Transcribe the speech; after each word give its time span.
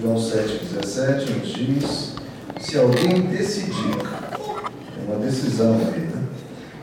João 0.00 0.14
7,17 0.14 1.28
nos 1.40 1.52
diz: 1.52 2.12
se 2.60 2.78
alguém 2.78 3.22
decidir, 3.22 3.96
é 4.96 5.10
uma 5.10 5.18
decisão 5.24 5.74
aí, 5.74 6.02
né? 6.02 6.22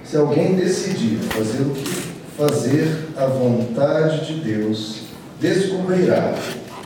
Se 0.03 0.17
alguém 0.17 0.55
decidir 0.55 1.19
fazer 1.29 1.61
o 1.61 1.69
quê? 1.69 1.83
Fazer 2.37 3.07
a 3.15 3.25
vontade 3.27 4.25
de 4.25 4.41
Deus, 4.41 5.03
descobrirá. 5.39 6.35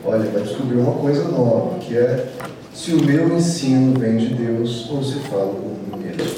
Olha, 0.05 0.29
vai 0.29 0.43
descobrir 0.43 0.77
uma 0.77 0.93
coisa 0.93 1.23
nova, 1.23 1.79
que 1.79 1.97
é 1.97 2.29
se 2.73 2.93
o 2.93 3.03
meu 3.03 3.35
ensino 3.35 3.99
vem 3.99 4.17
de 4.17 4.35
Deus 4.35 4.87
ou 4.91 5.03
se 5.03 5.19
falo 5.21 5.55
por 5.55 5.97
mim 5.97 6.05
mesmo. 6.05 6.35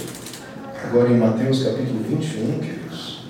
Agora 0.85 1.09
em 1.09 1.17
Mateus 1.17 1.63
capítulo 1.63 1.99
21, 2.07 2.59
queridos, 2.59 3.25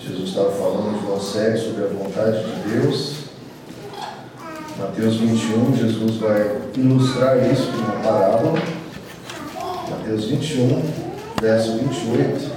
Jesus 0.00 0.28
estava 0.28 0.52
falando 0.52 0.96
de 0.96 1.04
João 1.04 1.20
7 1.20 1.64
sobre 1.64 1.84
a 1.84 1.88
vontade 1.88 2.38
de 2.44 2.70
Deus. 2.70 3.19
Mateus 4.80 5.16
21, 5.16 5.76
Jesus 5.76 6.16
vai 6.16 6.56
ilustrar 6.74 7.36
isso 7.52 7.70
com 7.70 7.78
uma 7.80 8.02
parábola. 8.02 8.58
Mateus 9.90 10.24
21, 10.24 10.82
verso 11.38 11.76
28. 11.76 12.50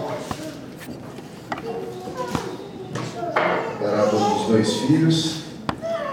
Parábola 3.77 4.29
dos 4.35 4.47
dois 4.47 4.73
filhos. 4.73 5.43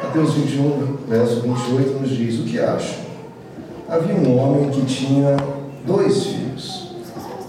Mateus 0.03 0.35
21, 0.35 0.97
verso 1.09 1.41
28 1.43 2.01
nos 2.01 2.11
diz: 2.11 2.41
O 2.41 2.43
que 2.43 2.59
acham? 2.59 3.05
Havia 3.89 4.17
um 4.17 4.37
homem 4.37 4.71
que 4.71 4.85
tinha 4.87 5.37
dois 5.87 6.25
filhos. 6.25 6.91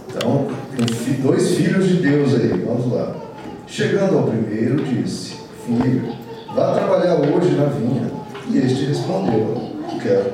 Então, 0.07 0.48
tem 0.77 1.15
dois 1.15 1.55
filhos 1.55 1.87
de 1.87 1.95
Deus 1.95 2.35
aí, 2.35 2.63
vamos 2.63 2.93
lá. 2.93 3.15
Chegando 3.65 4.20
ao 4.20 4.27
primeiro, 4.27 4.84
disse: 4.84 5.34
Filho, 5.65 6.13
vá 6.55 6.75
trabalhar 6.75 7.15
hoje 7.15 7.55
na 7.55 7.65
vinha. 7.65 8.20
E 8.51 8.57
este 8.57 8.85
respondeu: 8.85 9.55
Não 9.89 9.97
quero. 9.99 10.33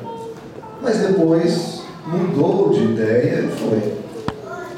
Mas 0.81 0.97
depois 0.97 1.83
mudou 2.07 2.71
de 2.71 2.83
ideia 2.83 3.41
e 3.41 3.51
foi. 3.51 3.97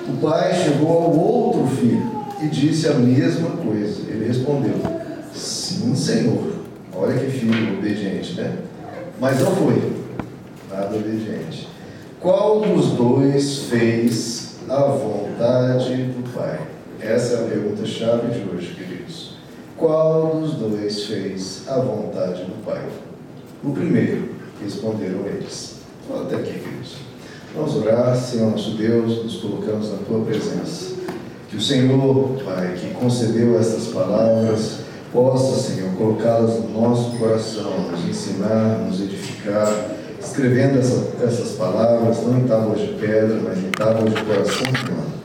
O 0.10 0.18
pai 0.22 0.54
chegou 0.54 0.90
ao 0.90 1.18
outro 1.18 1.66
filho 1.68 2.04
e 2.42 2.48
disse 2.48 2.88
a 2.88 2.96
mesma 2.96 3.52
coisa. 3.52 4.02
Ele 4.10 4.28
respondeu: 4.28 4.76
Sim, 5.34 5.96
Senhor. 5.96 6.60
Olha 6.94 7.18
que 7.18 7.32
filho 7.32 7.78
obediente, 7.78 8.34
né? 8.34 8.58
Mas 9.22 9.40
não 9.40 9.56
foi 9.56 9.94
nada 10.70 10.98
obediente. 10.98 11.70
Qual 12.20 12.60
dos 12.60 12.92
dois 12.92 13.60
fez 13.70 14.58
a 14.68 14.84
vontade 14.84 15.96
do 15.96 16.30
Pai? 16.34 16.60
Essa 17.00 17.36
é 17.36 17.38
a 17.38 17.48
pergunta-chave 17.48 18.38
de 18.38 18.50
hoje, 18.50 18.76
queridos. 18.76 19.38
Qual 19.78 20.42
dos 20.42 20.56
dois 20.56 21.06
fez 21.06 21.64
a 21.70 21.80
vontade 21.80 22.44
do 22.44 22.66
Pai? 22.66 22.82
O 23.64 23.72
primeiro, 23.72 24.30
responderam 24.62 25.26
eles. 25.26 25.80
Até 26.10 26.36
aqui, 26.36 26.54
queridos. 26.60 26.96
Vamos 27.56 27.76
orar, 27.76 28.16
Senhor 28.16 28.52
nosso 28.52 28.72
Deus, 28.72 29.24
nos 29.24 29.38
colocamos 29.38 29.92
na 29.92 29.98
tua 29.98 30.24
presença. 30.24 30.96
Que 31.50 31.58
o 31.58 31.62
Senhor, 31.62 32.42
Pai, 32.44 32.76
que 32.80 32.94
concedeu 32.94 33.60
estas 33.60 33.88
palavras, 33.88 34.80
possa, 35.12 35.60
Senhor, 35.60 35.92
colocá-las 35.96 36.60
no 36.60 36.82
nosso 36.82 37.18
coração, 37.18 37.90
nos 37.92 38.08
ensinar, 38.08 38.80
nos 38.88 39.02
edificar, 39.02 39.68
escrevendo 40.20 40.80
essa, 40.80 41.12
essas 41.24 41.58
palavras, 41.58 42.24
não 42.26 42.40
em 42.40 42.48
tábuas 42.48 42.80
de 42.80 42.94
pedra, 42.94 43.40
mas 43.44 43.58
em 43.58 43.72
tábuas 43.72 44.14
de 44.14 44.24
coração 44.24 44.68
humano 44.68 45.20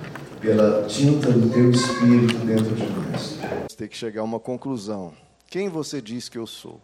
pela 0.45 0.85
tinta 0.87 1.33
do 1.33 1.49
teu 1.49 1.71
espírito 1.71 2.37
dentro 2.45 2.75
de 2.75 2.87
nós. 2.87 3.39
Tem 3.77 3.89
que 3.89 3.97
chegar 3.97 4.21
a 4.21 4.25
uma 4.25 4.39
conclusão. 4.39 5.15
Quem 5.49 5.71
você 5.71 6.03
diz 6.03 6.29
que 6.29 6.37
eu 6.37 6.47
sou? 6.47 6.81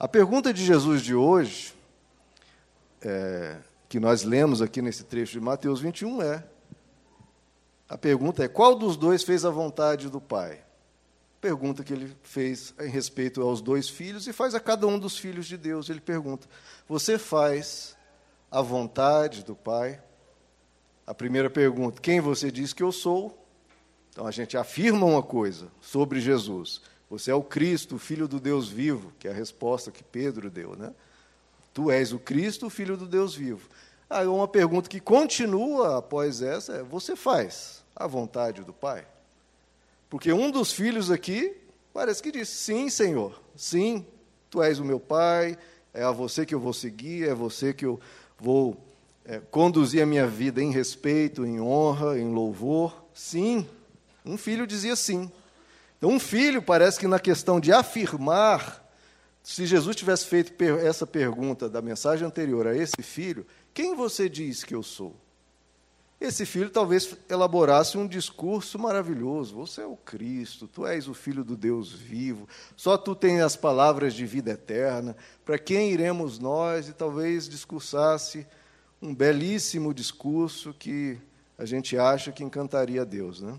A 0.00 0.08
pergunta 0.08 0.50
de 0.50 0.64
Jesus 0.64 1.02
de 1.02 1.14
hoje, 1.14 1.74
é, 3.02 3.58
que 3.86 4.00
nós 4.00 4.22
lemos 4.22 4.62
aqui 4.62 4.80
nesse 4.80 5.04
trecho 5.04 5.32
de 5.32 5.40
Mateus 5.40 5.78
21, 5.78 6.22
é: 6.22 6.42
a 7.86 7.98
pergunta 7.98 8.42
é: 8.42 8.48
qual 8.48 8.74
dos 8.74 8.96
dois 8.96 9.22
fez 9.22 9.44
a 9.44 9.50
vontade 9.50 10.08
do 10.08 10.18
Pai? 10.18 10.64
Pergunta 11.38 11.84
que 11.84 11.92
ele 11.92 12.16
fez 12.22 12.72
em 12.80 12.88
respeito 12.88 13.42
aos 13.42 13.60
dois 13.60 13.90
filhos 13.90 14.26
e 14.26 14.32
faz 14.32 14.54
a 14.54 14.60
cada 14.60 14.86
um 14.86 14.98
dos 14.98 15.18
filhos 15.18 15.46
de 15.46 15.58
Deus. 15.58 15.90
Ele 15.90 16.00
pergunta: 16.00 16.48
Você 16.88 17.18
faz 17.18 17.94
a 18.50 18.62
vontade 18.62 19.44
do 19.44 19.54
Pai? 19.54 20.00
A 21.06 21.12
primeira 21.12 21.50
pergunta: 21.50 22.00
quem 22.00 22.22
você 22.22 22.50
diz 22.50 22.72
que 22.72 22.82
eu 22.82 22.90
sou? 22.90 23.46
Então 24.08 24.26
a 24.26 24.30
gente 24.30 24.56
afirma 24.56 25.04
uma 25.04 25.22
coisa 25.22 25.70
sobre 25.78 26.22
Jesus. 26.22 26.80
Você 27.10 27.32
é 27.32 27.34
o 27.34 27.42
Cristo, 27.42 27.96
o 27.96 27.98
Filho 27.98 28.28
do 28.28 28.38
Deus 28.38 28.68
vivo, 28.68 29.12
que 29.18 29.26
é 29.26 29.32
a 29.32 29.34
resposta 29.34 29.90
que 29.90 30.04
Pedro 30.04 30.48
deu, 30.48 30.76
né? 30.76 30.94
Tu 31.74 31.90
és 31.90 32.12
o 32.12 32.20
Cristo, 32.20 32.66
o 32.66 32.70
Filho 32.70 32.96
do 32.96 33.06
Deus 33.06 33.34
vivo. 33.34 33.68
Aí 34.08 34.26
uma 34.26 34.46
pergunta 34.46 34.88
que 34.88 35.00
continua 35.00 35.98
após 35.98 36.40
essa 36.40 36.74
é: 36.74 36.82
você 36.84 37.16
faz 37.16 37.82
a 37.96 38.06
vontade 38.06 38.62
do 38.62 38.72
Pai? 38.72 39.04
Porque 40.08 40.32
um 40.32 40.52
dos 40.52 40.72
filhos 40.72 41.10
aqui 41.10 41.56
parece 41.92 42.22
que 42.22 42.30
diz: 42.30 42.48
sim, 42.48 42.88
Senhor, 42.88 43.40
sim, 43.56 44.06
tu 44.48 44.62
és 44.62 44.78
o 44.78 44.84
meu 44.84 45.00
Pai, 45.00 45.58
é 45.92 46.04
a 46.04 46.12
você 46.12 46.46
que 46.46 46.54
eu 46.54 46.60
vou 46.60 46.72
seguir, 46.72 47.28
é 47.28 47.34
você 47.34 47.72
que 47.72 47.86
eu 47.86 48.00
vou 48.38 48.76
é, 49.24 49.40
conduzir 49.50 50.00
a 50.02 50.06
minha 50.06 50.26
vida 50.28 50.62
em 50.62 50.70
respeito, 50.70 51.44
em 51.44 51.60
honra, 51.60 52.18
em 52.18 52.32
louvor? 52.32 53.04
Sim. 53.12 53.66
Um 54.24 54.36
filho 54.36 54.66
dizia 54.66 54.94
sim. 54.94 55.30
Então, 56.00 56.08
um 56.08 56.18
filho 56.18 56.62
parece 56.62 56.98
que 56.98 57.06
na 57.06 57.20
questão 57.20 57.60
de 57.60 57.70
afirmar, 57.70 58.90
se 59.42 59.66
Jesus 59.66 59.94
tivesse 59.94 60.24
feito 60.24 60.54
essa 60.78 61.06
pergunta 61.06 61.68
da 61.68 61.82
mensagem 61.82 62.26
anterior 62.26 62.66
a 62.66 62.74
esse 62.74 63.02
filho, 63.02 63.46
quem 63.74 63.94
você 63.94 64.26
diz 64.26 64.64
que 64.64 64.74
eu 64.74 64.82
sou? 64.82 65.14
Esse 66.18 66.46
filho 66.46 66.70
talvez 66.70 67.14
elaborasse 67.28 67.98
um 67.98 68.06
discurso 68.06 68.78
maravilhoso. 68.78 69.54
Você 69.56 69.82
é 69.82 69.86
o 69.86 69.94
Cristo, 69.94 70.66
tu 70.66 70.86
és 70.86 71.06
o 71.06 71.12
Filho 71.12 71.44
do 71.44 71.54
Deus 71.54 71.92
vivo, 71.92 72.48
só 72.74 72.96
tu 72.96 73.14
tens 73.14 73.42
as 73.42 73.54
palavras 73.54 74.14
de 74.14 74.24
vida 74.24 74.52
eterna. 74.52 75.14
Para 75.44 75.58
quem 75.58 75.92
iremos 75.92 76.38
nós? 76.38 76.88
E 76.88 76.94
talvez 76.94 77.46
discursasse 77.46 78.46
um 79.02 79.14
belíssimo 79.14 79.92
discurso 79.92 80.74
que 80.78 81.18
a 81.58 81.66
gente 81.66 81.98
acha 81.98 82.32
que 82.32 82.42
encantaria 82.42 83.02
a 83.02 83.04
Deus, 83.04 83.42
né? 83.42 83.58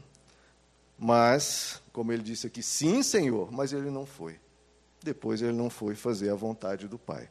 Mas, 1.04 1.82
como 1.92 2.14
ele 2.14 2.22
disse 2.22 2.46
aqui, 2.46 2.62
sim, 2.62 3.02
Senhor, 3.02 3.52
mas 3.52 3.74
ele 3.74 3.90
não 3.90 4.06
foi. 4.06 4.40
Depois 5.02 5.42
ele 5.42 5.52
não 5.52 5.68
foi 5.68 5.96
fazer 5.96 6.30
a 6.30 6.36
vontade 6.36 6.88
do 6.88 7.00
Pai. 7.00 7.28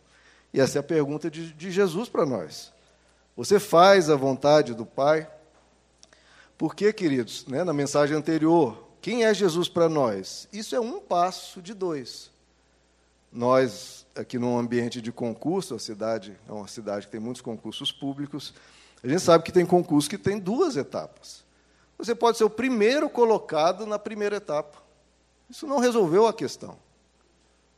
E 0.52 0.60
essa 0.60 0.76
é 0.76 0.80
a 0.80 0.82
pergunta 0.82 1.30
de, 1.30 1.52
de 1.52 1.70
Jesus 1.70 2.08
para 2.08 2.26
nós. 2.26 2.72
Você 3.36 3.60
faz 3.60 4.10
a 4.10 4.16
vontade 4.16 4.74
do 4.74 4.84
Pai? 4.84 5.30
Porque, 6.58 6.92
queridos, 6.92 7.46
né, 7.46 7.62
na 7.62 7.72
mensagem 7.72 8.16
anterior, 8.16 8.88
quem 9.00 9.24
é 9.24 9.32
Jesus 9.32 9.68
para 9.68 9.88
nós? 9.88 10.48
Isso 10.52 10.74
é 10.74 10.80
um 10.80 10.98
passo 10.98 11.62
de 11.62 11.72
dois. 11.72 12.28
Nós 13.32 14.04
aqui 14.16 14.36
num 14.36 14.58
ambiente 14.58 15.00
de 15.00 15.12
concurso, 15.12 15.76
a 15.76 15.78
cidade 15.78 16.36
é 16.48 16.52
uma 16.52 16.66
cidade 16.66 17.06
que 17.06 17.12
tem 17.12 17.20
muitos 17.20 17.40
concursos 17.40 17.92
públicos, 17.92 18.52
a 19.00 19.06
gente 19.06 19.22
sabe 19.22 19.44
que 19.44 19.52
tem 19.52 19.64
concurso 19.64 20.10
que 20.10 20.18
tem 20.18 20.40
duas 20.40 20.76
etapas. 20.76 21.48
Você 22.04 22.14
pode 22.14 22.38
ser 22.38 22.44
o 22.44 22.50
primeiro 22.50 23.08
colocado 23.10 23.86
na 23.86 23.98
primeira 23.98 24.36
etapa. 24.36 24.78
Isso 25.48 25.66
não 25.66 25.78
resolveu 25.78 26.26
a 26.26 26.32
questão. 26.32 26.78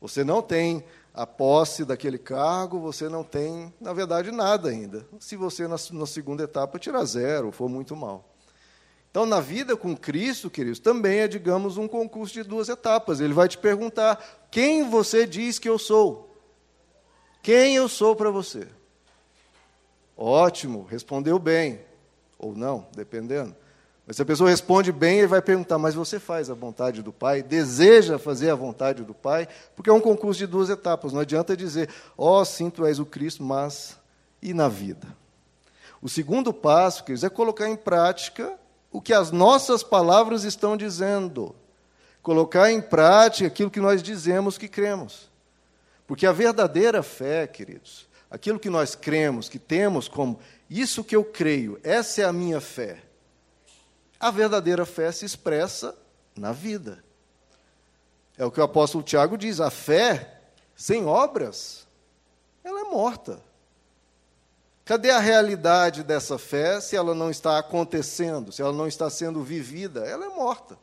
Você 0.01 0.23
não 0.23 0.41
tem 0.41 0.85
a 1.15 1.27
posse 1.27 1.85
daquele 1.85 2.19
cargo, 2.19 2.81
você 2.81 3.09
não 3.09 3.23
tem, 3.23 3.73
na 3.81 3.93
verdade, 3.93 4.31
nada 4.31 4.69
ainda. 4.69 5.07
Se 5.19 5.37
você, 5.37 5.67
na, 5.67 5.77
na 5.93 6.07
segunda 6.07 6.45
etapa, 6.45 6.79
tirar 6.79 7.05
zero, 7.05 7.53
for 7.53 7.69
muito 7.69 7.95
mal. 7.97 8.25
Então, 9.11 9.27
na 9.27 9.41
vida 9.41 9.77
com 9.77 9.95
Cristo, 9.95 10.49
queridos, 10.49 10.79
também 10.79 11.21
é, 11.21 11.29
digamos, 11.29 11.77
um 11.77 11.87
concurso 11.87 12.33
de 12.33 12.43
duas 12.43 12.69
etapas. 12.69 13.21
Ele 13.21 13.35
vai 13.35 13.47
te 13.47 13.59
perguntar: 13.59 14.49
quem 14.51 14.89
você 14.89 15.27
diz 15.27 15.59
que 15.59 15.69
eu 15.69 15.79
sou? 15.79 16.35
Quem 17.43 17.77
eu 17.77 17.89
sou 17.89 18.17
para 18.17 18.31
você? 18.31 18.67
Ótimo, 20.17 20.85
respondeu 20.85 21.39
bem. 21.39 21.81
Ou 22.39 22.55
não, 22.55 22.87
dependendo. 22.95 23.55
Mas 24.07 24.17
se 24.17 24.23
a 24.23 24.25
pessoa 24.25 24.51
responde 24.51 24.91
bem, 24.91 25.19
ele 25.19 25.29
vai 25.29 25.41
perguntar: 25.41 25.79
Mas 25.79 25.95
você 25.95 26.19
faz 26.19 26.51
a 26.51 26.55
vontade 26.55 27.03
do 27.03 27.13
Pai? 27.13 27.43
Deseja 27.43 28.19
fazer 28.19 28.51
a 28.51 28.55
vontade 28.55 29.05
do 29.05 29.15
Pai? 29.15 29.47
Porque 29.77 29.89
é 29.89 29.93
um 29.93 30.01
concurso 30.01 30.39
de 30.39 30.47
duas 30.47 30.71
etapas. 30.71 31.13
Não 31.13 31.21
adianta 31.21 31.57
dizer: 31.57 31.89
Ó, 32.17 32.41
oh, 32.41 32.45
sim, 32.45 32.69
tu 32.69 32.85
és 32.85 32.99
o 32.99 33.07
Cristo, 33.07 33.43
mas 33.43 33.97
e 34.41 34.53
na 34.53 34.69
vida? 34.69 35.07
O 36.01 36.09
segundo 36.09 36.53
passo, 36.53 37.05
queridos, 37.05 37.23
é 37.23 37.31
colocar 37.31 37.69
em 37.69 37.77
prática 37.77 38.53
o 38.91 39.01
que 39.01 39.13
as 39.13 39.31
nossas 39.31 39.85
palavras 39.85 40.43
estão 40.43 40.77
dizendo. 40.77 41.55
Colocar 42.21 42.71
em 42.71 42.81
prática 42.81 43.47
aquilo 43.47 43.71
que 43.71 43.81
nós 43.81 44.03
dizemos 44.03 44.59
que 44.59 44.69
cremos. 44.69 45.31
Porque 46.07 46.27
a 46.27 46.33
verdadeira 46.33 47.03
fé, 47.03 47.47
queridos, 47.47 48.09
aquilo 48.29 48.59
que 48.59 48.69
nós 48.69 48.97
cremos, 48.97 49.49
que 49.49 49.59
temos 49.59 50.09
como 50.09 50.41
isso 50.69 51.05
que 51.05 51.15
eu 51.15 51.25
creio, 51.25 51.79
essa 51.85 52.23
é 52.23 52.25
a 52.25 52.33
minha 52.33 52.61
fé. 52.61 52.99
A 54.23 54.31
verdadeira 54.31 54.87
fé 54.87 55.11
se 55.11 55.25
expressa 55.25 55.97
na 56.37 56.53
vida. 56.53 57.03
É 58.39 58.45
o 58.45 58.53
que 58.53 58.61
o 58.61 58.63
apóstolo 58.63 59.03
Tiago 59.03 59.37
diz: 59.37 59.59
a 59.59 59.69
fé 59.69 60.41
sem 60.77 61.05
obras, 61.05 61.89
ela 62.63 62.83
é 62.83 62.85
morta. 62.85 63.43
Cadê 64.85 65.11
a 65.11 65.19
realidade 65.19 66.05
dessa 66.05 66.39
fé 66.39 66.81
se 66.81 66.95
ela 66.95 67.17
não 67.17 67.31
está 67.31 67.59
acontecendo, 67.59 68.53
se 68.53 68.63
ela 68.63 68.73
não 68.73 68.87
está 68.87 69.11
sendo 69.11 69.43
vivida? 69.43 70.07
Ela 70.07 70.27
é 70.27 70.29
morta. 70.29 70.79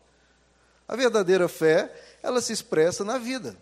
A 0.86 0.98
verdadeira 0.98 1.48
fé, 1.48 1.94
ela 2.22 2.42
se 2.42 2.52
expressa 2.52 3.06
na 3.06 3.18
vida. 3.18 3.56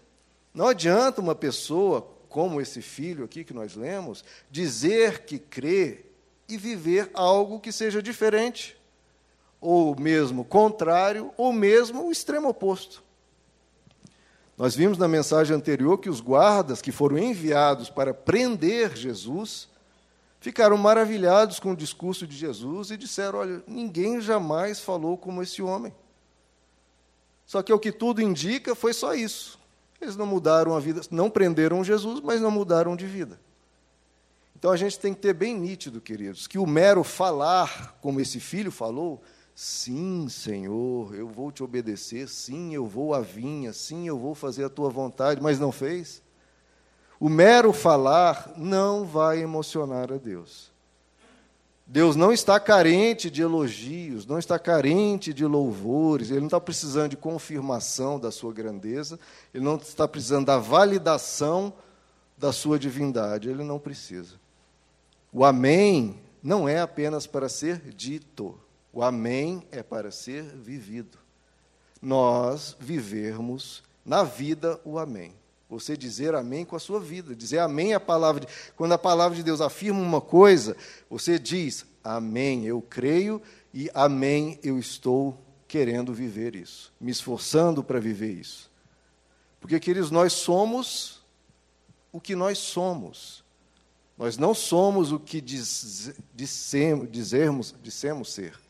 Não 0.56 0.68
adianta 0.68 1.22
uma 1.22 1.36
pessoa, 1.36 2.02
como 2.30 2.60
esse 2.60 2.82
filho 2.82 3.26
aqui 3.26 3.44
que 3.44 3.54
nós 3.54 3.76
lemos, 3.76 4.26
dizer 4.50 5.26
que 5.26 5.38
crê 5.38 6.06
e 6.50 6.58
viver 6.58 7.12
algo 7.14 7.60
que 7.60 7.72
seja 7.72 8.02
diferente, 8.02 8.77
ou 9.60 9.96
mesmo 10.00 10.46
contrário, 10.46 11.32
ou 11.38 11.52
mesmo 11.52 12.08
o 12.08 12.12
extremo 12.12 12.50
oposto. 12.50 13.04
Nós 14.58 14.76
vimos 14.76 14.98
na 14.98 15.08
mensagem 15.08 15.56
anterior 15.56 15.98
que 16.00 16.10
os 16.10 16.20
guardas 16.20 16.82
que 16.82 16.92
foram 16.92 17.18
enviados 17.18 17.90
para 17.90 18.14
prender 18.14 18.96
Jesus 18.96 19.70
ficaram 20.40 20.78
maravilhados 20.78 21.60
com 21.60 21.72
o 21.72 21.76
discurso 21.76 22.26
de 22.26 22.36
Jesus 22.36 22.90
e 22.90 22.98
disseram: 22.98 23.40
Olha, 23.40 23.64
ninguém 23.68 24.20
jamais 24.20 24.80
falou 24.80 25.18
como 25.18 25.44
esse 25.44 25.62
homem. 25.62 25.94
Só 27.46 27.62
que 27.62 27.72
o 27.72 27.80
que 27.80 27.92
tudo 27.92 28.22
indica 28.22 28.76
foi 28.76 28.94
só 28.94 29.14
isso. 29.14 29.60
Eles 30.02 30.16
não 30.16 30.26
mudaram 30.26 30.76
a 30.76 30.80
vida, 30.80 31.02
não 31.10 31.30
prenderam 31.30 31.84
Jesus, 31.84 32.20
mas 32.20 32.42
não 32.42 32.52
mudaram 32.52 32.96
de 32.96 33.06
vida. 33.06 33.40
Então 34.56 34.72
a 34.72 34.78
gente 34.78 35.00
tem 35.00 35.14
que 35.14 35.22
ter 35.22 35.34
bem 35.34 35.58
nítido, 35.58 36.02
queridos, 36.02 36.48
que 36.48 36.58
o 36.58 36.66
mero 36.66 37.04
falar, 37.04 37.96
como 38.02 38.20
esse 38.20 38.40
filho 38.40 38.72
falou, 38.72 39.22
Sim, 39.60 40.30
Senhor, 40.30 41.16
eu 41.16 41.28
vou 41.28 41.52
te 41.52 41.64
obedecer, 41.64 42.30
sim, 42.30 42.76
eu 42.76 42.86
vou 42.86 43.16
à 43.16 43.22
vinha, 43.22 43.74
sim, 43.74 44.08
eu 44.08 44.16
vou 44.16 44.36
fazer 44.36 44.64
a 44.66 44.70
tua 44.70 44.88
vontade, 44.88 45.42
mas 45.42 45.60
não 45.60 45.72
fez. 45.72 46.22
O 47.20 47.28
mero 47.28 47.74
falar 47.74 48.54
não 48.56 49.04
vai 49.04 49.40
emocionar 49.40 50.14
a 50.14 50.18
Deus. 50.18 50.72
Deus 51.88 52.16
não 52.16 52.32
está 52.32 52.60
carente 52.60 53.32
de 53.32 53.42
elogios, 53.42 54.28
não 54.28 54.38
está 54.38 54.60
carente 54.60 55.34
de 55.34 55.44
louvores, 55.44 56.30
Ele 56.30 56.42
não 56.42 56.46
está 56.48 56.62
precisando 56.62 57.10
de 57.10 57.18
confirmação 57.18 58.20
da 58.20 58.30
sua 58.30 58.54
grandeza, 58.54 59.20
Ele 59.52 59.64
não 59.64 59.78
está 59.78 60.08
precisando 60.08 60.46
da 60.46 60.60
validação 60.60 61.74
da 62.38 62.54
sua 62.54 62.78
divindade, 62.78 63.50
Ele 63.50 63.64
não 63.64 63.80
precisa. 63.80 64.36
O 65.34 65.44
Amém 65.44 66.22
não 66.44 66.70
é 66.70 66.80
apenas 66.80 67.26
para 67.26 67.50
ser 67.50 67.80
dito, 67.90 68.56
o 68.98 69.04
amém 69.04 69.62
é 69.72 69.84
para 69.84 70.10
ser 70.10 70.42
vivido. 70.42 71.20
Nós 72.02 72.76
vivermos 72.80 73.84
na 74.04 74.24
vida 74.24 74.82
o 74.84 74.98
amém. 74.98 75.36
Você 75.70 75.96
dizer 75.96 76.34
amém 76.34 76.66
com 76.66 76.76
a 76.76 76.80
sua 76.80 77.00
vida. 77.00 77.36
Dizer 77.36 77.60
amém 77.60 77.94
a 77.94 78.00
palavra 78.00 78.42
de, 78.42 78.48
quando 78.76 78.94
a 78.94 78.98
palavra 78.98 79.38
de 79.38 79.44
Deus 79.44 79.62
afirma 79.62 80.02
uma 80.02 80.20
coisa, 80.20 80.76
você 81.08 81.38
diz 81.38 81.86
amém, 82.04 82.66
eu 82.66 82.82
creio 82.82 83.40
e 83.72 83.88
amém, 83.94 84.60
eu 84.64 84.80
estou 84.80 85.40
querendo 85.68 86.12
viver 86.12 86.56
isso, 86.56 86.92
me 87.00 87.12
esforçando 87.12 87.84
para 87.84 88.00
viver 88.00 88.32
isso. 88.32 88.68
Porque, 89.62 89.80
queridos, 89.80 90.10
nós 90.10 90.34
somos 90.34 91.24
o 92.12 92.20
que 92.20 92.36
nós 92.36 92.58
somos. 92.58 93.44
Nós 94.18 94.40
não 94.40 94.56
somos 94.56 95.12
o 95.12 95.20
que 95.20 95.40
diz, 95.40 96.16
dissemos, 96.34 97.12
dizermos, 97.12 97.76
dissemos 97.84 98.34
ser. 98.34 98.66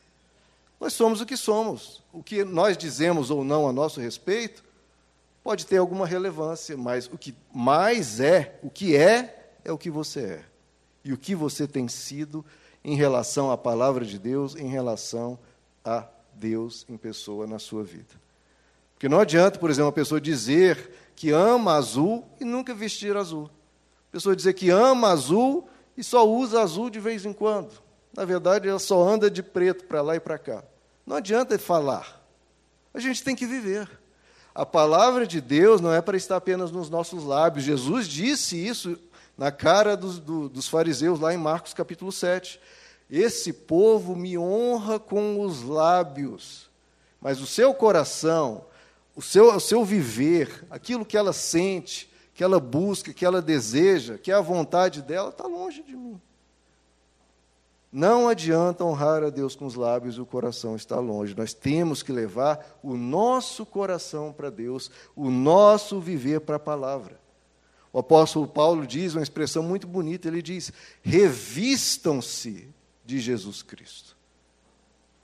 Nós 0.80 0.92
somos 0.92 1.20
o 1.20 1.26
que 1.26 1.36
somos. 1.36 2.02
O 2.12 2.22
que 2.22 2.44
nós 2.44 2.76
dizemos 2.76 3.30
ou 3.30 3.42
não 3.44 3.68
a 3.68 3.72
nosso 3.72 4.00
respeito 4.00 4.64
pode 5.42 5.66
ter 5.66 5.78
alguma 5.78 6.06
relevância, 6.06 6.76
mas 6.76 7.06
o 7.06 7.16
que 7.16 7.34
mais 7.52 8.20
é, 8.20 8.58
o 8.62 8.70
que 8.70 8.96
é, 8.96 9.52
é 9.64 9.72
o 9.72 9.78
que 9.78 9.90
você 9.90 10.20
é. 10.20 10.44
E 11.04 11.12
o 11.12 11.18
que 11.18 11.34
você 11.34 11.66
tem 11.66 11.88
sido 11.88 12.44
em 12.84 12.94
relação 12.94 13.50
à 13.50 13.56
palavra 13.56 14.04
de 14.04 14.18
Deus, 14.18 14.54
em 14.54 14.68
relação 14.68 15.38
a 15.84 16.06
Deus 16.34 16.86
em 16.88 16.96
pessoa 16.96 17.46
na 17.46 17.58
sua 17.58 17.82
vida. 17.82 18.14
Porque 18.94 19.08
não 19.08 19.20
adianta, 19.20 19.58
por 19.58 19.70
exemplo, 19.70 19.86
uma 19.86 19.92
pessoa 19.92 20.20
dizer 20.20 20.90
que 21.14 21.30
ama 21.30 21.74
azul 21.74 22.24
e 22.40 22.44
nunca 22.44 22.74
vestir 22.74 23.16
azul. 23.16 23.50
A 24.08 24.12
pessoa 24.12 24.34
dizer 24.34 24.54
que 24.54 24.70
ama 24.70 25.08
azul 25.08 25.68
e 25.96 26.04
só 26.04 26.28
usa 26.28 26.62
azul 26.62 26.90
de 26.90 27.00
vez 27.00 27.24
em 27.24 27.32
quando. 27.32 27.72
Na 28.18 28.24
verdade, 28.24 28.68
ela 28.68 28.80
só 28.80 29.08
anda 29.08 29.30
de 29.30 29.44
preto 29.44 29.84
para 29.84 30.02
lá 30.02 30.16
e 30.16 30.18
para 30.18 30.36
cá. 30.36 30.64
Não 31.06 31.14
adianta 31.14 31.56
falar. 31.56 32.20
A 32.92 32.98
gente 32.98 33.22
tem 33.22 33.36
que 33.36 33.46
viver. 33.46 33.88
A 34.52 34.66
palavra 34.66 35.24
de 35.24 35.40
Deus 35.40 35.80
não 35.80 35.92
é 35.92 36.02
para 36.02 36.16
estar 36.16 36.34
apenas 36.34 36.72
nos 36.72 36.90
nossos 36.90 37.22
lábios. 37.22 37.64
Jesus 37.64 38.08
disse 38.08 38.56
isso 38.56 38.98
na 39.36 39.52
cara 39.52 39.96
dos, 39.96 40.18
do, 40.18 40.48
dos 40.48 40.66
fariseus, 40.66 41.20
lá 41.20 41.32
em 41.32 41.36
Marcos 41.36 41.72
capítulo 41.72 42.10
7. 42.10 42.60
Esse 43.08 43.52
povo 43.52 44.16
me 44.16 44.36
honra 44.36 44.98
com 44.98 45.40
os 45.40 45.62
lábios, 45.62 46.68
mas 47.20 47.40
o 47.40 47.46
seu 47.46 47.72
coração, 47.72 48.64
o 49.14 49.22
seu, 49.22 49.54
o 49.54 49.60
seu 49.60 49.84
viver, 49.84 50.66
aquilo 50.68 51.06
que 51.06 51.16
ela 51.16 51.32
sente, 51.32 52.12
que 52.34 52.42
ela 52.42 52.58
busca, 52.58 53.14
que 53.14 53.24
ela 53.24 53.40
deseja, 53.40 54.18
que 54.18 54.32
é 54.32 54.34
a 54.34 54.40
vontade 54.40 55.02
dela, 55.02 55.28
está 55.28 55.46
longe 55.46 55.84
de 55.84 55.94
mim. 55.94 56.20
Não 57.98 58.28
adianta 58.28 58.84
honrar 58.84 59.24
a 59.24 59.28
Deus 59.28 59.56
com 59.56 59.66
os 59.66 59.74
lábios 59.74 60.20
o 60.20 60.24
coração 60.24 60.76
está 60.76 61.00
longe. 61.00 61.34
Nós 61.36 61.52
temos 61.52 62.00
que 62.00 62.12
levar 62.12 62.78
o 62.80 62.96
nosso 62.96 63.66
coração 63.66 64.32
para 64.32 64.50
Deus, 64.50 64.88
o 65.16 65.32
nosso 65.32 65.98
viver 65.98 66.42
para 66.42 66.54
a 66.54 66.60
palavra. 66.60 67.18
O 67.92 67.98
apóstolo 67.98 68.46
Paulo 68.46 68.86
diz 68.86 69.16
uma 69.16 69.22
expressão 69.24 69.64
muito 69.64 69.88
bonita: 69.88 70.28
ele 70.28 70.40
diz: 70.40 70.72
revistam-se 71.02 72.68
de 73.04 73.18
Jesus 73.18 73.62
Cristo. 73.62 74.16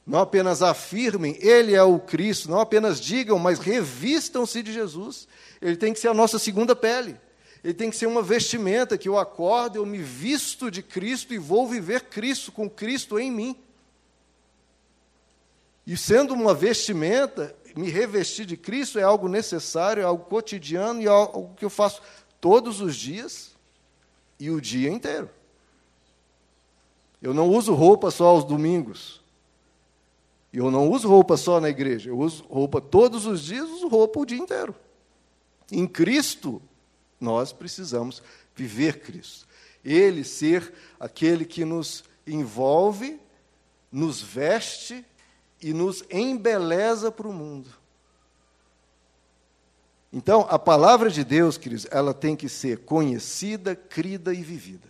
Não 0.05 0.19
apenas 0.19 0.61
afirmem, 0.61 1.39
Ele 1.41 1.75
é 1.75 1.83
o 1.85 2.01
Cristo, 2.01 2.51
não 2.51 2.59
apenas 2.59 3.01
digam, 3.01 3.39
mas 3.39 3.61
revistam-se 3.61 4.65
de 4.65 4.73
Jesus. 4.73 5.29
Ele 5.63 5.77
tem 5.77 5.93
que 5.93 6.01
ser 6.01 6.09
a 6.09 6.15
nossa 6.15 6.41
segunda 6.41 6.75
pele 6.75 7.21
ele 7.65 7.73
tem 7.73 7.89
que 7.89 7.97
ser 7.97 8.05
uma 8.05 8.23
vestimenta 8.23 8.99
que 8.99 9.09
eu 9.09 9.19
acordo, 9.19 9.77
eu 9.79 9.87
me 9.87 9.97
visto 9.97 10.71
de 10.71 10.83
Cristo 10.83 11.33
e 11.33 11.39
vou 11.39 11.67
viver 11.67 12.03
Cristo, 12.03 12.53
com 12.53 12.69
Cristo 12.69 13.19
em 13.19 13.31
mim. 13.31 13.57
E 15.87 15.97
sendo 15.97 16.35
uma 16.35 16.53
vestimenta, 16.53 17.57
me 17.75 17.89
revestir 17.91 18.45
de 18.45 18.55
Cristo 18.55 18.99
é 18.99 19.03
algo 19.03 19.29
necessário, 19.29 20.03
é 20.03 20.05
algo 20.05 20.27
cotidiano 20.27 21.01
e 21.01 21.07
é 21.07 21.09
algo 21.09 21.55
que 21.57 21.65
eu 21.65 21.71
faço 21.71 22.03
todos 22.39 22.83
os 22.83 22.95
dias 22.95 23.53
e 24.39 24.51
o 24.51 24.61
dia 24.61 24.91
inteiro. 24.91 25.31
Eu 27.23 27.33
não 27.33 27.49
uso 27.49 27.73
roupa 27.73 28.11
só 28.11 28.27
aos 28.27 28.45
domingos. 28.45 29.23
Eu 30.53 30.71
não 30.71 30.91
uso 30.91 31.09
roupa 31.09 31.39
só 31.39 31.59
na 31.63 31.71
igreja. 31.71 32.11
Eu 32.11 32.19
uso 32.19 32.45
roupa 32.45 32.79
todos 32.79 33.25
os 33.25 33.43
dias, 33.43 33.67
uso 33.71 33.89
roupa 33.89 34.21
o 34.21 34.27
dia 34.27 34.39
inteiro. 34.39 34.75
Em 35.73 35.87
Cristo, 35.87 36.61
nós 37.21 37.53
precisamos 37.53 38.23
viver 38.55 39.01
Cristo. 39.01 39.47
Ele 39.85 40.25
ser 40.25 40.73
aquele 40.99 41.45
que 41.45 41.65
nos 41.65 42.05
envolve, 42.27 43.21
nos 43.91 44.21
veste 44.21 45.05
e 45.61 45.73
nos 45.73 46.05
embeleza 46.11 47.11
para 47.11 47.29
o 47.29 47.33
mundo. 47.33 47.71
Então, 50.13 50.47
a 50.49 50.59
palavra 50.59 51.11
de 51.11 51.25
Deus, 51.25 51.59
queridos, 51.59 51.87
ela 51.91 52.15
tem 52.15 52.37
que 52.37 52.49
ser 52.49 52.79
conhecida, 52.79 53.75
crida 53.75 54.33
e 54.33 54.43
vivida. 54.43 54.89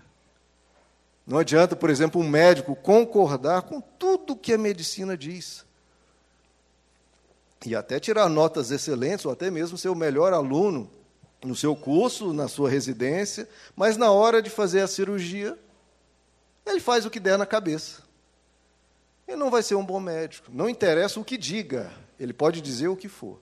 Não 1.27 1.39
adianta, 1.39 1.75
por 1.75 1.89
exemplo, 1.89 2.21
um 2.21 2.29
médico 2.29 2.77
concordar 2.77 3.63
com 3.63 3.81
tudo 3.81 4.37
que 4.37 4.53
a 4.53 4.59
medicina 4.59 5.17
diz. 5.17 5.65
E 7.65 7.75
até 7.75 7.99
tirar 7.99 8.29
notas 8.29 8.71
excelentes, 8.71 9.25
ou 9.25 9.33
até 9.33 9.51
mesmo 9.51 9.79
ser 9.79 9.89
o 9.89 9.95
melhor 9.95 10.35
aluno 10.35 10.91
no 11.45 11.55
seu 11.55 11.77
curso, 11.77 12.33
na 12.33 12.49
sua 12.49 12.69
residência, 12.69 13.49
mas 13.77 13.97
na 13.97 14.11
hora 14.11 14.41
de 14.41 14.51
fazer 14.51 14.81
a 14.81 14.89
cirurgia, 14.89 15.59
ele 16.67 16.81
faz 16.81 17.05
o 17.05 17.11
que 17.11 17.21
der 17.21 17.39
na 17.39 17.47
cabeça. 17.47 18.03
Ele 19.29 19.37
não 19.37 19.51
vai 19.51 19.63
ser 19.63 19.75
um 19.75 19.85
bom 19.85 20.01
médico. 20.01 20.51
Não 20.53 20.69
interessa 20.69 21.21
o 21.21 21.25
que 21.25 21.37
diga, 21.37 21.93
ele 22.19 22.33
pode 22.33 22.61
dizer 22.61 22.89
o 22.89 22.97
que 22.97 23.09
for. 23.09 23.41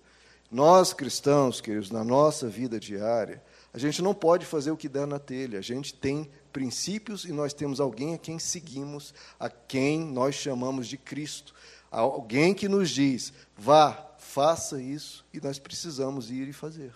Nós, 0.51 0.93
cristãos, 0.93 1.61
queridos, 1.61 1.91
na 1.91 2.05
nossa 2.05 2.49
vida 2.49 2.79
diária, 2.79 3.43
a 3.73 3.79
gente 3.79 4.03
não 4.03 4.13
pode 4.13 4.45
fazer 4.45 4.71
o 4.71 4.77
que 4.77 4.89
der 4.89 5.07
na 5.07 5.19
telha. 5.19 5.59
A 5.59 5.63
gente 5.63 5.95
tem 5.95 6.31
princípios 6.53 7.25
e 7.25 7.33
nós 7.33 7.55
temos 7.55 7.81
alguém 7.81 8.15
a 8.15 8.19
quem 8.19 8.39
seguimos, 8.39 9.15
a 9.41 9.49
quem 9.49 10.01
nós 10.01 10.35
chamamos 10.35 10.87
de 10.87 10.99
Cristo. 10.99 11.55
Alguém 11.91 12.55
que 12.55 12.69
nos 12.69 12.91
diz, 12.91 13.33
vá, 13.57 14.13
faça 14.19 14.81
isso, 14.81 15.25
e 15.33 15.41
nós 15.41 15.59
precisamos 15.59 16.31
ir 16.31 16.49
e 16.49 16.53
fazer. 16.53 16.93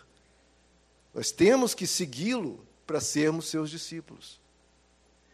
Nós 1.16 1.30
temos 1.30 1.74
que 1.74 1.86
segui-lo 1.86 2.62
para 2.86 3.00
sermos 3.00 3.48
seus 3.48 3.70
discípulos. 3.70 4.38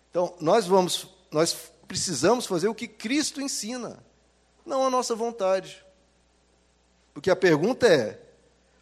Então, 0.08 0.32
nós 0.38 0.64
vamos, 0.64 1.08
nós 1.28 1.72
precisamos 1.88 2.46
fazer 2.46 2.68
o 2.68 2.74
que 2.74 2.86
Cristo 2.86 3.40
ensina, 3.40 3.98
não 4.64 4.86
a 4.86 4.90
nossa 4.90 5.16
vontade. 5.16 5.84
Porque 7.12 7.32
a 7.32 7.34
pergunta 7.34 7.88
é: 7.88 8.16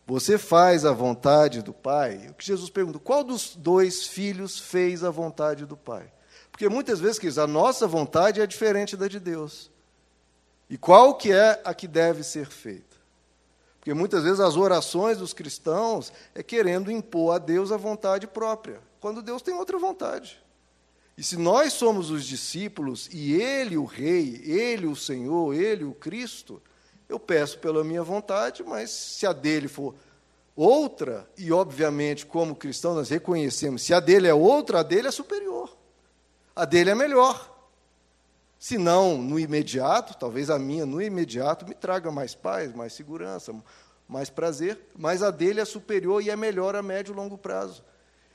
Você 0.06 0.36
faz 0.36 0.84
a 0.84 0.92
vontade 0.92 1.62
do 1.62 1.72
Pai? 1.72 2.28
O 2.28 2.34
que 2.34 2.44
Jesus 2.44 2.68
pergunta: 2.68 2.98
qual 2.98 3.24
dos 3.24 3.56
dois 3.56 4.06
filhos 4.06 4.58
fez 4.58 5.02
a 5.02 5.08
vontade 5.10 5.64
do 5.64 5.78
Pai? 5.78 6.12
Porque 6.52 6.68
muitas 6.68 7.00
vezes, 7.00 7.18
queridos, 7.18 7.38
a 7.38 7.46
nossa 7.46 7.86
vontade 7.86 8.42
é 8.42 8.46
diferente 8.46 8.94
da 8.94 9.08
de 9.08 9.18
Deus. 9.18 9.70
E 10.68 10.76
qual 10.76 11.14
que 11.14 11.32
é 11.32 11.62
a 11.64 11.72
que 11.72 11.88
deve 11.88 12.22
ser 12.22 12.50
feita? 12.50 12.89
Porque 13.80 13.94
muitas 13.94 14.24
vezes 14.24 14.40
as 14.40 14.56
orações 14.56 15.16
dos 15.16 15.32
cristãos 15.32 16.12
é 16.34 16.42
querendo 16.42 16.92
impor 16.92 17.34
a 17.34 17.38
Deus 17.38 17.72
a 17.72 17.78
vontade 17.78 18.26
própria, 18.26 18.78
quando 19.00 19.22
Deus 19.22 19.40
tem 19.40 19.54
outra 19.54 19.78
vontade. 19.78 20.38
E 21.16 21.22
se 21.22 21.36
nós 21.36 21.72
somos 21.72 22.10
os 22.10 22.26
discípulos 22.26 23.08
e 23.10 23.34
Ele 23.40 23.78
o 23.78 23.84
Rei, 23.84 24.42
Ele 24.44 24.86
o 24.86 24.94
Senhor, 24.94 25.54
Ele 25.54 25.84
o 25.84 25.94
Cristo, 25.94 26.62
eu 27.08 27.18
peço 27.18 27.58
pela 27.58 27.82
minha 27.82 28.02
vontade, 28.02 28.62
mas 28.62 28.90
se 28.90 29.26
a 29.26 29.32
dele 29.32 29.66
for 29.66 29.94
outra, 30.54 31.28
e 31.36 31.50
obviamente, 31.50 32.26
como 32.26 32.54
cristãos, 32.54 32.96
nós 32.96 33.08
reconhecemos, 33.08 33.82
se 33.82 33.94
a 33.94 34.00
dele 34.00 34.28
é 34.28 34.34
outra, 34.34 34.80
a 34.80 34.82
dele 34.82 35.08
é 35.08 35.10
superior. 35.10 35.74
A 36.54 36.66
dele 36.66 36.90
é 36.90 36.94
melhor. 36.94 37.50
Se 38.60 38.76
não 38.76 39.16
no 39.16 39.40
imediato, 39.40 40.14
talvez 40.18 40.50
a 40.50 40.58
minha 40.58 40.84
no 40.84 41.00
imediato 41.00 41.66
me 41.66 41.74
traga 41.74 42.12
mais 42.12 42.34
paz, 42.34 42.74
mais 42.74 42.92
segurança, 42.92 43.54
mais 44.06 44.28
prazer, 44.28 44.78
mas 44.94 45.22
a 45.22 45.30
dele 45.30 45.62
é 45.62 45.64
superior 45.64 46.22
e 46.22 46.28
é 46.28 46.36
melhor 46.36 46.76
a 46.76 46.82
médio 46.82 47.14
e 47.14 47.16
longo 47.16 47.38
prazo. 47.38 47.82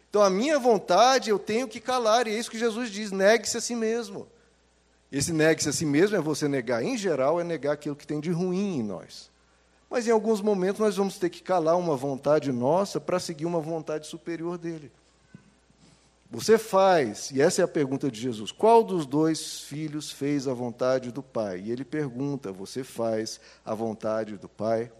Então 0.09 0.23
a 0.23 0.29
minha 0.29 0.57
vontade 0.57 1.29
eu 1.29 1.37
tenho 1.37 1.67
que 1.67 1.79
calar, 1.79 2.27
e 2.27 2.31
é 2.31 2.39
isso 2.39 2.49
que 2.49 2.57
Jesus 2.57 2.89
diz: 2.89 3.11
negue-se 3.11 3.55
a 3.55 3.61
si 3.61 3.75
mesmo. 3.75 4.27
Esse 5.11 5.31
negue-se 5.31 5.69
a 5.69 5.73
si 5.73 5.85
mesmo 5.85 6.17
é 6.17 6.19
você 6.19 6.47
negar, 6.47 6.83
em 6.83 6.97
geral, 6.97 7.39
é 7.39 7.43
negar 7.43 7.73
aquilo 7.73 7.95
que 7.95 8.07
tem 8.07 8.19
de 8.19 8.31
ruim 8.31 8.79
em 8.79 8.83
nós. 8.83 9.29
Mas 9.87 10.07
em 10.07 10.11
alguns 10.11 10.41
momentos 10.41 10.81
nós 10.81 10.97
vamos 10.97 11.19
ter 11.19 11.29
que 11.29 11.43
calar 11.43 11.77
uma 11.77 11.95
vontade 11.95 12.51
nossa 12.51 12.99
para 12.99 13.19
seguir 13.19 13.45
uma 13.45 13.59
vontade 13.59 14.07
superior 14.07 14.57
dele. 14.57 14.91
Você 16.29 16.57
faz, 16.57 17.29
e 17.31 17.41
essa 17.41 17.61
é 17.61 17.65
a 17.65 17.67
pergunta 17.67 18.09
de 18.09 18.19
Jesus: 18.19 18.51
qual 18.51 18.83
dos 18.83 19.05
dois 19.05 19.61
filhos 19.61 20.11
fez 20.11 20.47
a 20.47 20.53
vontade 20.53 21.11
do 21.11 21.21
Pai? 21.21 21.61
E 21.65 21.71
ele 21.71 21.85
pergunta: 21.85 22.51
você 22.51 22.83
faz 22.83 23.39
a 23.63 23.73
vontade 23.73 24.37
do 24.37 24.49
Pai? 24.49 24.91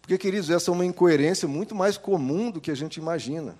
Porque, 0.00 0.18
queridos, 0.18 0.50
essa 0.50 0.70
é 0.70 0.74
uma 0.74 0.84
incoerência 0.84 1.46
muito 1.48 1.74
mais 1.74 1.96
comum 1.96 2.50
do 2.50 2.60
que 2.60 2.70
a 2.70 2.74
gente 2.74 2.96
imagina. 2.96 3.56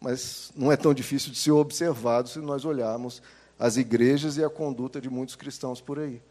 Mas 0.00 0.50
não 0.56 0.72
é 0.72 0.76
tão 0.76 0.92
difícil 0.92 1.30
de 1.30 1.38
ser 1.38 1.52
observado 1.52 2.28
se 2.28 2.38
nós 2.40 2.64
olharmos 2.64 3.22
as 3.58 3.76
igrejas 3.76 4.36
e 4.36 4.44
a 4.44 4.50
conduta 4.50 5.00
de 5.00 5.10
muitos 5.10 5.36
cristãos 5.36 5.80
por 5.80 5.98
aí. 5.98 6.22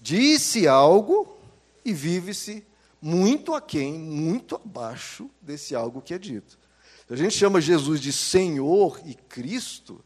Disse 0.00 0.66
algo 0.66 1.36
e 1.84 1.92
vive-se 1.92 2.64
muito 3.02 3.54
aquém, 3.54 3.98
muito 3.98 4.56
abaixo 4.56 5.28
desse 5.42 5.74
algo 5.74 6.00
que 6.00 6.14
é 6.14 6.18
dito. 6.18 6.59
Se 7.10 7.14
a 7.14 7.16
gente 7.16 7.36
chama 7.36 7.60
Jesus 7.60 8.00
de 8.00 8.12
Senhor 8.12 9.00
e 9.04 9.16
Cristo, 9.16 10.00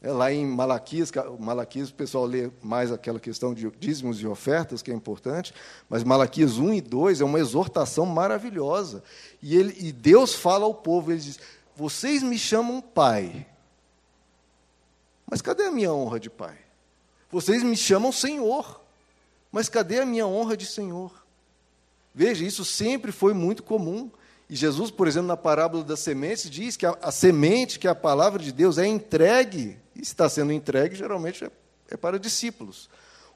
é 0.00 0.10
lá 0.10 0.32
em 0.32 0.46
Malaquias, 0.46 1.12
Malaquias 1.38 1.90
o 1.90 1.94
pessoal 1.94 2.24
lê 2.24 2.50
mais 2.62 2.90
aquela 2.90 3.20
questão 3.20 3.52
de 3.52 3.70
dízimos 3.72 4.18
e 4.18 4.26
ofertas, 4.26 4.80
que 4.80 4.90
é 4.90 4.94
importante, 4.94 5.52
mas 5.86 6.02
Malaquias 6.02 6.56
1 6.56 6.72
e 6.72 6.80
2 6.80 7.20
é 7.20 7.24
uma 7.26 7.38
exortação 7.38 8.06
maravilhosa. 8.06 9.04
E, 9.42 9.54
ele, 9.54 9.76
e 9.78 9.92
Deus 9.92 10.34
fala 10.34 10.64
ao 10.64 10.72
povo, 10.72 11.12
ele 11.12 11.20
diz, 11.20 11.38
vocês 11.76 12.22
me 12.22 12.38
chamam 12.38 12.80
pai, 12.80 13.46
mas 15.30 15.42
cadê 15.42 15.64
a 15.64 15.70
minha 15.70 15.92
honra 15.92 16.18
de 16.18 16.30
pai? 16.30 16.56
Vocês 17.30 17.62
me 17.62 17.76
chamam 17.76 18.10
Senhor, 18.12 18.80
mas 19.52 19.68
cadê 19.68 20.00
a 20.00 20.06
minha 20.06 20.26
honra 20.26 20.56
de 20.56 20.64
Senhor? 20.64 21.12
Veja, 22.14 22.46
isso 22.46 22.64
sempre 22.64 23.12
foi 23.12 23.34
muito 23.34 23.62
comum. 23.62 24.10
E 24.48 24.56
Jesus, 24.56 24.90
por 24.90 25.06
exemplo, 25.06 25.28
na 25.28 25.36
parábola 25.36 25.84
das 25.84 26.00
sementes, 26.00 26.48
diz 26.50 26.76
que 26.76 26.86
a, 26.86 26.96
a 27.02 27.10
semente, 27.10 27.78
que 27.78 27.86
é 27.86 27.90
a 27.90 27.94
palavra 27.94 28.42
de 28.42 28.50
Deus, 28.50 28.78
é 28.78 28.86
entregue, 28.86 29.78
e 29.94 30.00
está 30.00 30.28
sendo 30.28 30.52
entregue, 30.52 30.96
geralmente 30.96 31.44
é, 31.44 31.50
é 31.90 31.96
para 31.96 32.18
discípulos. 32.18 32.88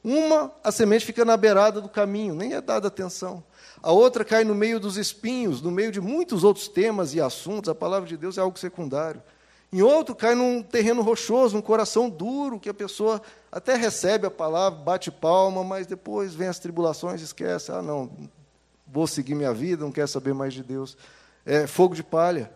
Uma, 0.03 0.51
a 0.65 0.73
semente 0.73 1.05
fica 1.05 1.25
na 1.25 1.37
beirada 1.37 1.81
do 1.81 1.89
caminho, 1.89 2.35
nem 2.35 2.55
é 2.55 2.61
dada 2.61 2.89
atenção. 2.89 3.45
A 3.83 3.93
outra 3.93 4.25
cai 4.25 4.43
no 4.43 4.55
meio 4.55 4.81
dos 4.81 4.97
espinhos, 4.97 5.61
no 5.61 5.71
meio 5.71 5.93
de 5.93 6.01
muitos 6.01 6.45
outros 6.45 6.67
temas 6.67 7.15
e 7.15 7.21
assuntos. 7.21 7.69
A 7.69 7.75
palavra 7.75 8.09
de 8.09 8.17
Deus 8.17 8.39
é 8.39 8.41
algo 8.41 8.59
secundário. 8.59 9.23
Em 9.73 9.81
outro, 9.81 10.15
cai 10.15 10.35
num 10.35 10.63
terreno 10.63 11.03
rochoso, 11.03 11.57
um 11.57 11.63
coração 11.63 12.11
duro, 12.11 12.61
que 12.61 12.69
a 12.69 12.75
pessoa 12.75 13.23
até 13.51 13.75
recebe 13.75 14.27
a 14.27 14.31
palavra, 14.31 14.79
bate 14.81 15.11
palma, 15.11 15.65
mas 15.65 15.87
depois 15.87 16.35
vem 16.35 16.49
as 16.49 16.59
tribulações 16.59 17.21
e 17.21 17.25
esquece. 17.25 17.73
Ah, 17.73 17.81
não, 17.81 18.11
vou 18.93 19.07
seguir 19.07 19.35
minha 19.35 19.55
vida, 19.55 19.83
não 19.83 19.91
quero 19.91 20.07
saber 20.07 20.35
mais 20.35 20.53
de 20.53 20.63
Deus. 20.63 20.97
É 21.47 21.67
fogo 21.67 21.95
de 21.95 22.03
palha. 22.03 22.53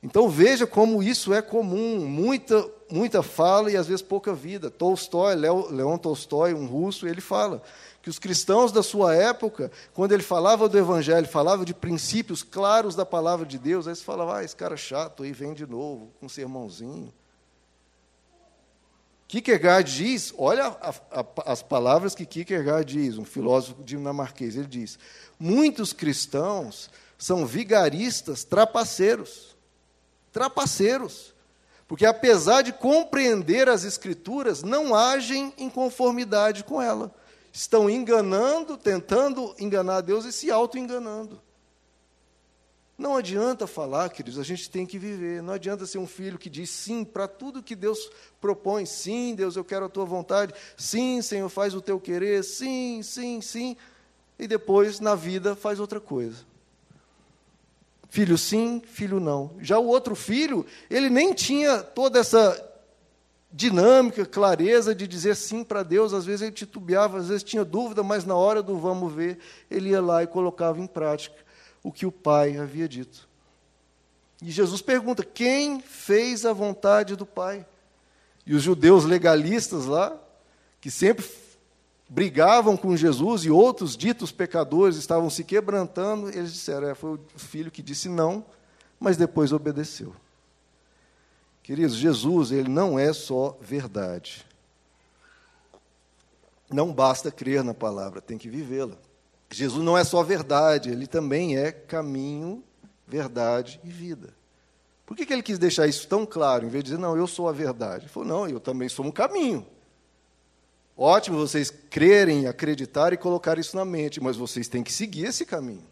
Então 0.00 0.28
veja 0.28 0.66
como 0.66 1.02
isso 1.02 1.34
é 1.34 1.42
comum, 1.42 2.06
muita, 2.06 2.64
muita 2.88 3.22
fala 3.22 3.72
e 3.72 3.76
às 3.76 3.88
vezes 3.88 4.02
pouca 4.02 4.32
vida. 4.32 4.70
Tolstói, 4.70 5.34
Leon 5.34 5.98
Tolstói, 5.98 6.54
um 6.54 6.66
russo, 6.66 7.08
ele 7.08 7.20
fala 7.20 7.60
que 8.00 8.08
os 8.08 8.20
cristãos 8.20 8.70
da 8.70 8.84
sua 8.84 9.16
época, 9.16 9.72
quando 9.92 10.12
ele 10.12 10.22
falava 10.22 10.68
do 10.68 10.78
Evangelho, 10.78 11.26
falava 11.26 11.64
de 11.64 11.74
princípios 11.74 12.44
claros 12.44 12.94
da 12.94 13.04
palavra 13.04 13.44
de 13.44 13.58
Deus, 13.58 13.88
aí 13.88 13.96
você 13.96 14.04
falava, 14.04 14.38
ah, 14.38 14.44
esse 14.44 14.54
cara 14.54 14.76
chato 14.76 15.24
aí 15.24 15.32
vem 15.32 15.52
de 15.52 15.66
novo, 15.66 16.12
com 16.20 16.26
um 16.26 16.28
sermãozinho. 16.28 17.12
Kierkegaard 19.28 19.90
diz, 19.90 20.32
olha 20.38 20.66
a, 20.66 20.94
a, 21.10 21.52
as 21.52 21.62
palavras 21.62 22.14
que 22.14 22.24
Kierkegaard 22.24 22.84
diz, 22.84 23.18
um 23.18 23.24
filósofo 23.24 23.82
dinamarquês, 23.82 24.56
ele 24.56 24.66
diz, 24.66 24.98
muitos 25.38 25.92
cristãos 25.92 26.88
são 27.18 27.44
vigaristas 27.44 28.44
trapaceiros, 28.44 29.56
trapaceiros, 30.32 31.34
porque 31.88 32.06
apesar 32.06 32.62
de 32.62 32.72
compreender 32.72 33.68
as 33.68 33.84
escrituras, 33.84 34.62
não 34.62 34.94
agem 34.94 35.52
em 35.58 35.68
conformidade 35.68 36.62
com 36.64 36.80
ela 36.80 37.12
estão 37.56 37.88
enganando, 37.88 38.76
tentando 38.76 39.54
enganar 39.58 40.02
Deus 40.02 40.26
e 40.26 40.32
se 40.32 40.50
auto-enganando. 40.50 41.40
Não 42.98 43.14
adianta 43.14 43.66
falar, 43.66 44.08
queridos, 44.08 44.38
a 44.38 44.42
gente 44.42 44.70
tem 44.70 44.86
que 44.86 44.98
viver. 44.98 45.42
Não 45.42 45.52
adianta 45.52 45.84
ser 45.84 45.98
um 45.98 46.06
filho 46.06 46.38
que 46.38 46.48
diz 46.48 46.70
sim 46.70 47.04
para 47.04 47.28
tudo 47.28 47.62
que 47.62 47.76
Deus 47.76 48.10
propõe. 48.40 48.86
Sim, 48.86 49.34
Deus, 49.34 49.54
eu 49.54 49.64
quero 49.64 49.84
a 49.84 49.88
tua 49.88 50.06
vontade. 50.06 50.54
Sim, 50.78 51.20
Senhor, 51.20 51.48
faz 51.50 51.74
o 51.74 51.82
teu 51.82 52.00
querer. 52.00 52.42
Sim, 52.42 53.02
sim, 53.02 53.42
sim. 53.42 53.76
E 54.38 54.46
depois, 54.46 54.98
na 54.98 55.14
vida, 55.14 55.54
faz 55.54 55.78
outra 55.78 56.00
coisa. 56.00 56.38
Filho 58.08 58.38
sim, 58.38 58.80
filho 58.82 59.20
não. 59.20 59.50
Já 59.60 59.78
o 59.78 59.86
outro 59.86 60.14
filho, 60.14 60.64
ele 60.88 61.10
nem 61.10 61.34
tinha 61.34 61.82
toda 61.82 62.18
essa 62.18 62.62
dinâmica, 63.52 64.24
clareza 64.24 64.94
de 64.94 65.06
dizer 65.06 65.36
sim 65.36 65.62
para 65.62 65.82
Deus. 65.82 66.14
Às 66.14 66.24
vezes 66.24 66.40
ele 66.40 66.52
titubeava, 66.52 67.18
às 67.18 67.28
vezes 67.28 67.42
tinha 67.42 67.64
dúvida, 67.64 68.02
mas 68.02 68.24
na 68.24 68.34
hora 68.34 68.62
do 68.62 68.78
vamos 68.78 69.12
ver, 69.12 69.38
ele 69.70 69.90
ia 69.90 70.00
lá 70.00 70.22
e 70.22 70.26
colocava 70.26 70.80
em 70.80 70.86
prática 70.86 71.45
o 71.86 71.92
que 71.92 72.04
o 72.04 72.10
Pai 72.10 72.56
havia 72.56 72.88
dito. 72.88 73.28
E 74.42 74.50
Jesus 74.50 74.82
pergunta: 74.82 75.22
quem 75.22 75.80
fez 75.80 76.44
a 76.44 76.52
vontade 76.52 77.14
do 77.14 77.24
Pai? 77.24 77.64
E 78.44 78.54
os 78.56 78.62
judeus 78.64 79.04
legalistas 79.04 79.86
lá, 79.86 80.20
que 80.80 80.90
sempre 80.90 81.24
brigavam 82.08 82.76
com 82.76 82.96
Jesus 82.96 83.44
e 83.44 83.50
outros 83.52 83.96
ditos 83.96 84.32
pecadores 84.32 84.96
estavam 84.96 85.30
se 85.30 85.44
quebrantando, 85.44 86.28
eles 86.28 86.52
disseram: 86.52 86.88
é, 86.88 86.94
foi 86.96 87.10
o 87.12 87.20
filho 87.38 87.70
que 87.70 87.82
disse 87.82 88.08
não, 88.08 88.44
mas 88.98 89.16
depois 89.16 89.52
obedeceu. 89.52 90.12
Queridos, 91.62 91.94
Jesus, 91.94 92.50
ele 92.50 92.68
não 92.68 92.98
é 92.98 93.12
só 93.12 93.56
verdade. 93.60 94.44
Não 96.68 96.92
basta 96.92 97.30
crer 97.30 97.62
na 97.62 97.74
palavra, 97.74 98.20
tem 98.20 98.36
que 98.36 98.48
vivê-la. 98.48 99.05
Jesus 99.50 99.84
não 99.84 99.96
é 99.96 100.04
só 100.04 100.22
verdade, 100.22 100.90
ele 100.90 101.06
também 101.06 101.56
é 101.56 101.70
caminho, 101.70 102.62
verdade 103.06 103.80
e 103.84 103.88
vida. 103.88 104.34
Por 105.04 105.16
que, 105.16 105.24
que 105.24 105.32
ele 105.32 105.42
quis 105.42 105.58
deixar 105.58 105.86
isso 105.86 106.08
tão 106.08 106.26
claro, 106.26 106.66
em 106.66 106.68
vez 106.68 106.82
de 106.82 106.90
dizer, 106.90 107.00
não, 107.00 107.16
eu 107.16 107.26
sou 107.26 107.48
a 107.48 107.52
verdade? 107.52 108.04
Ele 108.04 108.12
falou, 108.12 108.28
não, 108.28 108.48
eu 108.48 108.58
também 108.58 108.88
sou 108.88 109.04
um 109.04 109.12
caminho. 109.12 109.64
Ótimo 110.96 111.38
vocês 111.38 111.70
crerem, 111.70 112.46
acreditarem 112.46 113.14
e 113.14 113.20
colocar 113.20 113.58
isso 113.58 113.76
na 113.76 113.84
mente, 113.84 114.20
mas 114.20 114.36
vocês 114.36 114.66
têm 114.66 114.82
que 114.82 114.92
seguir 114.92 115.26
esse 115.26 115.44
caminho. 115.44 115.84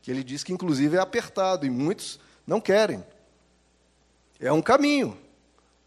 Que 0.00 0.10
ele 0.10 0.22
diz 0.24 0.42
que, 0.42 0.52
inclusive, 0.52 0.96
é 0.96 1.00
apertado 1.00 1.66
e 1.66 1.70
muitos 1.70 2.18
não 2.46 2.60
querem. 2.60 3.04
É 4.38 4.52
um 4.52 4.62
caminho. 4.62 5.18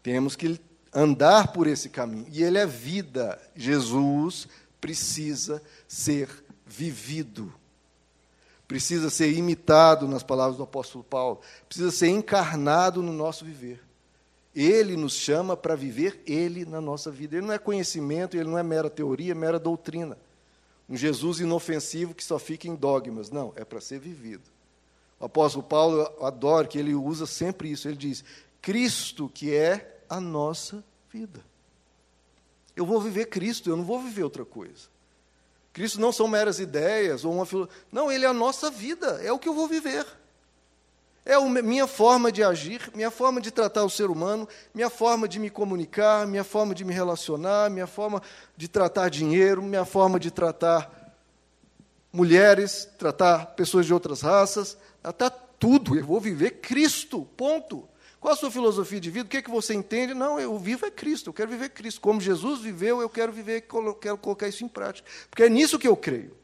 Temos 0.02 0.36
que 0.36 0.60
andar 0.92 1.52
por 1.52 1.66
esse 1.66 1.88
caminho. 1.88 2.26
E 2.30 2.42
ele 2.42 2.58
é 2.58 2.66
vida. 2.66 3.40
Jesus 3.56 4.46
precisa 4.80 5.62
ser 5.88 6.28
vivido. 6.70 7.52
Precisa 8.68 9.10
ser 9.10 9.32
imitado, 9.32 10.06
nas 10.06 10.22
palavras 10.22 10.56
do 10.56 10.62
apóstolo 10.62 11.02
Paulo. 11.02 11.40
Precisa 11.68 11.90
ser 11.90 12.08
encarnado 12.08 13.02
no 13.02 13.12
nosso 13.12 13.44
viver. 13.44 13.82
Ele 14.54 14.96
nos 14.96 15.14
chama 15.14 15.56
para 15.56 15.74
viver 15.74 16.22
ele 16.24 16.64
na 16.64 16.80
nossa 16.80 17.10
vida. 17.10 17.36
Ele 17.36 17.46
não 17.46 17.52
é 17.52 17.58
conhecimento, 17.58 18.36
ele 18.36 18.48
não 18.48 18.56
é 18.56 18.62
mera 18.62 18.88
teoria, 18.88 19.34
mera 19.34 19.58
doutrina. 19.58 20.16
um 20.88 20.96
Jesus 20.96 21.40
inofensivo 21.40 22.14
que 22.14 22.22
só 22.22 22.38
fica 22.38 22.68
em 22.68 22.76
dogmas. 22.76 23.30
Não, 23.30 23.52
é 23.56 23.64
para 23.64 23.80
ser 23.80 23.98
vivido. 23.98 24.44
O 25.18 25.24
apóstolo 25.24 25.64
Paulo, 25.64 25.98
eu 26.18 26.26
adoro 26.26 26.68
que 26.68 26.78
ele 26.78 26.94
usa 26.94 27.26
sempre 27.26 27.70
isso. 27.70 27.88
Ele 27.88 27.96
diz: 27.96 28.24
Cristo 28.62 29.28
que 29.28 29.52
é 29.52 30.00
a 30.08 30.20
nossa 30.20 30.84
vida. 31.12 31.44
Eu 32.76 32.86
vou 32.86 33.00
viver 33.00 33.26
Cristo, 33.26 33.68
eu 33.68 33.76
não 33.76 33.84
vou 33.84 34.00
viver 34.00 34.22
outra 34.22 34.44
coisa. 34.44 34.88
Cristo 35.72 36.00
não 36.00 36.12
são 36.12 36.26
meras 36.26 36.58
ideias 36.58 37.24
ou 37.24 37.32
uma. 37.32 37.46
Não, 37.92 38.10
ele 38.10 38.24
é 38.24 38.28
a 38.28 38.32
nossa 38.32 38.70
vida, 38.70 39.20
é 39.22 39.32
o 39.32 39.38
que 39.38 39.48
eu 39.48 39.54
vou 39.54 39.68
viver. 39.68 40.06
É 41.24 41.34
a 41.34 41.40
minha 41.40 41.86
forma 41.86 42.32
de 42.32 42.42
agir, 42.42 42.90
minha 42.94 43.10
forma 43.10 43.40
de 43.40 43.50
tratar 43.50 43.84
o 43.84 43.90
ser 43.90 44.10
humano, 44.10 44.48
minha 44.74 44.88
forma 44.88 45.28
de 45.28 45.38
me 45.38 45.50
comunicar, 45.50 46.26
minha 46.26 46.42
forma 46.42 46.74
de 46.74 46.84
me 46.84 46.94
relacionar, 46.94 47.70
minha 47.70 47.86
forma 47.86 48.22
de 48.56 48.66
tratar 48.66 49.10
dinheiro, 49.10 49.62
minha 49.62 49.84
forma 49.84 50.18
de 50.18 50.30
tratar 50.30 50.90
mulheres, 52.12 52.88
tratar 52.98 53.46
pessoas 53.54 53.86
de 53.86 53.92
outras 53.92 54.22
raças, 54.22 54.76
tratar 55.02 55.30
tudo. 55.58 55.96
Eu 55.96 56.04
vou 56.04 56.20
viver 56.20 56.52
Cristo, 56.62 57.28
ponto. 57.36 57.86
Qual 58.20 58.34
a 58.34 58.36
sua 58.36 58.50
filosofia 58.50 59.00
de 59.00 59.10
vida? 59.10 59.24
O 59.24 59.28
que, 59.28 59.38
é 59.38 59.42
que 59.42 59.50
você 59.50 59.72
entende? 59.72 60.12
Não, 60.12 60.38
eu 60.38 60.58
vivo 60.58 60.84
é 60.84 60.90
Cristo, 60.90 61.30
eu 61.30 61.34
quero 61.34 61.50
viver 61.50 61.70
Cristo. 61.70 62.02
Como 62.02 62.20
Jesus 62.20 62.60
viveu, 62.60 63.00
eu 63.00 63.08
quero 63.08 63.32
viver, 63.32 63.62
quero 63.98 64.18
colocar 64.18 64.46
isso 64.46 64.62
em 64.62 64.68
prática. 64.68 65.08
Porque 65.30 65.44
é 65.44 65.48
nisso 65.48 65.78
que 65.78 65.88
eu 65.88 65.96
creio. 65.96 66.36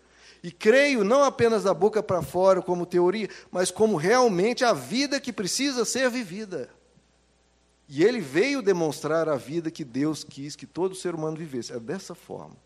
E 0.43 0.51
creio 0.51 1.05
não 1.05 1.23
apenas 1.23 1.65
da 1.65 1.75
boca 1.75 2.03
para 2.03 2.23
fora 2.23 2.63
como 2.63 2.87
teoria, 2.87 3.29
mas 3.51 3.71
como 3.71 3.97
realmente 3.97 4.65
a 4.65 4.73
vida 4.73 5.21
que 5.21 5.33
precisa 5.33 5.85
ser 5.85 6.09
vivida. 6.09 6.71
E 7.89 8.03
ele 8.03 8.21
veio 8.21 8.63
demonstrar 8.63 9.29
a 9.29 9.37
vida 9.37 9.71
que 9.71 9.85
Deus 9.85 10.25
quis 10.25 10.57
que 10.57 10.67
todo 10.67 10.95
ser 10.95 11.15
humano 11.15 11.37
vivesse. 11.37 11.73
É 11.73 11.79
dessa 11.79 12.15
forma. 12.15 12.57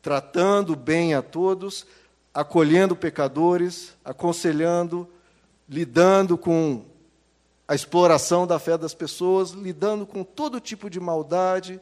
Tratando 0.00 0.74
bem 0.74 1.14
a 1.14 1.20
todos, 1.20 1.86
acolhendo 2.32 2.96
pecadores, 2.96 3.94
aconselhando, 4.02 5.08
lidando 5.68 6.38
com 6.38 6.84
a 7.66 7.74
exploração 7.74 8.46
da 8.46 8.58
fé 8.58 8.76
das 8.76 8.94
pessoas, 8.94 9.50
lidando 9.50 10.06
com 10.06 10.22
todo 10.22 10.60
tipo 10.60 10.90
de 10.90 11.00
maldade. 11.00 11.80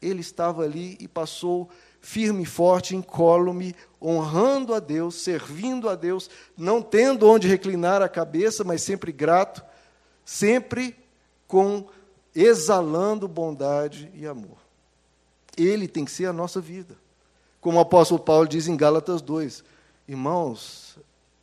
Ele 0.00 0.20
estava 0.20 0.62
ali 0.62 0.96
e 1.00 1.08
passou 1.08 1.68
firme 2.00 2.42
e 2.42 2.46
forte, 2.46 2.94
incólume, 2.94 3.74
honrando 4.00 4.74
a 4.74 4.80
Deus, 4.80 5.16
servindo 5.16 5.88
a 5.88 5.94
Deus, 5.94 6.30
não 6.56 6.80
tendo 6.80 7.28
onde 7.28 7.48
reclinar 7.48 8.02
a 8.02 8.08
cabeça, 8.08 8.62
mas 8.62 8.82
sempre 8.82 9.10
grato, 9.10 9.64
sempre 10.24 10.96
com 11.46 11.86
exalando 12.34 13.26
bondade 13.26 14.10
e 14.14 14.26
amor. 14.26 14.58
Ele 15.56 15.88
tem 15.88 16.04
que 16.04 16.10
ser 16.10 16.26
a 16.26 16.32
nossa 16.32 16.60
vida. 16.60 16.96
Como 17.60 17.78
o 17.78 17.80
apóstolo 17.80 18.20
Paulo 18.20 18.46
diz 18.46 18.68
em 18.68 18.76
Gálatas 18.76 19.20
2, 19.20 19.64
irmãos, 20.06 20.96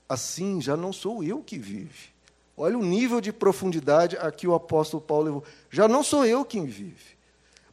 assim 0.08 0.62
já 0.62 0.78
não 0.78 0.94
sou 0.94 1.22
eu 1.22 1.42
que 1.42 1.58
vive. 1.58 2.15
Olha 2.58 2.78
o 2.78 2.84
nível 2.84 3.20
de 3.20 3.34
profundidade 3.34 4.18
a 4.18 4.32
que 4.32 4.48
o 4.48 4.54
apóstolo 4.54 5.02
Paulo 5.02 5.26
levou. 5.26 5.44
Já 5.70 5.88
não 5.88 6.04
sou 6.04 6.26
eu 6.26 6.46
quem 6.46 6.66
vive, 6.66 7.18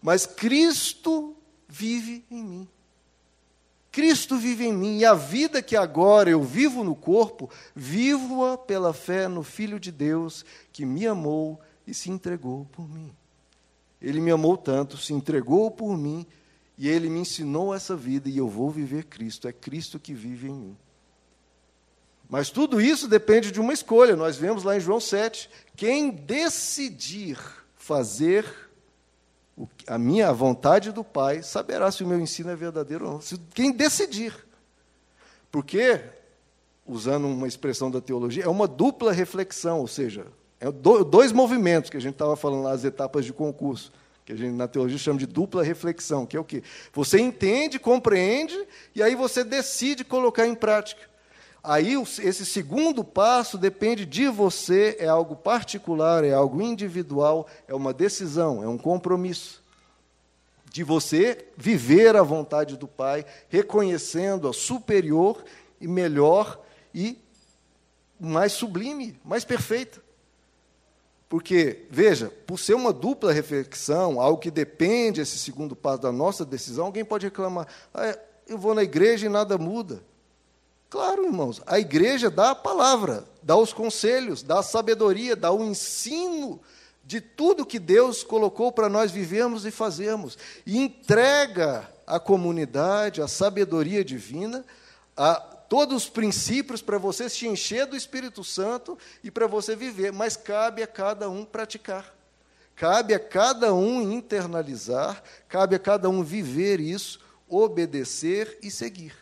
mas 0.03 0.27
Cristo 0.27 1.37
vive 1.69 2.25
em 2.31 2.43
mim. 2.43 2.69
Cristo 3.93 4.39
vive 4.39 4.65
em 4.65 4.73
mim, 4.73 4.99
e 4.99 5.05
a 5.05 5.13
vida 5.13 5.63
que 5.63 5.77
agora 5.77 6.31
eu 6.31 6.43
vivo 6.43 6.83
no 6.83 6.95
corpo, 6.95 7.51
vivo-a 7.77 8.57
pela 8.57 8.95
fé 8.95 9.29
no 9.29 9.43
Filho 9.43 9.79
de 9.79 9.93
Deus, 9.93 10.47
que 10.73 10.87
me 10.87 11.07
amou 11.07 11.61
e 11.87 11.93
se 11.93 12.11
entregou 12.11 12.67
por 12.73 12.89
mim. 12.89 13.13
Ele 14.01 14.19
me 14.19 14.31
amou 14.31 14.57
tanto, 14.57 14.97
se 14.97 15.13
entregou 15.13 15.71
por 15.71 15.97
mim, 15.97 16.27
e 16.79 16.89
ele 16.89 17.11
me 17.11 17.21
ensinou 17.21 17.75
essa 17.75 17.95
vida, 17.95 18.31
e 18.31 18.39
eu 18.39 18.49
vou 18.49 18.71
viver 18.71 19.05
Cristo. 19.05 19.47
É 19.47 19.53
Cristo 19.53 20.01
que 20.01 20.15
vive 20.15 20.49
em 20.49 20.55
mim. 20.55 20.77
Mas 22.33 22.49
tudo 22.49 22.81
isso 22.81 23.07
depende 23.07 23.51
de 23.53 23.61
uma 23.61 23.75
escolha. 23.75 24.17
Nós 24.17 24.39
vemos 24.39 24.65
lá 24.65 24.75
em 24.75 24.81
João 24.81 24.99
7: 24.99 25.51
quem 25.77 26.09
decidir 26.09 27.39
fazer 27.77 28.47
a 29.87 29.99
minha 29.99 30.33
vontade 30.33 30.93
do 30.93 31.05
Pai, 31.05 31.43
saberá 31.43 31.93
se 31.93 32.03
o 32.03 32.07
meu 32.07 32.19
ensino 32.19 32.49
é 32.49 32.57
verdadeiro 32.57 33.05
ou 33.05 33.13
não. 33.13 33.21
Quem 33.53 33.71
decidir. 33.71 34.35
Porque, 35.51 36.01
usando 36.87 37.27
uma 37.27 37.47
expressão 37.47 37.91
da 37.91 38.01
teologia, 38.01 38.45
é 38.45 38.49
uma 38.49 38.67
dupla 38.67 39.13
reflexão, 39.13 39.81
ou 39.81 39.87
seja, 39.87 40.27
é 40.59 40.73
dois 40.73 41.33
movimentos 41.33 41.91
que 41.91 41.99
a 41.99 42.01
gente 42.01 42.15
estava 42.15 42.35
falando 42.35 42.63
lá, 42.63 42.73
as 42.73 42.83
etapas 42.83 43.27
de 43.27 43.33
concurso, 43.35 43.93
que 44.25 44.33
a 44.33 44.37
gente 44.37 44.55
na 44.55 44.67
teologia 44.67 44.97
chama 44.97 45.19
de 45.19 45.27
dupla 45.27 45.63
reflexão, 45.63 46.25
que 46.25 46.39
é 46.39 46.41
o 46.41 46.45
quê? 46.45 46.63
Você 46.95 47.21
entende, 47.21 47.79
compreende, 47.79 48.59
e 48.95 49.03
aí 49.03 49.15
você 49.15 49.45
decide 49.45 50.03
colocar 50.03 50.47
em 50.47 50.55
prática. 50.55 51.12
Aí 51.65 51.95
esse 51.95 52.45
segundo 52.45 53.05
passo 53.05 53.57
depende 53.57 54.05
de 54.05 54.27
você, 54.29 54.97
é 54.99 55.07
algo 55.07 55.37
particular, 55.37 56.25
é 56.25 56.33
algo 56.33 56.61
individual, 56.61 57.47
é 57.69 57.75
uma 57.75 57.93
decisão, 57.93 58.65
é 58.65 58.69
um 58.69 58.77
compromisso. 58.77 59.63
De 60.73 60.83
você 60.83 61.47
viver 61.57 62.17
a 62.17 62.23
vontade 62.23 62.77
do 62.77 62.89
Pai, 62.89 63.25
reconhecendo 63.49 64.49
a 64.49 64.53
superior 64.53 65.45
e 65.81 65.87
melhor 65.87 66.61
e 66.93 67.17
mais 68.19 68.53
sublime, 68.53 69.21
mais 69.25 69.45
perfeita. 69.45 70.03
Porque, 71.29 71.87
veja, 71.91 72.33
por 72.47 72.59
ser 72.59 72.75
uma 72.75 72.93
dupla 72.93 73.33
reflexão, 73.33 74.21
algo 74.21 74.39
que 74.39 74.51
depende, 74.51 75.21
esse 75.21 75.39
segundo 75.39 75.77
passo 75.77 76.03
da 76.03 76.13
nossa 76.13 76.45
decisão, 76.45 76.87
alguém 76.87 77.05
pode 77.05 77.27
reclamar: 77.27 77.67
ah, 77.95 78.19
eu 78.49 78.59
vou 78.59 78.75
na 78.75 78.83
igreja 78.83 79.27
e 79.27 79.29
nada 79.29 79.57
muda. 79.57 80.03
Claro, 80.93 81.25
irmãos, 81.25 81.63
a 81.67 81.81
igreja 81.81 82.29
dá 82.29 82.51
a 82.51 82.55
palavra, 82.55 83.25
dá 83.43 83.57
os 83.57 83.73
conselhos, 83.73 84.43
dá 84.43 84.59
a 84.59 84.63
sabedoria, 84.63 85.35
dá 85.35 85.51
o 85.51 85.65
ensino 85.65 86.61
de 87.03 87.19
tudo 87.19 87.65
que 87.65 87.79
Deus 87.79 88.23
colocou 88.23 88.71
para 88.71 88.91
nós 88.91 89.11
vivermos 89.11 89.65
e 89.65 89.71
fazermos, 89.71 90.37
e 90.67 90.77
entrega 90.77 91.91
à 92.07 92.21
comunidade 92.21 93.23
a 93.23 93.27
sabedoria 93.27 94.05
divina, 94.05 94.67
a 95.17 95.37
todos 95.37 96.03
os 96.03 96.11
princípios 96.11 96.83
para 96.83 96.99
você 96.99 97.27
se 97.31 97.49
encher 97.49 97.87
do 97.87 97.97
Espírito 97.97 98.45
Santo 98.45 98.99
e 99.25 99.31
para 99.31 99.47
você 99.47 99.75
viver, 99.75 100.13
mas 100.13 100.37
cabe 100.37 100.83
a 100.83 100.87
cada 100.87 101.31
um 101.31 101.43
praticar. 101.43 102.15
Cabe 102.77 103.15
a 103.15 103.19
cada 103.19 103.73
um 103.73 104.13
internalizar, 104.13 105.23
cabe 105.49 105.75
a 105.75 105.79
cada 105.79 106.11
um 106.11 106.23
viver 106.23 106.81
isso, 106.81 107.19
obedecer 107.49 108.59
e 108.63 108.71
seguir. 108.71 109.22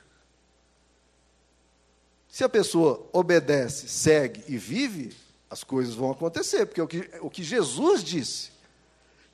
Se 2.31 2.45
a 2.45 2.49
pessoa 2.49 3.09
obedece, 3.13 3.89
segue 3.89 4.45
e 4.47 4.57
vive, 4.57 5.15
as 5.51 5.65
coisas 5.65 5.95
vão 5.95 6.13
acontecer, 6.13 6.65
porque 6.65 6.81
é 6.81 6.85
o 6.85 6.89
que, 6.89 7.11
o 7.21 7.31
que 7.31 7.43
Jesus 7.43 8.05
disse: 8.05 8.51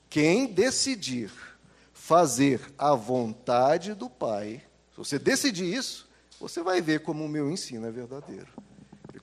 quem 0.09 0.47
decidir 0.47 1.31
fazer 1.93 2.61
a 2.79 2.95
vontade 2.95 3.93
do 3.95 4.09
Pai, 4.09 4.63
se 4.93 4.97
você 4.97 5.19
decidir 5.19 5.75
isso, 5.75 6.09
você 6.41 6.63
vai 6.63 6.81
ver 6.81 7.01
como 7.01 7.25
o 7.25 7.29
meu 7.29 7.51
ensino 7.51 7.87
é 7.87 7.91
verdadeiro. 7.91 8.49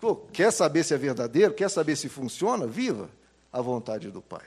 Falou: 0.03 0.27
quer 0.33 0.51
saber 0.51 0.83
se 0.83 0.93
é 0.93 0.97
verdadeiro, 0.97 1.53
quer 1.53 1.69
saber 1.69 1.95
se 1.95 2.09
funciona? 2.09 2.67
Viva 2.67 3.09
a 3.53 3.61
vontade 3.61 4.11
do 4.11 4.21
Pai. 4.21 4.45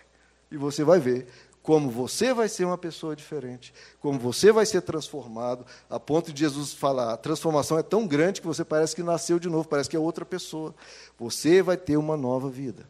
E 0.50 0.56
você 0.58 0.84
vai 0.84 1.00
ver 1.00 1.26
como 1.66 1.90
você 1.90 2.32
vai 2.32 2.48
ser 2.48 2.64
uma 2.64 2.78
pessoa 2.78 3.16
diferente, 3.16 3.74
como 4.00 4.20
você 4.20 4.52
vai 4.52 4.64
ser 4.64 4.82
transformado, 4.82 5.66
a 5.90 5.98
ponto 5.98 6.32
de 6.32 6.38
Jesus 6.38 6.72
falar: 6.72 7.12
a 7.12 7.16
transformação 7.16 7.76
é 7.76 7.82
tão 7.82 8.06
grande 8.06 8.40
que 8.40 8.46
você 8.46 8.64
parece 8.64 8.94
que 8.94 9.02
nasceu 9.02 9.40
de 9.40 9.48
novo, 9.48 9.68
parece 9.68 9.90
que 9.90 9.96
é 9.96 9.98
outra 9.98 10.24
pessoa. 10.24 10.72
Você 11.18 11.62
vai 11.62 11.76
ter 11.76 11.96
uma 11.96 12.16
nova 12.16 12.48
vida. 12.48 12.86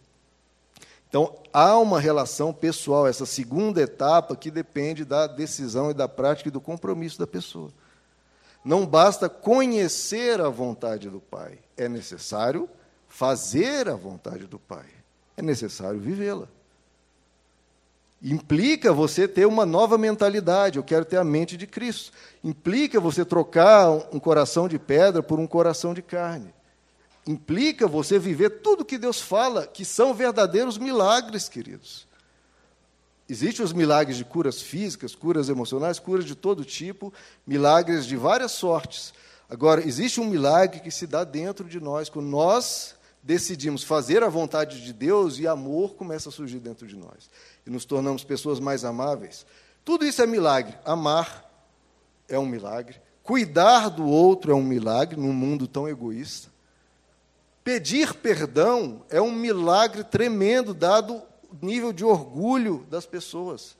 Então, 1.08 1.38
há 1.54 1.78
uma 1.78 1.98
relação 1.98 2.52
pessoal, 2.52 3.06
essa 3.06 3.24
segunda 3.24 3.80
etapa, 3.80 4.36
que 4.36 4.50
depende 4.50 5.06
da 5.06 5.26
decisão 5.26 5.90
e 5.90 5.94
da 5.94 6.06
prática 6.06 6.50
e 6.50 6.52
do 6.52 6.60
compromisso 6.60 7.18
da 7.18 7.26
pessoa. 7.26 7.72
Não 8.62 8.84
basta 8.84 9.26
conhecer 9.26 10.38
a 10.38 10.50
vontade 10.50 11.08
do 11.08 11.20
Pai, 11.20 11.60
é 11.78 11.88
necessário 11.88 12.68
fazer 13.08 13.88
a 13.88 13.94
vontade 13.94 14.46
do 14.46 14.58
Pai, 14.58 14.86
é 15.34 15.40
necessário 15.40 15.98
vivê-la. 15.98 16.48
Implica 18.28 18.92
você 18.92 19.28
ter 19.28 19.46
uma 19.46 19.64
nova 19.64 19.96
mentalidade. 19.96 20.78
Eu 20.78 20.82
quero 20.82 21.04
ter 21.04 21.16
a 21.16 21.22
mente 21.22 21.56
de 21.56 21.64
Cristo. 21.64 22.10
Implica 22.42 22.98
você 22.98 23.24
trocar 23.24 23.88
um 24.12 24.18
coração 24.18 24.66
de 24.66 24.80
pedra 24.80 25.22
por 25.22 25.38
um 25.38 25.46
coração 25.46 25.94
de 25.94 26.02
carne. 26.02 26.52
Implica 27.24 27.86
você 27.86 28.18
viver 28.18 28.50
tudo 28.62 28.84
que 28.84 28.98
Deus 28.98 29.20
fala, 29.20 29.64
que 29.64 29.84
são 29.84 30.12
verdadeiros 30.12 30.76
milagres, 30.76 31.48
queridos. 31.48 32.04
Existem 33.28 33.64
os 33.64 33.72
milagres 33.72 34.16
de 34.16 34.24
curas 34.24 34.60
físicas, 34.60 35.14
curas 35.14 35.48
emocionais, 35.48 36.00
curas 36.00 36.24
de 36.24 36.34
todo 36.34 36.64
tipo, 36.64 37.14
milagres 37.46 38.06
de 38.06 38.16
várias 38.16 38.50
sortes. 38.50 39.14
Agora, 39.48 39.86
existe 39.86 40.20
um 40.20 40.26
milagre 40.26 40.80
que 40.80 40.90
se 40.90 41.06
dá 41.06 41.22
dentro 41.22 41.68
de 41.68 41.78
nós, 41.78 42.08
quando 42.08 42.26
nós 42.26 42.96
decidimos 43.22 43.84
fazer 43.84 44.24
a 44.24 44.28
vontade 44.28 44.84
de 44.84 44.92
Deus 44.92 45.38
e 45.38 45.46
amor 45.46 45.94
começa 45.94 46.28
a 46.28 46.32
surgir 46.32 46.60
dentro 46.60 46.86
de 46.86 46.96
nós 46.96 47.28
e 47.66 47.70
nos 47.70 47.84
tornamos 47.84 48.22
pessoas 48.22 48.60
mais 48.60 48.84
amáveis. 48.84 49.44
Tudo 49.84 50.04
isso 50.04 50.22
é 50.22 50.26
milagre. 50.26 50.74
Amar 50.84 51.44
é 52.28 52.38
um 52.38 52.46
milagre. 52.46 53.00
Cuidar 53.22 53.88
do 53.88 54.06
outro 54.06 54.52
é 54.52 54.54
um 54.54 54.62
milagre 54.62 55.18
num 55.18 55.32
mundo 55.32 55.66
tão 55.66 55.88
egoísta. 55.88 56.48
Pedir 57.64 58.14
perdão 58.14 59.02
é 59.10 59.20
um 59.20 59.32
milagre 59.32 60.04
tremendo, 60.04 60.72
dado 60.72 61.20
o 61.50 61.66
nível 61.66 61.92
de 61.92 62.04
orgulho 62.04 62.86
das 62.88 63.04
pessoas. 63.04 63.76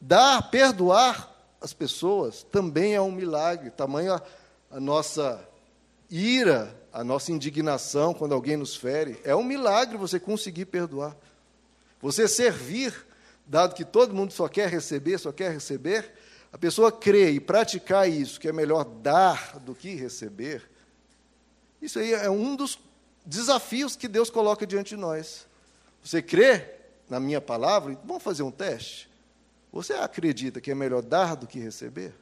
Dar, 0.00 0.50
perdoar 0.50 1.34
as 1.60 1.72
pessoas 1.72 2.44
também 2.52 2.94
é 2.94 3.00
um 3.00 3.10
milagre, 3.10 3.70
tamanho 3.70 4.12
a, 4.12 4.22
a 4.70 4.78
nossa 4.78 5.42
ira, 6.10 6.72
a 6.92 7.02
nossa 7.02 7.32
indignação 7.32 8.14
quando 8.14 8.34
alguém 8.34 8.56
nos 8.56 8.76
fere. 8.76 9.20
É 9.24 9.34
um 9.34 9.42
milagre 9.42 9.96
você 9.96 10.20
conseguir 10.20 10.66
perdoar. 10.66 11.16
Você 12.04 12.28
servir, 12.28 12.94
dado 13.46 13.74
que 13.74 13.82
todo 13.82 14.14
mundo 14.14 14.30
só 14.30 14.46
quer 14.46 14.68
receber, 14.68 15.16
só 15.16 15.32
quer 15.32 15.50
receber, 15.50 16.12
a 16.52 16.58
pessoa 16.58 16.92
crê 16.92 17.30
e 17.30 17.40
praticar 17.40 18.06
isso, 18.06 18.38
que 18.38 18.46
é 18.46 18.52
melhor 18.52 18.84
dar 18.84 19.58
do 19.60 19.74
que 19.74 19.94
receber, 19.94 20.68
isso 21.80 21.98
aí 21.98 22.12
é 22.12 22.28
um 22.28 22.56
dos 22.56 22.78
desafios 23.24 23.96
que 23.96 24.06
Deus 24.06 24.28
coloca 24.28 24.66
diante 24.66 24.90
de 24.90 24.96
nós. 24.98 25.46
Você 26.02 26.20
crê 26.20 26.74
na 27.08 27.18
minha 27.18 27.40
palavra? 27.40 27.98
Vamos 28.04 28.22
fazer 28.22 28.42
um 28.42 28.50
teste. 28.50 29.08
Você 29.72 29.94
acredita 29.94 30.60
que 30.60 30.70
é 30.70 30.74
melhor 30.74 31.00
dar 31.00 31.34
do 31.34 31.46
que 31.46 31.58
receber? 31.58 32.12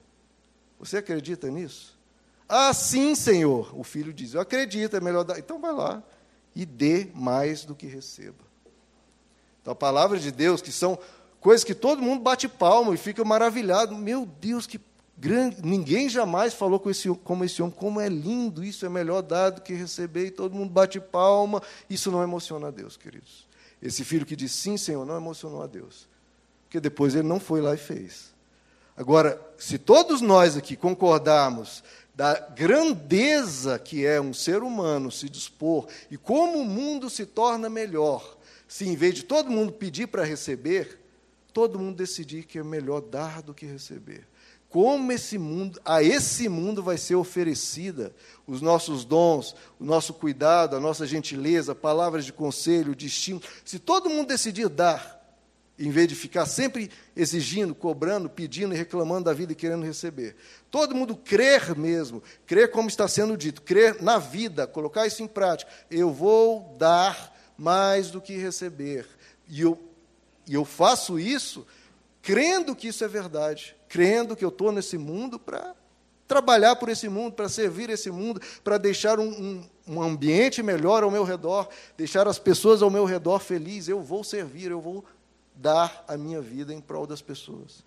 Você 0.79 0.99
acredita 0.99 1.51
nisso? 1.51 1.99
Ah, 2.49 2.73
sim, 2.73 3.16
Senhor. 3.16 3.77
O 3.77 3.83
filho 3.83 4.12
diz: 4.12 4.35
Eu 4.35 4.42
acredito, 4.42 4.97
é 4.97 5.01
melhor 5.01 5.25
dar. 5.25 5.40
Então 5.40 5.61
vai 5.61 5.73
lá 5.73 6.01
e 6.55 6.64
dê 6.64 7.09
mais 7.16 7.64
do 7.64 7.75
que 7.75 7.88
receba. 7.88 8.52
Então 9.62 9.72
a 9.72 9.77
palavra 9.77 10.18
de 10.18 10.31
Deus, 10.31 10.61
que 10.61 10.70
são 10.70 10.98
coisas 11.40 11.64
que 11.64 11.75
todo 11.75 12.03
mundo 12.03 12.20
bate 12.20 12.46
palma 12.48 12.92
e 12.92 12.98
fica 12.98 13.25
maravilhado. 13.25 13.96
Meu 13.96 14.27
Deus, 14.27 14.66
que 14.66 14.79
grande. 15.16 15.62
Ninguém 15.62 16.09
jamais 16.09 16.53
falou 16.53 16.81
com 16.81 16.90
esse, 16.90 17.09
como 17.22 17.44
esse 17.44 17.62
homem, 17.62 17.75
como 17.77 18.01
é 18.01 18.09
lindo, 18.09 18.64
isso 18.64 18.85
é 18.85 18.88
melhor 18.88 19.22
dar 19.22 19.51
do 19.51 19.61
que 19.61 19.72
receber, 19.72 20.27
e 20.27 20.31
todo 20.31 20.55
mundo 20.55 20.70
bate 20.70 20.98
palma. 21.01 21.62
Isso 21.88 22.11
não 22.11 22.22
emociona 22.22 22.68
a 22.68 22.70
Deus, 22.70 22.96
queridos. 22.96 23.46
Esse 23.81 24.05
filho 24.05 24.27
que 24.27 24.37
diz 24.37 24.53
sim, 24.53 24.77
Senhor, 24.77 25.07
não 25.07 25.16
emocionou 25.16 25.62
a 25.62 25.66
Deus. 25.66 26.09
Porque 26.64 26.81
depois 26.81 27.14
ele 27.14 27.29
não 27.29 27.38
foi 27.38 27.61
lá 27.61 27.75
e 27.75 27.79
fez. 27.79 28.33
Agora, 28.96 29.40
se 29.59 29.79
todos 29.79 30.20
nós 30.20 30.57
aqui 30.57 30.77
concordarmos 30.77 31.83
da 32.14 32.38
grandeza 32.38 33.79
que 33.79 34.05
é 34.05 34.20
um 34.20 34.35
ser 34.35 34.62
humano 34.62 35.11
se 35.11 35.29
dispor 35.29 35.87
e 36.11 36.18
como 36.18 36.59
o 36.59 36.64
mundo 36.64 37.09
se 37.09 37.25
torna 37.25 37.70
melhor, 37.70 38.37
se 38.72 38.88
em 38.88 38.96
vez 38.96 39.16
de 39.16 39.22
todo 39.22 39.50
mundo 39.50 39.70
pedir 39.70 40.06
para 40.06 40.24
receber, 40.24 40.98
todo 41.52 41.78
mundo 41.78 41.98
decidir 41.98 42.44
que 42.44 42.58
é 42.58 42.64
melhor 42.64 43.02
dar 43.02 43.42
do 43.42 43.52
que 43.52 43.66
receber. 43.66 44.26
Como 44.70 45.12
esse 45.12 45.37
mundo, 45.37 45.78
a 45.85 46.02
esse 46.02 46.48
mundo 46.48 46.82
vai 46.82 46.96
ser 46.96 47.14
oferecida 47.16 48.14
os 48.46 48.62
nossos 48.62 49.04
dons, 49.04 49.54
o 49.78 49.85
nosso 49.85 50.14
cuidado, 50.14 50.74
a 50.74 50.80
nossa 50.80 51.06
gentileza, 51.06 51.74
palavras 51.74 52.24
de 52.24 52.32
conselho, 52.32 52.96
de 52.96 53.08
estímulo. 53.08 53.44
Se 53.62 53.78
todo 53.78 54.08
mundo 54.08 54.28
decidir 54.28 54.70
dar, 54.70 55.22
em 55.78 55.90
vez 55.90 56.08
de 56.08 56.14
ficar 56.14 56.46
sempre 56.46 56.90
exigindo, 57.14 57.74
cobrando, 57.74 58.30
pedindo 58.30 58.72
e 58.74 58.78
reclamando 58.78 59.24
da 59.24 59.35
vida 59.35 59.52
e 59.52 59.54
querendo 59.54 59.85
receber. 59.85 60.35
Todo 60.70 60.94
mundo 60.94 61.14
crer 61.14 61.76
mesmo, 61.76 62.22
crer 62.46 62.70
como 62.70 62.88
está 62.88 63.06
sendo 63.06 63.37
dito, 63.37 63.61
crer 63.61 64.00
na 64.00 64.16
vida, 64.16 64.66
colocar 64.66 65.06
isso 65.06 65.22
em 65.22 65.28
prática. 65.28 65.70
Eu 65.90 66.11
vou 66.11 66.74
dar 66.78 67.32
mais 67.57 68.11
do 68.11 68.21
que 68.21 68.37
receber. 68.37 69.07
E 69.49 69.61
eu 69.61 69.79
e 70.47 70.55
eu 70.55 70.65
faço 70.65 71.19
isso 71.19 71.67
crendo 72.21 72.75
que 72.75 72.88
isso 72.88 73.05
é 73.05 73.09
verdade, 73.09 73.77
crendo 73.88 74.37
que 74.37 74.45
eu 74.45 74.49
estou 74.49 74.71
nesse 74.71 74.97
mundo 74.97 75.38
para 75.38 75.75
trabalhar 76.29 76.77
por 76.77 76.88
esse 76.88 77.09
mundo, 77.09 77.35
para 77.35 77.49
servir 77.49 77.91
esse 77.91 78.11
mundo, 78.11 78.41
para 78.62 78.79
deixar 78.79 79.19
um, 79.19 79.29
um, 79.29 79.69
um, 79.87 80.03
ambiente 80.03 80.62
melhor 80.62 81.03
ao 81.03 81.11
meu 81.11 81.25
redor, 81.25 81.69
deixar 81.97 82.27
as 82.29 82.38
pessoas 82.38 82.81
ao 82.81 82.91
meu 82.91 83.05
redor 83.05 83.41
felizes. 83.41 83.88
Eu 83.88 84.01
vou 84.01 84.23
servir, 84.23 84.71
eu 84.71 84.81
vou 84.81 85.05
dar 85.55 86.05
a 86.09 86.17
minha 86.17 86.41
vida 86.41 86.73
em 86.73 86.81
prol 86.81 87.07
das 87.07 87.21
pessoas. 87.21 87.85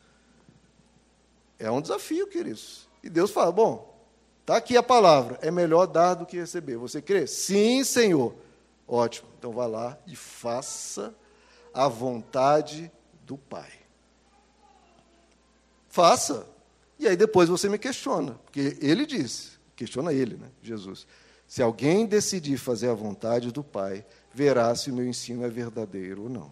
É 1.58 1.72
um 1.72 1.82
desafio, 1.82 2.28
queridos. 2.28 2.88
E 3.02 3.10
Deus 3.10 3.32
fala: 3.32 3.52
bom, 3.52 3.98
está 4.42 4.58
aqui 4.58 4.76
a 4.78 4.84
palavra, 4.84 5.40
é 5.42 5.50
melhor 5.50 5.88
dar 5.88 6.14
do 6.14 6.26
que 6.26 6.38
receber. 6.38 6.76
Você 6.76 7.02
crê? 7.02 7.26
Sim, 7.26 7.84
Senhor. 7.84 8.36
Ótimo. 8.88 9.28
Então 9.38 9.52
vá 9.52 9.66
lá 9.66 9.98
e 10.06 10.16
faça 10.16 11.14
a 11.74 11.88
vontade 11.88 12.92
do 13.26 13.38
Pai. 13.38 13.72
Faça. 15.90 16.48
E 17.00 17.08
aí 17.08 17.18
depois 17.18 17.50
você 17.50 17.68
me 17.68 17.78
questiona, 17.78 18.34
porque 18.46 18.78
ele 18.82 19.06
disse, 19.06 19.52
questiona 19.76 20.14
ele, 20.14 20.38
né, 20.38 20.50
Jesus. 20.62 21.06
Se 21.48 21.62
alguém 21.62 22.06
decidir 22.06 22.58
fazer 22.58 22.90
a 22.90 22.94
vontade 22.94 23.52
do 23.52 23.64
Pai, 23.64 24.06
verá 24.34 24.74
se 24.76 24.92
o 24.92 24.94
meu 24.94 25.06
ensino 25.06 25.46
é 25.46 25.50
verdadeiro 25.50 26.24
ou 26.24 26.30
não. 26.30 26.52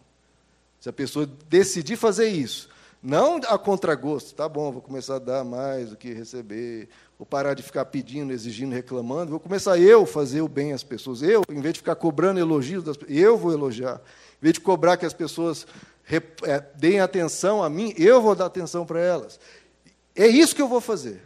Se 0.80 0.90
a 0.90 0.94
pessoa 0.94 1.26
decidir 1.48 1.96
fazer 1.96 2.28
isso, 2.28 2.70
não 3.02 3.38
a 3.48 3.58
contragosto, 3.58 4.34
tá 4.34 4.48
bom, 4.48 4.72
vou 4.72 4.82
começar 4.82 5.16
a 5.16 5.20
dar 5.20 5.44
mais 5.44 5.90
do 5.90 5.98
que 5.98 6.14
receber, 6.14 6.90
vou 7.24 7.26
parar 7.26 7.54
de 7.54 7.64
ficar 7.64 7.86
pedindo, 7.86 8.34
exigindo, 8.34 8.74
reclamando, 8.74 9.32
vou 9.32 9.40
começar 9.40 9.80
eu 9.80 10.06
fazer 10.06 10.42
o 10.42 10.48
bem 10.50 10.74
às 10.74 10.84
pessoas. 10.84 11.22
Eu, 11.22 11.42
em 11.50 11.62
vez 11.62 11.74
de 11.74 11.80
ficar 11.80 11.96
cobrando 11.96 12.38
elogios 12.38 12.84
das 12.84 12.98
eu 13.08 13.38
vou 13.38 13.54
elogiar 13.54 14.02
vez 14.44 14.56
de 14.56 14.60
cobrar 14.60 14.98
que 14.98 15.06
as 15.06 15.14
pessoas 15.14 15.66
é, 16.44 16.60
deem 16.76 17.00
atenção 17.00 17.64
a 17.64 17.70
mim, 17.70 17.94
eu 17.98 18.22
vou 18.22 18.36
dar 18.36 18.48
atenção 18.48 18.86
para 18.86 19.00
elas. 19.00 19.40
É 20.14 20.28
isso 20.28 20.54
que 20.54 20.62
eu 20.62 20.68
vou 20.68 20.82
fazer. 20.82 21.22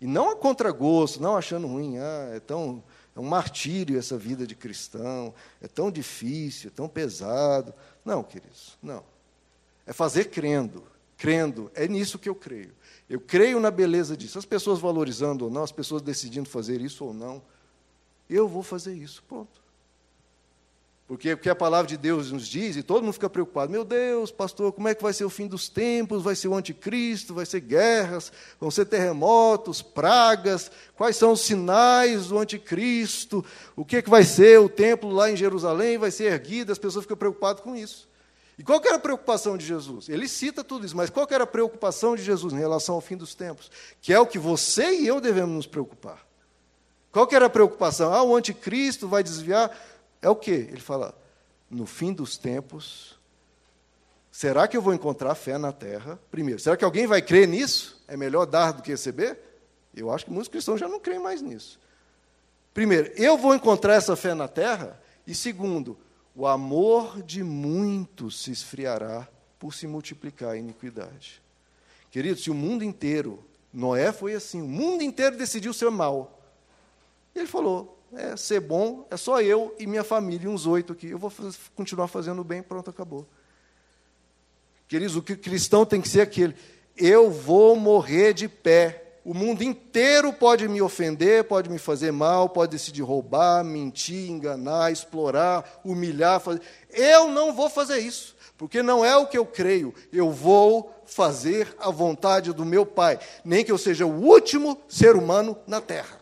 E 0.00 0.08
não 0.08 0.30
a 0.30 0.36
contragosto, 0.36 1.22
não 1.22 1.36
achando 1.36 1.68
ruim, 1.68 1.98
ah, 1.98 2.32
é 2.34 2.40
tão 2.40 2.82
é 3.14 3.20
um 3.20 3.24
martírio 3.24 3.98
essa 3.98 4.18
vida 4.18 4.46
de 4.46 4.54
cristão, 4.54 5.32
é 5.62 5.68
tão 5.68 5.90
difícil, 5.90 6.68
é 6.68 6.72
tão 6.74 6.88
pesado. 6.88 7.72
Não, 8.04 8.22
queridos, 8.22 8.76
não. 8.82 9.04
É 9.86 9.92
fazer 9.92 10.24
crendo, 10.24 10.82
crendo, 11.16 11.70
é 11.74 11.88
nisso 11.88 12.18
que 12.18 12.28
eu 12.28 12.34
creio. 12.34 12.72
Eu 13.08 13.20
creio 13.20 13.60
na 13.60 13.70
beleza 13.70 14.16
disso. 14.16 14.38
As 14.38 14.44
pessoas 14.44 14.78
valorizando 14.78 15.44
ou 15.44 15.50
não, 15.50 15.62
as 15.62 15.72
pessoas 15.72 16.02
decidindo 16.02 16.48
fazer 16.48 16.80
isso 16.80 17.04
ou 17.04 17.14
não, 17.14 17.42
eu 18.28 18.48
vou 18.48 18.62
fazer 18.62 18.94
isso, 18.94 19.22
pronto. 19.28 19.66
Porque 21.06 21.32
o 21.32 21.38
que 21.38 21.48
a 21.48 21.54
palavra 21.54 21.86
de 21.86 21.96
Deus 21.96 22.32
nos 22.32 22.48
diz, 22.48 22.74
e 22.74 22.82
todo 22.82 23.04
mundo 23.04 23.12
fica 23.12 23.30
preocupado: 23.30 23.70
meu 23.70 23.84
Deus, 23.84 24.32
pastor, 24.32 24.72
como 24.72 24.88
é 24.88 24.94
que 24.94 25.02
vai 25.02 25.12
ser 25.12 25.24
o 25.24 25.30
fim 25.30 25.46
dos 25.46 25.68
tempos? 25.68 26.20
Vai 26.20 26.34
ser 26.34 26.48
o 26.48 26.54
anticristo? 26.54 27.32
Vai 27.32 27.46
ser 27.46 27.60
guerras? 27.60 28.32
Vão 28.58 28.72
ser 28.72 28.86
terremotos, 28.86 29.80
pragas? 29.80 30.68
Quais 30.96 31.14
são 31.14 31.32
os 31.32 31.42
sinais 31.42 32.26
do 32.26 32.38
anticristo? 32.38 33.44
O 33.76 33.84
que, 33.84 33.98
é 33.98 34.02
que 34.02 34.10
vai 34.10 34.24
ser? 34.24 34.58
O 34.58 34.68
templo 34.68 35.10
lá 35.12 35.30
em 35.30 35.36
Jerusalém 35.36 35.96
vai 35.96 36.10
ser 36.10 36.24
erguido? 36.24 36.72
As 36.72 36.78
pessoas 36.78 37.04
ficam 37.04 37.16
preocupadas 37.16 37.62
com 37.62 37.76
isso. 37.76 38.08
E 38.58 38.64
qual 38.64 38.80
era 38.84 38.96
a 38.96 38.98
preocupação 38.98 39.56
de 39.56 39.66
Jesus? 39.66 40.08
Ele 40.08 40.26
cita 40.26 40.64
tudo 40.64 40.86
isso, 40.86 40.96
mas 40.96 41.10
qual 41.10 41.26
era 41.30 41.44
a 41.44 41.46
preocupação 41.46 42.16
de 42.16 42.22
Jesus 42.22 42.54
em 42.54 42.58
relação 42.58 42.94
ao 42.94 43.00
fim 43.00 43.16
dos 43.16 43.34
tempos? 43.34 43.70
Que 44.00 44.12
é 44.12 44.18
o 44.18 44.26
que 44.26 44.38
você 44.38 44.98
e 45.00 45.06
eu 45.06 45.20
devemos 45.20 45.54
nos 45.54 45.66
preocupar. 45.66 46.26
Qual 47.12 47.28
era 47.32 47.46
a 47.46 47.50
preocupação? 47.50 48.12
Ah, 48.12 48.22
o 48.22 48.34
anticristo 48.34 49.08
vai 49.08 49.22
desviar 49.22 49.76
é 50.26 50.28
o 50.28 50.36
que? 50.36 50.50
Ele 50.50 50.80
fala: 50.80 51.14
no 51.70 51.86
fim 51.86 52.12
dos 52.12 52.36
tempos, 52.36 53.18
será 54.30 54.66
que 54.66 54.76
eu 54.76 54.82
vou 54.82 54.94
encontrar 54.94 55.34
fé 55.34 55.58
na 55.58 55.72
terra? 55.72 56.18
Primeiro, 56.30 56.60
será 56.60 56.76
que 56.76 56.84
alguém 56.84 57.06
vai 57.06 57.22
crer 57.22 57.46
nisso? 57.46 58.02
É 58.08 58.16
melhor 58.16 58.44
dar 58.46 58.72
do 58.72 58.82
que 58.82 58.90
receber? 58.90 59.38
Eu 59.94 60.10
acho 60.10 60.24
que 60.24 60.30
muitos 60.30 60.48
cristãos 60.48 60.80
já 60.80 60.88
não 60.88 61.00
creem 61.00 61.20
mais 61.20 61.40
nisso. 61.40 61.78
Primeiro, 62.74 63.10
eu 63.16 63.38
vou 63.38 63.54
encontrar 63.54 63.94
essa 63.94 64.14
fé 64.16 64.34
na 64.34 64.48
terra? 64.48 65.00
E 65.26 65.34
segundo, 65.34 65.96
o 66.36 66.46
amor 66.46 67.22
de 67.22 67.42
muitos 67.42 68.42
se 68.42 68.50
esfriará 68.50 69.26
por 69.58 69.72
se 69.72 69.86
multiplicar 69.86 70.50
a 70.50 70.56
iniquidade. 70.56 71.42
Queridos, 72.10 72.44
se 72.44 72.50
o 72.50 72.54
mundo 72.54 72.84
inteiro, 72.84 73.42
Noé 73.72 74.12
foi 74.12 74.34
assim, 74.34 74.60
o 74.60 74.68
mundo 74.68 75.02
inteiro 75.02 75.36
decidiu 75.36 75.72
ser 75.72 75.90
mal. 75.90 76.38
Ele 77.34 77.46
falou: 77.46 77.98
é, 78.12 78.36
ser 78.36 78.60
bom 78.60 79.06
é 79.10 79.16
só 79.16 79.40
eu 79.40 79.74
e 79.78 79.86
minha 79.86 80.04
família, 80.04 80.48
uns 80.48 80.66
oito 80.66 80.92
aqui. 80.92 81.08
Eu 81.08 81.18
vou 81.18 81.32
continuar 81.74 82.06
fazendo 82.06 82.44
bem, 82.44 82.62
pronto, 82.62 82.90
acabou. 82.90 83.26
Queridos, 84.86 85.16
o 85.16 85.22
que 85.22 85.32
o 85.32 85.38
cristão 85.38 85.84
tem 85.86 86.00
que 86.00 86.08
ser 86.08 86.20
aquele. 86.20 86.54
Eu 86.96 87.30
vou 87.30 87.76
morrer 87.76 88.32
de 88.32 88.46
pé. 88.48 89.05
O 89.26 89.34
mundo 89.34 89.64
inteiro 89.64 90.32
pode 90.32 90.68
me 90.68 90.80
ofender, 90.80 91.42
pode 91.42 91.68
me 91.68 91.78
fazer 91.78 92.12
mal, 92.12 92.48
pode 92.48 92.70
decidir 92.70 93.02
roubar, 93.02 93.64
mentir, 93.64 94.30
enganar, 94.30 94.92
explorar, 94.92 95.80
humilhar. 95.84 96.38
Fazer. 96.38 96.62
Eu 96.90 97.28
não 97.28 97.52
vou 97.52 97.68
fazer 97.68 97.98
isso, 97.98 98.36
porque 98.56 98.84
não 98.84 99.04
é 99.04 99.16
o 99.16 99.26
que 99.26 99.36
eu 99.36 99.44
creio. 99.44 99.92
Eu 100.12 100.30
vou 100.30 100.94
fazer 101.06 101.74
a 101.80 101.90
vontade 101.90 102.52
do 102.52 102.64
meu 102.64 102.86
Pai, 102.86 103.18
nem 103.44 103.64
que 103.64 103.72
eu 103.72 103.78
seja 103.78 104.06
o 104.06 104.14
último 104.16 104.80
ser 104.88 105.16
humano 105.16 105.58
na 105.66 105.80
terra. 105.80 106.20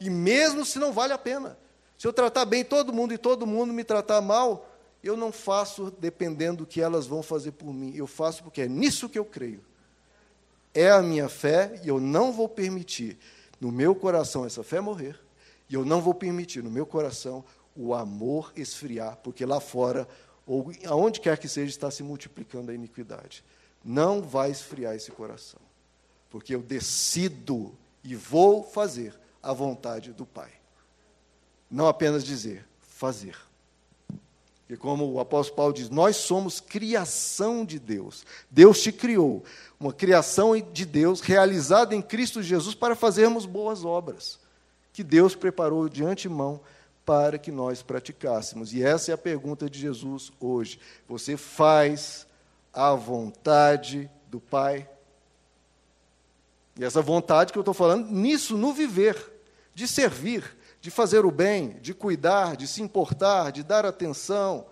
E 0.00 0.08
mesmo 0.08 0.64
se 0.64 0.78
não 0.78 0.92
vale 0.92 1.12
a 1.12 1.18
pena. 1.18 1.58
Se 1.98 2.06
eu 2.06 2.12
tratar 2.12 2.44
bem 2.44 2.62
todo 2.62 2.92
mundo 2.92 3.12
e 3.12 3.18
todo 3.18 3.44
mundo 3.48 3.72
me 3.72 3.82
tratar 3.82 4.20
mal, 4.20 4.70
eu 5.02 5.16
não 5.16 5.32
faço 5.32 5.92
dependendo 5.98 6.58
do 6.58 6.66
que 6.66 6.80
elas 6.80 7.04
vão 7.04 7.20
fazer 7.20 7.50
por 7.50 7.74
mim. 7.74 7.92
Eu 7.96 8.06
faço 8.06 8.44
porque 8.44 8.60
é 8.60 8.68
nisso 8.68 9.08
que 9.08 9.18
eu 9.18 9.24
creio. 9.24 9.73
É 10.74 10.90
a 10.90 11.02
minha 11.02 11.28
fé 11.28 11.80
e 11.82 11.88
eu 11.88 12.00
não 12.00 12.32
vou 12.32 12.48
permitir 12.48 13.16
no 13.60 13.70
meu 13.70 13.94
coração 13.94 14.44
essa 14.44 14.62
fé 14.62 14.80
morrer, 14.80 15.18
e 15.70 15.74
eu 15.74 15.84
não 15.84 16.02
vou 16.02 16.12
permitir 16.12 16.62
no 16.62 16.70
meu 16.70 16.84
coração 16.84 17.44
o 17.74 17.94
amor 17.94 18.52
esfriar, 18.56 19.16
porque 19.22 19.46
lá 19.46 19.60
fora, 19.60 20.06
ou 20.46 20.70
aonde 20.86 21.20
quer 21.20 21.38
que 21.38 21.48
seja, 21.48 21.70
está 21.70 21.90
se 21.90 22.02
multiplicando 22.02 22.70
a 22.70 22.74
iniquidade. 22.74 23.44
Não 23.82 24.20
vai 24.20 24.50
esfriar 24.50 24.94
esse 24.94 25.10
coração, 25.10 25.60
porque 26.28 26.54
eu 26.54 26.62
decido 26.62 27.74
e 28.02 28.14
vou 28.14 28.62
fazer 28.62 29.18
a 29.42 29.52
vontade 29.52 30.12
do 30.12 30.26
Pai. 30.26 30.50
Não 31.70 31.86
apenas 31.86 32.24
dizer, 32.24 32.66
fazer. 32.80 33.36
E 34.68 34.76
como 34.76 35.10
o 35.12 35.20
apóstolo 35.20 35.56
Paulo 35.56 35.74
diz, 35.74 35.90
nós 35.90 36.16
somos 36.16 36.58
criação 36.58 37.64
de 37.64 37.78
Deus. 37.78 38.24
Deus 38.50 38.80
te 38.82 38.90
criou, 38.90 39.44
uma 39.84 39.92
criação 39.92 40.58
de 40.58 40.86
Deus 40.86 41.20
realizada 41.20 41.94
em 41.94 42.00
Cristo 42.00 42.42
Jesus 42.42 42.74
para 42.74 42.96
fazermos 42.96 43.44
boas 43.44 43.84
obras, 43.84 44.40
que 44.94 45.04
Deus 45.04 45.34
preparou 45.34 45.90
de 45.90 46.02
antemão 46.02 46.58
para 47.04 47.38
que 47.38 47.52
nós 47.52 47.82
praticássemos. 47.82 48.72
E 48.72 48.82
essa 48.82 49.10
é 49.10 49.14
a 49.14 49.18
pergunta 49.18 49.68
de 49.68 49.78
Jesus 49.78 50.32
hoje. 50.40 50.80
Você 51.06 51.36
faz 51.36 52.26
a 52.72 52.94
vontade 52.94 54.10
do 54.28 54.40
Pai? 54.40 54.88
E 56.78 56.82
essa 56.82 57.02
vontade 57.02 57.52
que 57.52 57.58
eu 57.58 57.62
estou 57.62 57.74
falando, 57.74 58.10
nisso, 58.10 58.56
no 58.56 58.72
viver, 58.72 59.32
de 59.74 59.86
servir, 59.86 60.56
de 60.80 60.90
fazer 60.90 61.26
o 61.26 61.30
bem, 61.30 61.76
de 61.82 61.92
cuidar, 61.92 62.56
de 62.56 62.66
se 62.66 62.80
importar, 62.80 63.52
de 63.52 63.62
dar 63.62 63.84
atenção, 63.84 64.64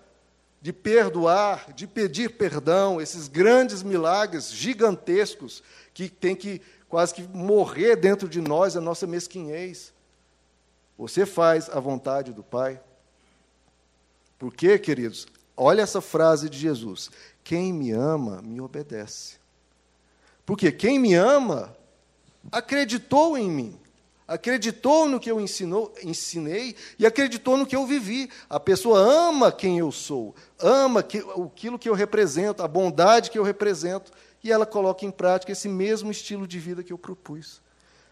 de 0.62 0.72
perdoar, 0.72 1.72
de 1.74 1.88
pedir 1.88 2.36
perdão, 2.36 3.00
esses 3.00 3.26
grandes 3.26 3.82
milagres 3.82 4.52
gigantescos 4.52 5.60
que 5.92 6.08
tem 6.08 6.36
que 6.36 6.62
quase 6.88 7.12
que 7.12 7.22
morrer 7.22 7.96
dentro 7.96 8.28
de 8.28 8.40
nós 8.40 8.76
a 8.76 8.80
nossa 8.80 9.04
mesquinhez. 9.04 9.92
Você 10.96 11.26
faz 11.26 11.68
a 11.68 11.80
vontade 11.80 12.32
do 12.32 12.44
Pai? 12.44 12.80
Por 14.38 14.54
quê, 14.54 14.78
queridos? 14.78 15.26
Olha 15.56 15.82
essa 15.82 16.00
frase 16.00 16.48
de 16.48 16.58
Jesus: 16.58 17.10
Quem 17.42 17.72
me 17.72 17.90
ama, 17.90 18.40
me 18.40 18.60
obedece. 18.60 19.38
Porque 20.46 20.70
quem 20.70 20.96
me 20.96 21.12
ama 21.14 21.76
acreditou 22.52 23.36
em 23.36 23.50
mim 23.50 23.81
acreditou 24.26 25.08
no 25.08 25.20
que 25.20 25.30
eu 25.30 25.40
ensinou, 25.40 25.94
ensinei 26.02 26.74
e 26.98 27.06
acreditou 27.06 27.56
no 27.56 27.66
que 27.66 27.76
eu 27.76 27.86
vivi. 27.86 28.30
A 28.48 28.58
pessoa 28.60 28.98
ama 28.98 29.52
quem 29.52 29.78
eu 29.78 29.90
sou, 29.92 30.34
ama 30.58 31.00
aquilo 31.00 31.78
que 31.78 31.88
eu 31.88 31.94
represento, 31.94 32.62
a 32.62 32.68
bondade 32.68 33.30
que 33.30 33.38
eu 33.38 33.42
represento, 33.42 34.12
e 34.42 34.50
ela 34.50 34.66
coloca 34.66 35.04
em 35.04 35.10
prática 35.10 35.52
esse 35.52 35.68
mesmo 35.68 36.10
estilo 36.10 36.46
de 36.46 36.58
vida 36.58 36.82
que 36.82 36.92
eu 36.92 36.98
propus. 36.98 37.60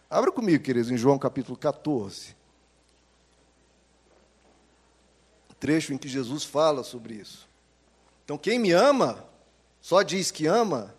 Abra 0.08 0.30
comigo, 0.32 0.62
queridos, 0.62 0.90
em 0.90 0.96
João 0.96 1.18
capítulo 1.18 1.56
14. 1.56 2.36
Trecho 5.58 5.92
em 5.92 5.98
que 5.98 6.08
Jesus 6.08 6.42
fala 6.42 6.82
sobre 6.82 7.14
isso. 7.14 7.48
Então, 8.24 8.38
quem 8.38 8.58
me 8.58 8.72
ama, 8.72 9.24
só 9.80 10.02
diz 10.02 10.30
que 10.30 10.46
ama. 10.46 10.94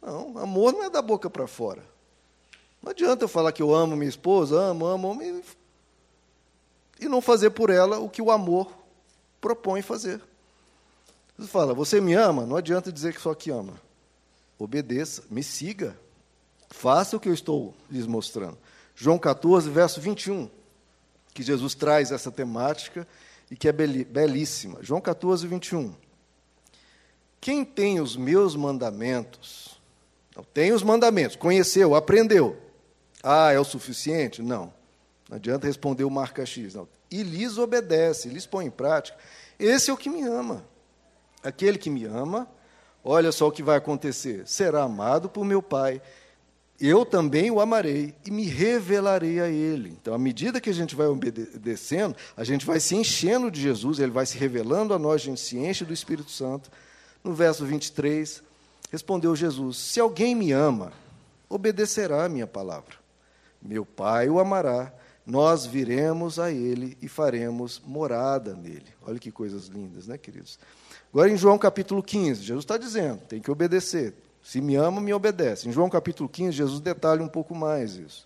Não, 0.00 0.38
amor 0.38 0.72
não 0.72 0.84
é 0.84 0.90
da 0.90 1.02
boca 1.02 1.28
para 1.28 1.46
fora. 1.46 1.82
Não 2.86 2.92
adianta 2.92 3.24
eu 3.24 3.28
falar 3.28 3.50
que 3.50 3.60
eu 3.60 3.74
amo 3.74 3.96
minha 3.96 4.08
esposa, 4.08 4.56
amo, 4.56 4.86
amo, 4.86 5.10
amo, 5.10 5.42
e, 7.00 7.08
não 7.08 7.20
fazer 7.20 7.50
por 7.50 7.68
ela 7.68 7.98
o 7.98 8.08
que 8.08 8.22
o 8.22 8.30
amor 8.30 8.72
propõe 9.40 9.82
fazer. 9.82 10.22
Você 11.36 11.48
fala, 11.48 11.74
você 11.74 12.00
me 12.00 12.14
ama? 12.14 12.46
Não 12.46 12.54
adianta 12.54 12.92
dizer 12.92 13.12
que 13.12 13.20
só 13.20 13.34
que 13.34 13.50
ama. 13.50 13.72
Obedeça, 14.56 15.24
me 15.28 15.42
siga, 15.42 15.98
faça 16.70 17.16
o 17.16 17.20
que 17.20 17.28
eu 17.28 17.34
estou 17.34 17.74
lhes 17.90 18.06
mostrando. 18.06 18.56
João 18.94 19.18
14, 19.18 19.68
verso 19.68 20.00
21, 20.00 20.48
que 21.34 21.42
Jesus 21.42 21.74
traz 21.74 22.12
essa 22.12 22.30
temática 22.30 23.04
e 23.50 23.56
que 23.56 23.66
é 23.68 23.72
belíssima. 23.72 24.78
João 24.80 25.00
14, 25.00 25.44
21. 25.44 25.92
Quem 27.40 27.64
tem 27.64 27.98
os 27.98 28.16
meus 28.16 28.54
mandamentos, 28.54 29.80
então, 30.30 30.46
tem 30.54 30.72
os 30.72 30.84
mandamentos, 30.84 31.34
conheceu, 31.34 31.96
aprendeu, 31.96 32.64
ah, 33.28 33.52
é 33.52 33.58
o 33.58 33.64
suficiente? 33.64 34.40
Não. 34.40 34.72
Não 35.28 35.36
adianta 35.36 35.66
responder 35.66 36.04
o 36.04 36.10
marca 36.10 36.46
X. 36.46 36.74
Não. 36.74 36.86
E 37.10 37.24
lhes 37.24 37.58
obedece, 37.58 38.28
lhes 38.28 38.46
põe 38.46 38.66
em 38.66 38.70
prática. 38.70 39.18
Esse 39.58 39.90
é 39.90 39.92
o 39.92 39.96
que 39.96 40.08
me 40.08 40.22
ama. 40.22 40.64
Aquele 41.42 41.76
que 41.76 41.90
me 41.90 42.04
ama, 42.04 42.48
olha 43.02 43.32
só 43.32 43.48
o 43.48 43.50
que 43.50 43.64
vai 43.64 43.78
acontecer: 43.78 44.46
será 44.46 44.84
amado 44.84 45.28
por 45.28 45.44
meu 45.44 45.60
Pai. 45.60 46.00
Eu 46.80 47.04
também 47.04 47.50
o 47.50 47.58
amarei 47.58 48.14
e 48.24 48.30
me 48.30 48.44
revelarei 48.44 49.40
a 49.40 49.48
ele. 49.48 49.96
Então, 50.00 50.14
à 50.14 50.18
medida 50.18 50.60
que 50.60 50.70
a 50.70 50.74
gente 50.74 50.94
vai 50.94 51.06
obedecendo, 51.06 52.14
a 52.36 52.44
gente 52.44 52.64
vai 52.64 52.78
se 52.78 52.94
enchendo 52.94 53.50
de 53.50 53.60
Jesus, 53.60 53.98
ele 53.98 54.12
vai 54.12 54.26
se 54.26 54.36
revelando 54.38 54.94
a 54.94 54.98
nós, 54.98 55.22
a 55.22 55.24
gente 55.24 55.40
se 55.40 55.56
enche 55.56 55.84
do 55.84 55.92
Espírito 55.92 56.30
Santo. 56.30 56.70
No 57.24 57.34
verso 57.34 57.64
23, 57.64 58.40
respondeu 58.92 59.34
Jesus: 59.34 59.78
Se 59.78 59.98
alguém 59.98 60.32
me 60.32 60.52
ama, 60.52 60.92
obedecerá 61.48 62.24
a 62.24 62.28
minha 62.28 62.46
palavra. 62.46 63.05
Meu 63.66 63.84
Pai 63.84 64.28
o 64.28 64.38
amará, 64.38 64.92
nós 65.26 65.66
viremos 65.66 66.38
a 66.38 66.52
ele 66.52 66.96
e 67.02 67.08
faremos 67.08 67.82
morada 67.84 68.54
nele. 68.54 68.86
Olha 69.04 69.18
que 69.18 69.32
coisas 69.32 69.66
lindas, 69.66 70.06
né, 70.06 70.16
queridos? 70.16 70.58
Agora 71.12 71.28
em 71.28 71.36
João 71.36 71.58
capítulo 71.58 72.02
15, 72.02 72.42
Jesus 72.42 72.64
está 72.64 72.76
dizendo, 72.76 73.20
tem 73.28 73.40
que 73.40 73.50
obedecer. 73.50 74.14
Se 74.42 74.60
me 74.60 74.76
ama, 74.76 75.00
me 75.00 75.12
obedece. 75.12 75.68
Em 75.68 75.72
João 75.72 75.90
capítulo 75.90 76.28
15, 76.28 76.52
Jesus 76.52 76.80
detalha 76.80 77.22
um 77.22 77.28
pouco 77.28 77.54
mais 77.54 77.96
isso. 77.96 78.24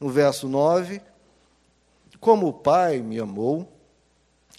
No 0.00 0.08
verso 0.08 0.48
9, 0.48 1.00
como 2.18 2.48
o 2.48 2.52
Pai 2.52 2.98
me 2.98 3.20
amou, 3.20 3.70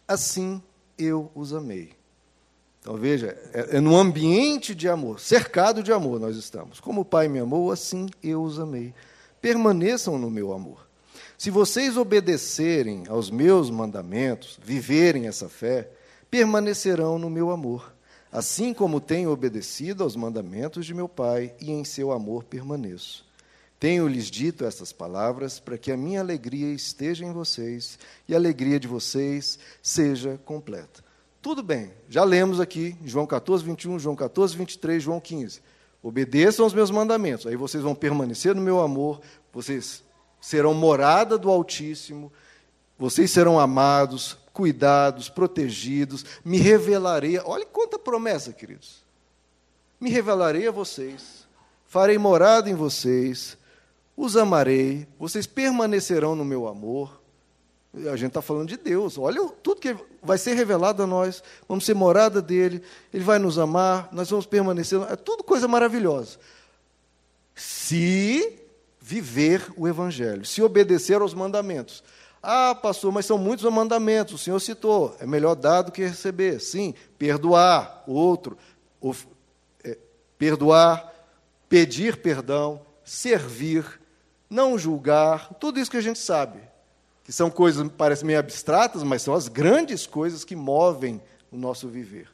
assim 0.08 0.64
eu 0.98 1.30
os 1.36 1.54
amei. 1.54 1.92
Então 2.80 2.96
veja, 2.96 3.38
é, 3.54 3.78
é 3.78 3.80
no 3.82 3.98
ambiente 3.98 4.74
de 4.74 4.88
amor, 4.88 5.20
cercado 5.20 5.84
de 5.84 5.92
amor 5.92 6.22
nós 6.22 6.38
estamos. 6.38 6.80
Como 6.80 7.02
o 7.02 7.06
Pai 7.06 7.28
me 7.28 7.40
amou, 7.40 7.70
assim 7.70 8.08
eu 8.24 8.42
os 8.42 8.58
amei 8.58 8.94
permaneçam 9.42 10.18
no 10.18 10.30
meu 10.30 10.54
amor. 10.54 10.88
Se 11.38 11.50
vocês 11.50 11.98
obedecerem 11.98 13.04
aos 13.10 13.32
meus 13.32 13.72
mandamentos, 13.72 14.60
viverem 14.64 15.28
essa 15.28 15.50
fé, 15.50 15.90
permanecerão 16.30 17.18
no 17.18 17.30
meu 17.30 17.50
amor, 17.50 17.94
assim 18.32 18.74
como 18.74 19.02
tenho 19.02 19.32
obedecido 19.32 20.04
aos 20.04 20.16
mandamentos 20.16 20.86
de 20.86 20.94
meu 20.94 21.10
Pai 21.10 21.54
e 21.60 21.72
em 21.72 21.84
seu 21.84 22.12
amor 22.12 22.44
permaneço. 22.44 23.26
Tenho-lhes 23.80 24.30
dito 24.30 24.64
estas 24.64 24.94
palavras 24.94 25.60
para 25.60 25.76
que 25.76 25.92
a 25.92 25.98
minha 25.98 26.20
alegria 26.20 26.72
esteja 26.72 27.26
em 27.26 27.34
vocês 27.34 27.98
e 28.28 28.36
a 28.36 28.38
alegria 28.38 28.80
de 28.80 28.88
vocês 28.88 29.58
seja 29.82 30.40
completa. 30.46 31.04
Tudo 31.42 31.64
bem, 31.64 31.92
já 32.08 32.24
lemos 32.24 32.60
aqui 32.60 32.96
João 33.04 33.26
14, 33.26 33.64
21, 33.64 33.98
João 33.98 34.16
14, 34.16 34.56
23, 34.56 35.02
João 35.02 35.20
15. 35.20 35.60
Obedeçam 36.04 36.66
aos 36.66 36.74
meus 36.74 36.90
mandamentos, 36.90 37.46
aí 37.46 37.56
vocês 37.56 37.84
vão 37.84 37.94
permanecer 37.94 38.56
no 38.56 38.62
meu 38.62 38.80
amor, 38.80 39.22
vocês 39.54 40.04
serão 40.40 40.74
morada 40.74 41.38
do 41.38 41.50
Altíssimo, 41.50 42.32
vocês 42.98 43.30
serão 43.30 43.60
amados, 43.60 44.38
cuidados, 44.52 45.30
protegidos, 45.30 46.26
me 46.44 46.58
revelarei. 46.58 47.40
Olha 47.40 47.66
quanta 47.66 48.00
promessa, 48.00 48.52
queridos. 48.52 49.04
Me 50.00 50.10
revelarei 50.10 50.68
a 50.68 50.72
vocês, 50.72 51.48
farei 51.86 52.18
morada 52.18 52.68
em 52.68 52.74
vocês, 52.74 53.56
os 54.18 54.36
amarei, 54.36 55.08
vocês 55.20 55.46
permanecerão 55.46 56.36
no 56.36 56.44
meu 56.44 56.68
amor. 56.68 57.21
A 57.94 58.16
gente 58.16 58.28
está 58.30 58.42
falando 58.42 58.70
de 58.70 58.78
Deus. 58.78 59.18
Olha 59.18 59.50
tudo 59.62 59.82
que 59.82 59.96
vai 60.24 60.38
ser 60.38 60.54
revelado 60.54 61.04
a 61.04 61.08
nós. 61.08 61.44
Vamos 61.68 61.86
ser 61.86 61.94
morada 61.94 62.42
dele. 62.42 62.82
Ele 63.14 63.24
vai 63.24 63.38
nos 63.38 63.60
amar. 63.60 64.08
Nós 64.14 64.30
vamos 64.30 64.46
permanecer. 64.46 65.02
É 65.10 65.16
tudo 65.18 65.44
coisa 65.44 65.68
maravilhosa. 65.68 66.40
Se 67.54 68.60
viver 69.00 69.74
o 69.76 69.90
Evangelho, 69.90 70.46
se 70.46 70.62
obedecer 70.62 71.22
aos 71.22 71.34
mandamentos. 71.34 72.02
Ah, 72.42 72.74
pastor, 72.74 73.12
mas 73.12 73.26
são 73.26 73.38
muitos 73.38 73.66
os 73.66 73.74
mandamentos. 73.74 74.36
O 74.36 74.38
senhor 74.38 74.60
citou. 74.62 75.14
É 75.20 75.28
melhor 75.28 75.56
dar 75.56 75.82
do 75.82 75.92
que 75.92 76.06
receber. 76.06 76.62
Sim, 76.62 76.94
perdoar 77.20 78.06
o 78.08 78.14
outro, 78.14 78.58
of, 79.02 79.28
é, 79.84 79.98
perdoar, 80.38 81.14
pedir 81.68 82.18
perdão, 82.22 82.82
servir, 83.04 84.00
não 84.50 84.78
julgar, 84.78 85.54
tudo 85.56 85.78
isso 85.78 85.92
que 85.92 85.98
a 85.98 86.02
gente 86.02 86.20
sabe 86.20 86.71
que 87.32 87.36
são 87.36 87.50
coisas 87.50 87.88
parecem 87.98 88.28
meio 88.28 88.40
abstratas, 88.40 89.04
mas 89.04 89.22
são 89.22 89.34
as 89.34 89.48
grandes 89.48 90.06
coisas 90.06 90.44
que 90.44 90.54
movem 90.54 91.22
o 91.50 91.56
nosso 91.56 91.88
viver. 91.88 92.28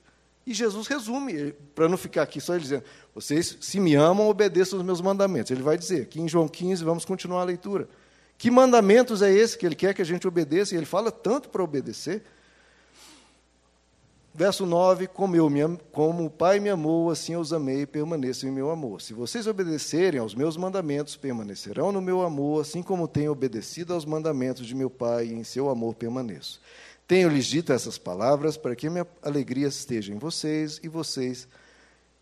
E 0.43 0.55
Jesus 0.55 0.88
resume, 0.88 1.53
para 1.75 1.88
não 1.88 1.97
ficar 1.97 2.23
aqui 2.23 2.41
só 2.41 2.55
ele 2.55 2.63
dizendo: 2.63 2.83
vocês, 3.13 3.60
se 3.62 3.79
me 3.79 3.93
amam, 3.93 4.27
obedeçam 4.27 4.79
os 4.79 4.83
meus 4.83 4.99
mandamentos. 4.99 5.51
Ele 5.51 5.62
vai 5.62 5.77
dizer, 5.77 6.01
aqui 6.01 6.19
em 6.19 6.27
João 6.27 6.47
15, 6.47 6.83
vamos 6.83 7.05
continuar 7.05 7.41
a 7.41 7.43
leitura. 7.43 7.88
Que 8.39 8.49
mandamentos 8.49 9.21
é 9.21 9.31
esse 9.31 9.55
que 9.55 9.67
ele 9.67 9.75
quer 9.75 9.93
que 9.93 10.01
a 10.01 10.05
gente 10.05 10.27
obedeça? 10.27 10.73
E 10.73 10.77
ele 10.77 10.86
fala 10.88 11.12
tanto 11.12 11.49
para 11.49 11.63
obedecer. 11.63 12.23
Verso 14.38 14.67
9: 14.67 15.08
como, 15.08 15.36
eu 15.36 15.50
me, 15.50 15.62
como 15.91 16.26
o 16.26 16.30
Pai 16.30 16.60
me 16.60 16.69
amou, 16.69 17.10
assim 17.10 17.34
eu 17.34 17.39
os 17.39 17.52
amei 17.52 17.82
e 17.82 17.86
permaneçam 17.88 18.47
em 18.47 18.54
meu 18.54 18.69
amor. 18.69 19.02
Se 19.02 19.12
vocês 19.12 19.47
obedecerem 19.47 20.19
aos 20.19 20.36
meus 20.36 20.56
mandamentos, 20.56 21.17
permanecerão 21.17 21.91
no 21.91 22.00
meu 22.00 22.21
amor, 22.21 22.62
assim 22.62 22.84
como 22.84 23.08
tenho 23.08 23.32
obedecido 23.32 23.95
aos 23.95 24.06
mandamentos 24.06 24.67
de 24.67 24.76
meu 24.76 24.91
Pai, 24.91 25.26
e 25.26 25.34
em 25.34 25.43
seu 25.43 25.67
amor 25.69 25.95
permaneço. 25.95 26.62
Tenho-lhes 27.08 27.47
dito 27.47 27.73
essas 27.73 27.97
palavras 27.97 28.56
para 28.56 28.76
que 28.76 28.89
minha 28.89 29.08
alegria 29.23 29.67
esteja 29.67 30.13
em 30.13 30.17
vocês 30.19 30.80
e 30.84 30.88
vocês 30.88 31.47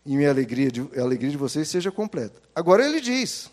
e 0.06 0.16
minha 0.16 0.30
alegria 0.30 0.70
de, 0.70 0.88
a 0.96 1.02
alegria 1.02 1.30
de 1.30 1.36
vocês 1.36 1.68
seja 1.68 1.90
completa. 1.90 2.40
Agora 2.54 2.86
ele 2.86 3.00
diz, 3.00 3.50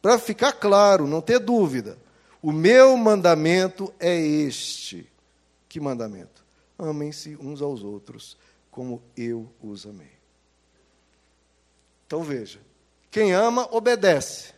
para 0.00 0.18
ficar 0.18 0.52
claro, 0.52 1.06
não 1.06 1.20
ter 1.20 1.40
dúvida, 1.40 1.98
o 2.40 2.52
meu 2.52 2.96
mandamento 2.96 3.92
é 3.98 4.16
este. 4.16 5.10
Que 5.68 5.80
mandamento? 5.80 6.45
Amem-se 6.78 7.36
uns 7.36 7.62
aos 7.62 7.82
outros 7.82 8.36
como 8.70 9.02
eu 9.16 9.50
os 9.62 9.86
amei. 9.86 10.12
Então 12.06 12.22
veja, 12.22 12.60
quem 13.10 13.32
ama 13.32 13.68
obedece. 13.74 14.52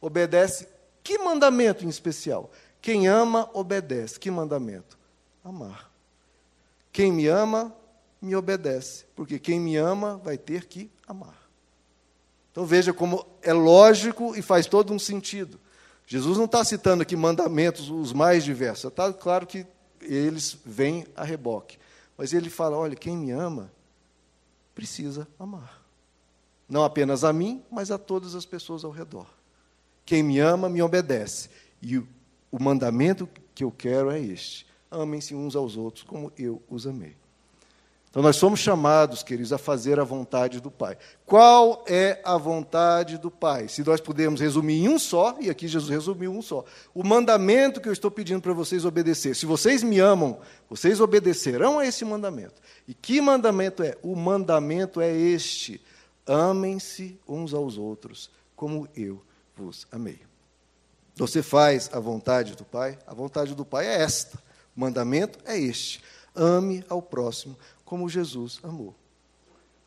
Obedece 0.00 0.66
que 1.02 1.18
mandamento 1.18 1.84
em 1.84 1.88
especial? 1.88 2.50
Quem 2.80 3.06
ama 3.06 3.50
obedece. 3.52 4.18
Que 4.18 4.30
mandamento? 4.30 4.98
Amar. 5.44 5.90
Quem 6.92 7.12
me 7.12 7.26
ama 7.26 7.74
me 8.20 8.36
obedece, 8.36 9.06
porque 9.16 9.38
quem 9.38 9.58
me 9.58 9.76
ama 9.76 10.18
vai 10.18 10.36
ter 10.36 10.66
que 10.66 10.90
amar. 11.06 11.48
Então 12.52 12.66
veja 12.66 12.92
como 12.92 13.24
é 13.42 13.52
lógico 13.52 14.36
e 14.36 14.42
faz 14.42 14.66
todo 14.66 14.92
um 14.92 14.98
sentido. 14.98 15.58
Jesus 16.06 16.36
não 16.36 16.44
está 16.44 16.64
citando 16.64 17.02
aqui 17.02 17.16
mandamentos 17.16 17.88
os 17.88 18.12
mais 18.12 18.44
diversos. 18.44 18.90
Está 18.90 19.12
claro 19.12 19.46
que 19.46 19.66
eles 20.00 20.56
vêm 20.64 21.06
a 21.14 21.24
reboque. 21.24 21.78
Mas 22.16 22.32
ele 22.32 22.50
fala: 22.50 22.76
olha, 22.76 22.96
quem 22.96 23.16
me 23.16 23.30
ama 23.30 23.70
precisa 24.74 25.26
amar. 25.38 25.80
Não 26.68 26.84
apenas 26.84 27.24
a 27.24 27.32
mim, 27.32 27.62
mas 27.70 27.90
a 27.90 27.98
todas 27.98 28.34
as 28.34 28.46
pessoas 28.46 28.84
ao 28.84 28.90
redor. 28.90 29.26
Quem 30.06 30.22
me 30.22 30.38
ama, 30.38 30.68
me 30.68 30.80
obedece. 30.82 31.50
E 31.82 31.98
o, 31.98 32.06
mandamento 32.60 33.28
que 33.54 33.64
eu 33.64 33.70
quero 33.70 34.10
é 34.10 34.20
este: 34.20 34.66
amem-se 34.90 35.34
uns 35.34 35.56
aos 35.56 35.76
outros 35.76 36.04
como 36.04 36.32
eu 36.38 36.62
os 36.68 36.86
amei. 36.86 37.16
Então, 38.10 38.22
nós 38.22 38.34
somos 38.34 38.58
chamados, 38.58 39.22
queridos, 39.22 39.52
a 39.52 39.58
fazer 39.58 40.00
a 40.00 40.04
vontade 40.04 40.60
do 40.60 40.68
Pai. 40.68 40.98
Qual 41.24 41.84
é 41.86 42.20
a 42.24 42.36
vontade 42.36 43.16
do 43.16 43.30
Pai? 43.30 43.68
Se 43.68 43.84
nós 43.84 44.00
pudermos 44.00 44.40
resumir 44.40 44.82
em 44.84 44.88
um 44.88 44.98
só, 44.98 45.36
e 45.40 45.48
aqui 45.48 45.68
Jesus 45.68 45.88
resumiu 45.88 46.32
um 46.32 46.42
só. 46.42 46.64
O 46.92 47.04
mandamento 47.04 47.80
que 47.80 47.88
eu 47.88 47.92
estou 47.92 48.10
pedindo 48.10 48.42
para 48.42 48.52
vocês 48.52 48.84
obedecer. 48.84 49.36
Se 49.36 49.46
vocês 49.46 49.84
me 49.84 50.00
amam, 50.00 50.40
vocês 50.68 51.00
obedecerão 51.00 51.78
a 51.78 51.86
esse 51.86 52.04
mandamento. 52.04 52.60
E 52.88 52.94
que 52.94 53.20
mandamento 53.20 53.80
é? 53.84 53.96
O 54.02 54.16
mandamento 54.16 55.00
é 55.00 55.16
este: 55.16 55.80
amem-se 56.26 57.16
uns 57.28 57.54
aos 57.54 57.78
outros, 57.78 58.28
como 58.56 58.88
eu 58.96 59.22
vos 59.56 59.86
amei. 59.92 60.18
Você 61.14 61.44
faz 61.44 61.88
a 61.92 62.00
vontade 62.00 62.56
do 62.56 62.64
Pai? 62.64 62.98
A 63.06 63.14
vontade 63.14 63.54
do 63.54 63.64
Pai 63.64 63.86
é 63.86 64.02
esta. 64.02 64.36
O 64.76 64.80
mandamento 64.80 65.38
é 65.44 65.56
este: 65.56 66.02
ame 66.34 66.84
ao 66.88 67.00
próximo 67.00 67.56
como 67.90 68.08
Jesus 68.08 68.60
amou. 68.62 68.94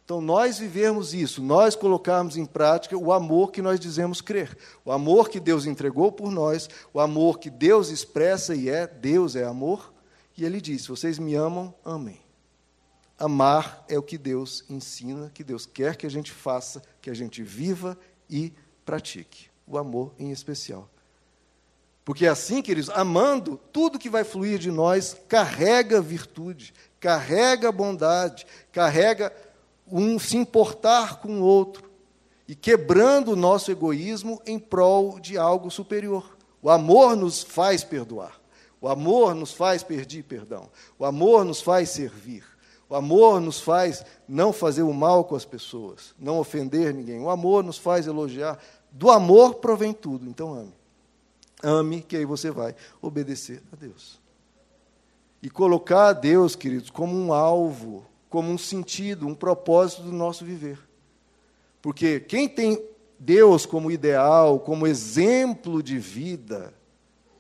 Então, 0.04 0.20
nós 0.20 0.60
vivermos 0.60 1.14
isso, 1.14 1.42
nós 1.42 1.74
colocarmos 1.74 2.36
em 2.36 2.46
prática 2.46 2.98
o 2.98 3.14
amor 3.14 3.50
que 3.50 3.62
nós 3.62 3.80
dizemos 3.80 4.20
crer, 4.20 4.58
o 4.84 4.92
amor 4.92 5.30
que 5.30 5.40
Deus 5.40 5.66
entregou 5.66 6.12
por 6.12 6.30
nós, 6.30 6.70
o 6.94 7.00
amor 7.00 7.40
que 7.40 7.50
Deus 7.50 7.88
expressa 7.88 8.54
e 8.54 8.68
é, 8.68 8.86
Deus 8.86 9.38
é 9.38 9.46
amor, 9.46 9.94
e 10.38 10.44
Ele 10.44 10.60
diz: 10.60 10.86
vocês 10.86 11.18
me 11.18 11.34
amam, 11.34 11.74
amem. 11.86 12.20
Amar 13.18 13.86
é 13.88 13.98
o 13.98 14.04
que 14.04 14.18
Deus 14.18 14.66
ensina, 14.70 15.32
que 15.34 15.42
Deus 15.42 15.66
quer 15.66 15.96
que 15.96 16.06
a 16.06 16.12
gente 16.12 16.34
faça, 16.34 16.84
que 17.02 17.10
a 17.10 17.14
gente 17.14 17.42
viva 17.42 17.98
e 18.30 18.52
pratique. 18.84 19.50
O 19.66 19.78
amor 19.78 20.14
em 20.20 20.30
especial. 20.30 20.90
Porque 22.04 22.26
é 22.26 22.30
assim, 22.30 22.62
queridos, 22.62 22.90
amando, 22.90 23.58
tudo 23.72 23.98
que 23.98 24.10
vai 24.10 24.26
fluir 24.26 24.60
de 24.60 24.70
nós 24.70 25.16
carrega 25.30 26.02
virtude, 26.02 26.74
carrega 27.04 27.70
bondade, 27.70 28.48
carrega 28.72 29.34
um 29.92 30.18
se 30.18 30.38
importar 30.38 31.20
com 31.20 31.42
o 31.42 31.44
outro 31.44 31.92
e 32.48 32.56
quebrando 32.56 33.34
o 33.34 33.36
nosso 33.36 33.70
egoísmo 33.70 34.42
em 34.46 34.58
prol 34.58 35.20
de 35.20 35.38
algo 35.38 35.70
superior. 35.70 36.38
O 36.62 36.70
amor 36.70 37.18
nos 37.18 37.44
faz 37.44 37.84
perdoar. 37.84 38.40
O 38.80 38.88
amor 38.88 39.36
nos 39.36 39.52
faz 39.52 39.84
pedir 39.84 40.24
perdão. 40.24 40.70
O 40.98 41.04
amor 41.04 41.44
nos 41.44 41.62
faz 41.62 41.90
servir. 41.90 42.46
O 42.88 42.96
amor 42.96 43.42
nos 43.42 43.60
faz 43.60 44.06
não 44.26 44.54
fazer 44.54 44.84
o 44.84 44.94
mal 44.94 45.26
com 45.26 45.36
as 45.36 45.44
pessoas, 45.44 46.16
não 46.18 46.40
ofender 46.40 46.94
ninguém. 46.94 47.20
O 47.20 47.30
amor 47.30 47.66
nos 47.66 47.78
faz 47.78 48.08
elogiar. 48.08 48.58
Do 48.90 49.12
amor 49.12 49.56
provém 49.56 49.92
tudo. 49.92 50.26
Então 50.26 50.54
ame. 50.54 50.74
Ame, 51.62 52.02
que 52.02 52.16
aí 52.16 52.24
você 52.24 52.50
vai 52.50 52.74
obedecer 53.02 53.62
a 53.74 53.76
Deus 53.76 54.23
e 55.44 55.50
colocar 55.50 56.08
a 56.08 56.14
Deus, 56.14 56.56
queridos, 56.56 56.90
como 56.90 57.14
um 57.14 57.34
alvo, 57.34 58.06
como 58.30 58.50
um 58.50 58.58
sentido, 58.58 59.28
um 59.28 59.36
propósito 59.36 60.04
do 60.04 60.12
nosso 60.14 60.46
viver. 60.46 60.80
Porque 61.82 62.22
quem 62.22 62.48
tem 62.48 62.82
Deus 63.20 63.66
como 63.66 63.92
ideal, 63.92 64.58
como 64.62 64.88
exemplo 64.88 65.84
de 65.84 66.00
vida, 66.00 66.74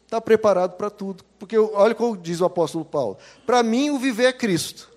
está 0.03 0.19
preparado 0.19 0.75
para 0.75 0.89
tudo. 0.89 1.23
Porque 1.39 1.57
olha 1.57 1.95
como 1.95 2.17
diz 2.17 2.41
o 2.41 2.45
apóstolo 2.45 2.83
Paulo: 2.83 3.17
para 3.45 3.63
mim 3.63 3.89
o 3.89 3.97
viver 3.97 4.25
é 4.25 4.33
Cristo 4.33 4.91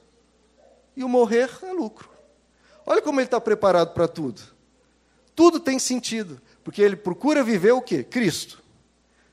e 0.97 1.05
o 1.05 1.09
morrer 1.09 1.49
é 1.63 1.73
lucro. 1.73 2.11
Olha 2.85 3.01
como 3.01 3.21
ele 3.21 3.27
está 3.29 3.41
preparado 3.41 3.95
para 3.95 4.09
tudo. 4.09 4.43
Tudo 5.33 5.61
tem 5.61 5.79
sentido, 5.79 6.41
porque 6.65 6.83
ele 6.83 6.97
procura 6.97 7.45
viver 7.45 7.71
o 7.71 7.81
quê? 7.81 8.03
Cristo. 8.03 8.61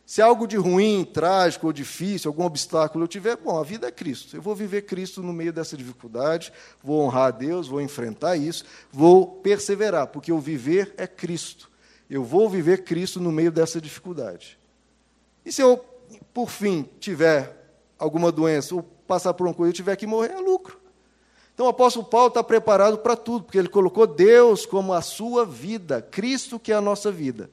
Se 0.06 0.22
algo 0.22 0.46
de 0.46 0.58
ruim, 0.58 1.06
trágico 1.06 1.68
ou 1.68 1.74
difícil, 1.74 2.30
algum 2.30 2.44
obstáculo 2.44 3.06
eu 3.06 3.08
tiver, 3.08 3.38
bom, 3.38 3.58
a 3.58 3.64
vida 3.64 3.88
é 3.88 3.92
Cristo. 3.92 4.36
Eu 4.36 4.42
vou 4.42 4.54
viver 4.54 4.82
Cristo 4.82 5.24
no 5.24 5.32
meio 5.32 5.54
dessa 5.54 5.78
dificuldade, 5.78 6.52
vou 6.84 7.02
honrar 7.02 7.28
a 7.28 7.32
Deus, 7.32 7.68
vou 7.68 7.82
enfrentar 7.82 8.36
isso, 8.36 8.66
vou 8.92 9.26
perseverar, 9.26 10.08
porque 10.08 10.32
o 10.32 10.40
viver 10.40 10.94
é 10.98 11.08
Cristo. 11.08 11.72
Eu 12.10 12.24
vou 12.24 12.50
viver 12.50 12.84
Cristo 12.84 13.20
no 13.20 13.32
meio 13.32 13.52
dessa 13.52 13.80
dificuldade. 13.80 14.60
E 15.46 15.52
se 15.52 15.62
eu, 15.62 15.78
por 16.34 16.50
fim, 16.50 16.88
tiver 17.00 17.64
alguma 17.98 18.32
doença 18.32 18.76
ou 18.76 18.84
passar 18.84 19.34
por 19.34 19.48
uma 19.48 19.54
coisa 19.54 19.72
e 19.72 19.76
tiver 19.76 19.96
que 19.96 20.06
morrer, 20.06 20.32
é 20.32 20.40
lucro. 20.40 20.78
Então 21.54 21.66
o 21.68 21.70
apóstolo 21.70 22.06
Paulo 22.06 22.28
está 22.28 22.44
preparado 22.44 22.98
para 22.98 23.16
tudo, 23.16 23.46
porque 23.46 23.58
ele 23.58 23.70
colocou 23.70 24.06
Deus 24.06 24.66
como 24.66 24.92
a 24.92 25.02
sua 25.02 25.46
vida, 25.46 26.02
Cristo 26.02 26.60
que 26.60 26.72
é 26.72 26.76
a 26.76 26.82
nossa 26.82 27.12
vida. 27.12 27.50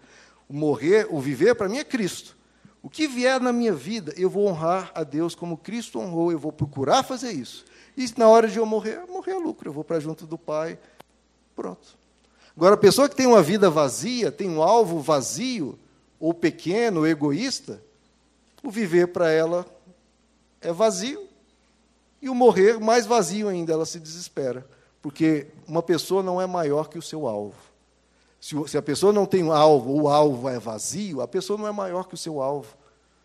O 0.48 0.54
morrer, 0.54 1.06
o 1.10 1.20
viver, 1.20 1.54
para 1.54 1.68
mim 1.68 1.78
é 1.78 1.84
Cristo. 1.84 2.39
O 2.82 2.88
que 2.88 3.06
vier 3.06 3.40
na 3.40 3.52
minha 3.52 3.74
vida, 3.74 4.14
eu 4.16 4.30
vou 4.30 4.46
honrar 4.46 4.90
a 4.94 5.04
Deus 5.04 5.34
como 5.34 5.56
Cristo 5.56 5.98
honrou, 5.98 6.32
eu 6.32 6.38
vou 6.38 6.50
procurar 6.50 7.02
fazer 7.02 7.32
isso. 7.32 7.64
E 7.96 8.06
na 8.16 8.28
hora 8.28 8.48
de 8.48 8.58
eu 8.58 8.64
morrer, 8.64 9.04
morrer 9.06 9.32
é 9.32 9.38
lucro, 9.38 9.68
eu 9.68 9.72
vou 9.72 9.84
para 9.84 10.00
junto 10.00 10.26
do 10.26 10.38
Pai. 10.38 10.78
Pronto. 11.54 11.98
Agora, 12.56 12.74
a 12.74 12.78
pessoa 12.78 13.08
que 13.08 13.16
tem 13.16 13.26
uma 13.26 13.42
vida 13.42 13.68
vazia, 13.68 14.32
tem 14.32 14.48
um 14.48 14.62
alvo 14.62 15.00
vazio, 15.00 15.78
ou 16.18 16.32
pequeno, 16.32 17.00
ou 17.00 17.06
egoísta, 17.06 17.82
o 18.62 18.70
viver 18.70 19.08
para 19.08 19.30
ela 19.30 19.66
é 20.60 20.72
vazio, 20.72 21.26
e 22.20 22.28
o 22.28 22.34
morrer 22.34 22.78
mais 22.78 23.06
vazio 23.06 23.48
ainda, 23.48 23.72
ela 23.72 23.86
se 23.86 23.98
desespera, 23.98 24.66
porque 25.00 25.46
uma 25.66 25.82
pessoa 25.82 26.22
não 26.22 26.40
é 26.40 26.46
maior 26.46 26.88
que 26.88 26.98
o 26.98 27.02
seu 27.02 27.26
alvo. 27.26 27.69
Se, 28.40 28.78
a 28.78 28.82
pessoa 28.82 29.12
não 29.12 29.26
tem 29.26 29.44
um 29.44 29.52
alvo, 29.52 29.92
o 29.92 30.08
alvo 30.08 30.48
é 30.48 30.58
vazio, 30.58 31.20
a 31.20 31.28
pessoa 31.28 31.58
não 31.58 31.68
é 31.68 31.72
maior 31.72 32.08
que 32.08 32.14
o 32.14 32.18
seu 32.18 32.40
alvo. 32.40 32.74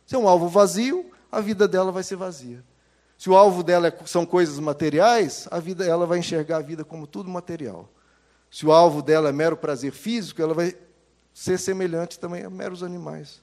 Se 0.05 0.13
é 0.13 0.17
um 0.17 0.27
alvo 0.27 0.49
vazio, 0.49 1.09
a 1.31 1.39
vida 1.39 1.67
dela 1.67 1.91
vai 1.91 2.03
ser 2.03 2.17
vazia. 2.17 2.61
Se 3.17 3.29
o 3.29 3.35
alvo 3.35 3.63
dela 3.63 3.87
é, 3.87 3.97
são 4.05 4.25
coisas 4.25 4.59
materiais, 4.59 5.47
a 5.49 5.59
vida 5.59 5.85
ela 5.85 6.05
vai 6.05 6.19
enxergar 6.19 6.57
a 6.57 6.61
vida 6.61 6.83
como 6.83 7.07
tudo 7.07 7.29
material. 7.29 7.89
Se 8.51 8.65
o 8.65 8.73
alvo 8.73 9.01
dela 9.01 9.29
é 9.29 9.31
mero 9.31 9.55
prazer 9.55 9.93
físico, 9.93 10.41
ela 10.41 10.53
vai 10.53 10.75
ser 11.33 11.57
semelhante 11.57 12.19
também 12.19 12.43
a 12.43 12.49
meros 12.49 12.83
animais. 12.83 13.41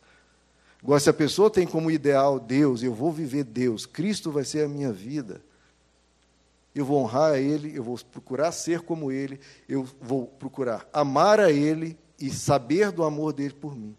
Agora, 0.83 1.01
se 1.01 1.09
a 1.09 1.15
pessoa 1.15 1.49
tem 1.49 1.67
como 1.67 1.91
ideal 1.91 2.39
Deus, 2.39 2.83
eu 2.83 2.93
vou 2.93 3.11
viver 3.11 3.45
Deus, 3.45 3.87
Cristo 3.87 4.31
vai 4.31 4.45
ser 4.45 4.65
a 4.65 4.69
minha 4.69 4.93
vida, 4.93 5.41
eu 6.75 6.85
vou 6.85 7.03
honrar 7.03 7.33
a 7.33 7.39
Ele, 7.39 7.77
eu 7.77 7.83
vou 7.83 7.99
procurar 8.11 8.53
ser 8.53 8.81
como 8.81 9.13
Ele, 9.13 9.39
eu 9.69 9.87
vou 10.01 10.27
procurar 10.27 10.89
amar 10.93 11.39
a 11.39 11.51
Ele 11.51 11.99
e 12.19 12.31
saber 12.31 12.91
do 12.91 13.05
amor 13.05 13.33
dele 13.33 13.55
por 13.55 13.77
mim. 13.77 13.97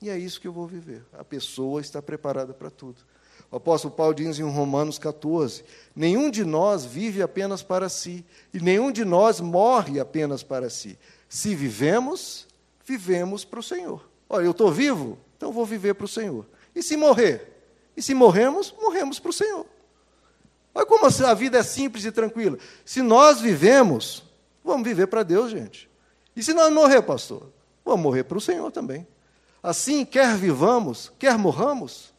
E 0.00 0.08
é 0.08 0.16
isso 0.16 0.40
que 0.40 0.46
eu 0.46 0.52
vou 0.52 0.66
viver. 0.66 1.04
A 1.12 1.24
pessoa 1.24 1.80
está 1.80 2.00
preparada 2.00 2.54
para 2.54 2.70
tudo. 2.70 3.02
O 3.50 3.56
apóstolo 3.56 3.94
Paulo 3.94 4.14
diz 4.14 4.38
em 4.38 4.42
Romanos 4.42 4.98
14: 4.98 5.64
Nenhum 5.94 6.30
de 6.30 6.44
nós 6.44 6.84
vive 6.84 7.22
apenas 7.22 7.62
para 7.62 7.88
si, 7.88 8.24
e 8.52 8.60
nenhum 8.60 8.92
de 8.92 9.04
nós 9.04 9.40
morre 9.40 9.98
apenas 9.98 10.42
para 10.42 10.70
si. 10.70 10.98
Se 11.28 11.54
vivemos, 11.54 12.46
vivemos 12.84 13.44
para 13.44 13.60
o 13.60 13.62
Senhor. 13.62 14.08
Olha, 14.28 14.44
eu 14.44 14.50
estou 14.50 14.70
vivo, 14.70 15.18
então 15.36 15.52
vou 15.52 15.64
viver 15.64 15.94
para 15.94 16.04
o 16.04 16.08
Senhor. 16.08 16.46
E 16.74 16.82
se 16.82 16.96
morrer? 16.96 17.58
E 17.96 18.02
se 18.02 18.14
morremos, 18.14 18.74
morremos 18.80 19.18
para 19.18 19.30
o 19.30 19.32
Senhor. 19.32 19.66
Olha 20.78 20.86
como 20.86 21.06
a 21.06 21.34
vida 21.34 21.58
é 21.58 21.62
simples 21.64 22.04
e 22.04 22.12
tranquila. 22.12 22.56
Se 22.84 23.02
nós 23.02 23.40
vivemos, 23.40 24.22
vamos 24.62 24.86
viver 24.86 25.08
para 25.08 25.24
Deus, 25.24 25.50
gente. 25.50 25.90
E 26.36 26.42
se 26.42 26.54
nós 26.54 26.72
morrer, 26.72 27.02
pastor? 27.02 27.50
Vamos 27.84 28.00
morrer 28.00 28.22
para 28.22 28.38
o 28.38 28.40
Senhor 28.40 28.70
também. 28.70 29.04
Assim, 29.60 30.04
quer 30.04 30.36
vivamos, 30.36 31.10
quer 31.18 31.36
morramos, 31.36 32.14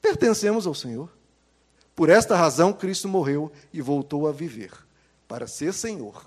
pertencemos 0.00 0.66
ao 0.66 0.72
Senhor. 0.72 1.10
Por 1.94 2.08
esta 2.08 2.34
razão, 2.34 2.72
Cristo 2.72 3.08
morreu 3.08 3.52
e 3.70 3.82
voltou 3.82 4.26
a 4.26 4.32
viver, 4.32 4.72
para 5.28 5.46
ser 5.46 5.74
Senhor 5.74 6.24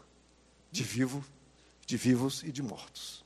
de 0.71 0.83
vivo, 0.83 1.25
de 1.83 1.97
vivos 1.97 2.43
e 2.43 2.51
de 2.51 2.61
mortos. 2.61 3.25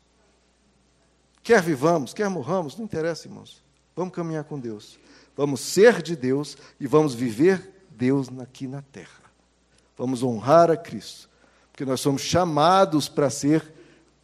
Quer 1.44 1.62
vivamos, 1.62 2.14
quer 2.14 2.30
morramos, 2.30 2.78
não 2.78 2.86
interessa, 2.86 3.28
irmãos. 3.28 3.62
Vamos 3.94 4.16
caminhar 4.16 4.46
com 4.46 4.58
Deus. 4.58 4.98
Vamos 5.36 5.60
ser 5.60 6.02
de 6.02 6.16
Deus 6.16 6.58
e 6.80 6.88
vamos 6.88 7.14
viver 7.14 7.73
Deus 8.04 8.28
aqui 8.40 8.68
na 8.68 8.82
terra. 8.82 9.24
Vamos 9.98 10.24
honrar 10.24 10.70
a 10.70 10.76
Cristo, 10.76 11.30
porque 11.72 11.86
nós 11.86 12.02
somos 12.02 12.22
chamados 12.22 13.08
para 13.08 13.30
ser 13.30 13.74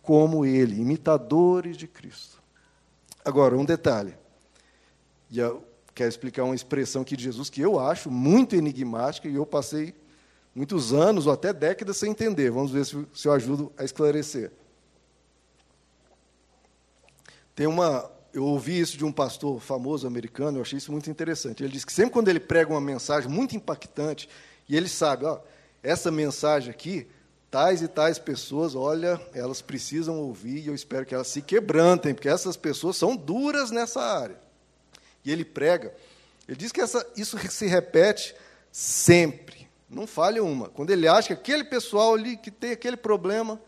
como 0.02 0.46
Ele, 0.46 0.82
imitadores 0.82 1.78
de 1.78 1.88
Cristo. 1.88 2.44
Agora, 3.24 3.56
um 3.56 3.64
detalhe. 3.64 4.18
E 5.32 5.40
eu 5.40 5.64
quero 5.96 6.10
explicar 6.10 6.44
uma 6.44 6.56
expressão 6.56 7.04
aqui 7.04 7.16
de 7.16 7.24
Jesus 7.24 7.50
que 7.50 7.62
eu 7.62 7.80
acho 7.80 8.12
muito 8.12 8.54
enigmática 8.54 9.30
e 9.30 9.36
eu 9.36 9.46
passei 9.46 9.96
muitos 10.54 10.92
anos 10.92 11.26
ou 11.26 11.32
até 11.32 11.54
décadas 11.54 11.96
sem 11.96 12.12
entender. 12.12 12.52
Vamos 12.52 12.72
ver 12.72 12.86
se, 12.86 13.08
se 13.14 13.30
eu 13.30 13.32
ajudo 13.32 13.72
a 13.78 13.86
esclarecer. 13.86 14.52
Tem 17.56 17.66
uma, 17.66 18.12
eu 18.34 18.44
ouvi 18.46 18.80
isso 18.80 18.98
de 18.98 19.06
um 19.06 19.12
pastor 19.12 19.60
famoso 19.60 20.06
americano, 20.06 20.58
eu 20.58 20.62
achei 20.62 20.78
isso 20.78 20.92
muito 20.92 21.10
interessante. 21.10 21.64
Ele 21.64 21.72
disse 21.72 21.86
que 21.86 21.94
sempre 21.94 22.12
quando 22.12 22.28
ele 22.28 22.40
prega 22.40 22.72
uma 22.72 22.82
mensagem 22.82 23.30
muito 23.30 23.56
impactante, 23.56 24.30
e 24.68 24.76
ele 24.76 24.88
sabe, 24.88 25.26
ó, 25.26 25.40
essa 25.82 26.12
mensagem 26.12 26.70
aqui, 26.70 27.08
tais 27.50 27.82
e 27.82 27.88
tais 27.88 28.20
pessoas, 28.20 28.76
olha, 28.76 29.20
elas 29.34 29.62
precisam 29.62 30.20
ouvir 30.20 30.60
e 30.60 30.68
eu 30.68 30.76
espero 30.76 31.06
que 31.06 31.16
elas 31.16 31.28
se 31.28 31.42
quebrantem, 31.42 32.14
porque 32.14 32.30
essas 32.30 32.56
pessoas 32.56 32.96
são 32.96 33.16
duras 33.16 33.72
nessa 33.72 34.02
área. 34.02 34.40
E 35.26 35.32
ele 35.32 35.44
prega, 35.44 35.94
ele 36.48 36.58
diz 36.58 36.72
que 36.72 36.82
essa, 36.82 37.06
isso 37.18 37.38
se 37.50 37.66
repete 37.66 38.36
sempre, 38.72 39.68
não 39.90 40.06
falha 40.06 40.44
uma. 40.44 40.70
Quando 40.70 40.92
ele 40.92 41.08
acha 41.08 41.30
que 41.30 41.34
aquele 41.34 41.64
pessoal 41.64 42.14
ali 42.14 42.38
que 42.38 42.52
tem 42.52 42.72
aquele 42.72 42.98
problema, 42.98 43.60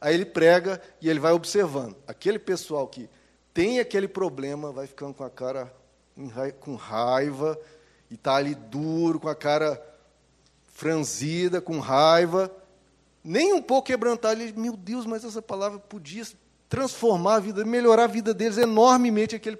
aí 0.00 0.14
ele 0.14 0.24
prega 0.24 0.80
e 1.00 1.08
ele 1.08 1.20
vai 1.20 1.32
observando. 1.32 1.96
Aquele 2.06 2.38
pessoal 2.38 2.86
que 2.88 3.08
tem 3.56 3.80
aquele 3.80 4.06
problema, 4.06 4.70
vai 4.70 4.86
ficando 4.86 5.14
com 5.14 5.24
a 5.24 5.30
cara 5.30 5.74
com 6.60 6.74
raiva, 6.74 7.58
e 8.10 8.14
está 8.14 8.34
ali 8.34 8.54
duro, 8.54 9.18
com 9.18 9.30
a 9.30 9.34
cara 9.34 9.82
franzida, 10.74 11.58
com 11.58 11.80
raiva, 11.80 12.54
nem 13.24 13.54
um 13.54 13.62
pouco 13.62 13.86
quebrantado. 13.86 14.42
Ele, 14.42 14.52
meu 14.52 14.76
Deus, 14.76 15.06
mas 15.06 15.24
essa 15.24 15.40
palavra 15.40 15.78
podia 15.78 16.22
transformar 16.68 17.36
a 17.36 17.40
vida, 17.40 17.64
melhorar 17.64 18.04
a 18.04 18.08
vida 18.08 18.34
deles 18.34 18.58
enormemente, 18.58 19.34
aquele, 19.34 19.58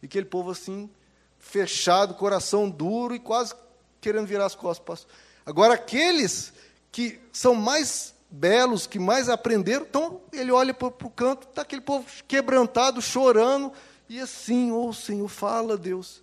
aquele 0.00 0.26
povo 0.26 0.52
assim, 0.52 0.88
fechado, 1.36 2.14
coração 2.14 2.70
duro 2.70 3.12
e 3.12 3.18
quase 3.18 3.56
querendo 4.00 4.28
virar 4.28 4.46
as 4.46 4.54
costas. 4.54 5.04
Agora, 5.44 5.74
aqueles 5.74 6.52
que 6.92 7.18
são 7.32 7.56
mais 7.56 8.11
belos, 8.32 8.86
que 8.86 8.98
mais 8.98 9.28
aprenderam. 9.28 9.84
Então, 9.88 10.22
ele 10.32 10.50
olha 10.50 10.72
para 10.72 10.88
o 10.88 11.10
canto, 11.10 11.46
está 11.46 11.62
aquele 11.62 11.82
povo 11.82 12.06
quebrantado, 12.26 13.02
chorando, 13.02 13.70
e 14.08 14.18
assim, 14.18 14.72
ô 14.72 14.88
oh, 14.88 14.92
Senhor, 14.92 15.28
fala, 15.28 15.76
Deus. 15.76 16.22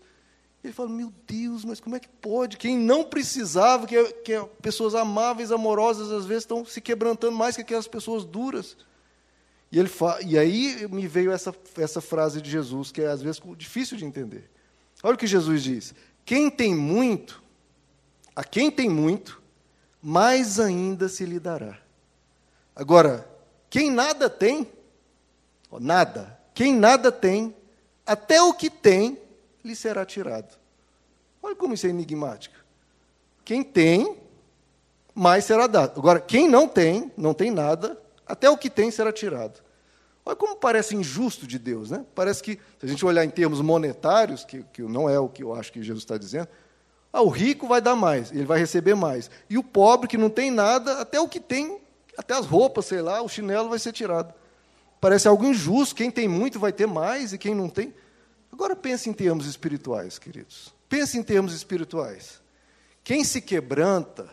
Ele 0.64 0.74
fala, 0.74 0.90
meu 0.90 1.14
Deus, 1.26 1.64
mas 1.64 1.80
como 1.80 1.96
é 1.96 2.00
que 2.00 2.10
pode? 2.10 2.58
Quem 2.58 2.78
não 2.78 3.04
precisava, 3.04 3.88
que, 3.88 4.04
que 4.24 4.34
pessoas 4.62 4.94
amáveis, 4.94 5.52
amorosas, 5.52 6.12
às 6.12 6.26
vezes 6.26 6.44
estão 6.44 6.66
se 6.66 6.82
quebrantando 6.82 7.38
mais 7.38 7.56
que 7.56 7.62
aquelas 7.62 7.88
pessoas 7.88 8.26
duras. 8.26 8.76
E, 9.72 9.80
ele 9.80 9.90
e 10.26 10.38
aí 10.38 10.88
me 10.90 11.08
veio 11.08 11.32
essa, 11.32 11.56
essa 11.78 12.02
frase 12.02 12.42
de 12.42 12.50
Jesus, 12.50 12.92
que 12.92 13.02
é 13.02 13.08
às 13.08 13.22
vezes 13.22 13.42
difícil 13.56 13.98
de 13.98 14.04
entender. 14.04 14.50
Olha 15.02 15.16
o 15.16 15.18
que 15.18 15.28
Jesus 15.28 15.64
diz: 15.64 15.94
quem 16.26 16.50
tem 16.50 16.76
muito, 16.76 17.42
a 18.36 18.44
quem 18.44 18.70
tem 18.70 18.90
muito, 18.90 19.42
mais 20.02 20.60
ainda 20.60 21.08
se 21.08 21.24
lhe 21.24 21.40
dará. 21.40 21.78
Agora, 22.80 23.30
quem 23.70 23.92
nada 23.92 24.30
tem, 24.30 24.66
nada, 25.82 26.40
quem 26.54 26.74
nada 26.74 27.12
tem, 27.12 27.54
até 28.06 28.42
o 28.42 28.54
que 28.54 28.70
tem 28.70 29.20
lhe 29.62 29.76
será 29.76 30.06
tirado. 30.06 30.58
Olha 31.44 31.58
como 31.58 31.74
isso 31.74 31.88
é 31.88 31.90
enigmático. 31.90 32.56
Quem 33.44 33.64
tem, 33.64 34.16
mais 35.14 35.44
será 35.44 35.68
dado. 35.68 36.00
Agora, 36.00 36.22
quem 36.22 36.48
não 36.48 36.70
tem, 36.70 37.12
não 37.18 37.34
tem 37.34 37.52
nada, 37.52 38.02
até 38.26 38.50
o 38.50 38.58
que 38.58 38.70
tem 38.70 38.90
será 38.90 39.12
tirado. 39.12 39.60
Olha 40.26 40.38
como 40.38 40.56
parece 40.56 40.96
injusto 40.96 41.46
de 41.46 41.60
Deus, 41.60 41.92
né? 41.92 42.06
Parece 42.16 42.42
que, 42.42 42.58
se 42.80 42.86
a 42.86 42.88
gente 42.88 43.06
olhar 43.06 43.26
em 43.26 43.30
termos 43.30 43.60
monetários, 43.60 44.46
que, 44.46 44.64
que 44.72 44.84
não 44.84 45.10
é 45.10 45.20
o 45.20 45.28
que 45.28 45.44
eu 45.44 45.54
acho 45.54 45.74
que 45.74 45.84
Jesus 45.84 46.04
está 46.04 46.18
dizendo, 46.18 46.48
ah, 47.12 47.22
o 47.22 47.28
rico 47.28 47.68
vai 47.68 47.82
dar 47.82 47.98
mais, 47.98 48.32
ele 48.32 48.46
vai 48.46 48.58
receber 48.58 48.96
mais. 48.96 49.30
E 49.50 49.58
o 49.58 49.64
pobre 49.64 50.08
que 50.08 50.18
não 50.18 50.30
tem 50.30 50.50
nada, 50.50 51.02
até 51.02 51.20
o 51.20 51.28
que 51.28 51.42
tem 51.42 51.89
até 52.20 52.34
as 52.34 52.46
roupas, 52.46 52.86
sei 52.86 53.02
lá, 53.02 53.22
o 53.22 53.30
chinelo 53.30 53.70
vai 53.70 53.80
ser 53.80 53.94
tirado. 53.94 54.34
Parece 55.00 55.26
algo 55.26 55.46
injusto, 55.46 55.96
quem 55.96 56.12
tem 56.12 56.28
muito 56.28 56.60
vai 56.60 56.74
ter 56.74 56.86
mais 56.86 57.32
e 57.32 57.38
quem 57.38 57.56
não 57.56 57.70
tem. 57.70 57.94
Agora 58.52 58.76
pense 58.76 59.10
em 59.10 59.14
termos 59.14 59.46
espirituais, 59.46 60.20
queridos. 60.20 60.74
Pense 60.90 61.18
em 61.18 61.24
termos 61.24 61.54
espirituais. 61.54 62.42
Quem 63.06 63.24
se 63.24 63.40
quebranta, 63.40 64.30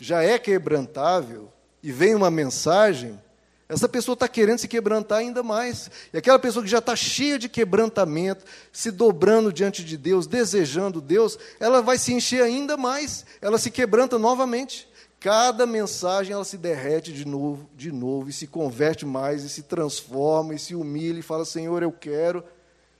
já 0.00 0.20
é 0.24 0.36
quebrantável, 0.36 1.52
e 1.80 1.92
vem 1.92 2.12
uma 2.16 2.28
mensagem, 2.28 3.22
essa 3.68 3.88
pessoa 3.88 4.14
está 4.14 4.26
querendo 4.26 4.58
se 4.58 4.66
quebrantar 4.66 5.18
ainda 5.18 5.44
mais. 5.44 5.88
E 6.12 6.18
aquela 6.18 6.40
pessoa 6.40 6.64
que 6.64 6.70
já 6.70 6.78
está 6.78 6.96
cheia 6.96 7.38
de 7.38 7.48
quebrantamento, 7.48 8.44
se 8.72 8.90
dobrando 8.90 9.52
diante 9.52 9.84
de 9.84 9.96
Deus, 9.96 10.26
desejando 10.26 11.00
Deus, 11.00 11.38
ela 11.60 11.80
vai 11.80 11.98
se 11.98 12.12
encher 12.12 12.42
ainda 12.42 12.76
mais, 12.76 13.24
ela 13.40 13.58
se 13.58 13.70
quebranta 13.70 14.18
novamente. 14.18 14.88
Cada 15.18 15.66
mensagem 15.66 16.32
ela 16.32 16.44
se 16.44 16.58
derrete 16.58 17.12
de 17.12 17.24
novo, 17.24 17.68
de 17.74 17.90
novo, 17.90 18.28
e 18.28 18.32
se 18.32 18.46
converte 18.46 19.06
mais, 19.06 19.42
e 19.42 19.48
se 19.48 19.62
transforma, 19.62 20.54
e 20.54 20.58
se 20.58 20.74
humilha, 20.74 21.18
e 21.18 21.22
fala, 21.22 21.44
Senhor, 21.44 21.82
eu 21.82 21.90
quero. 21.90 22.44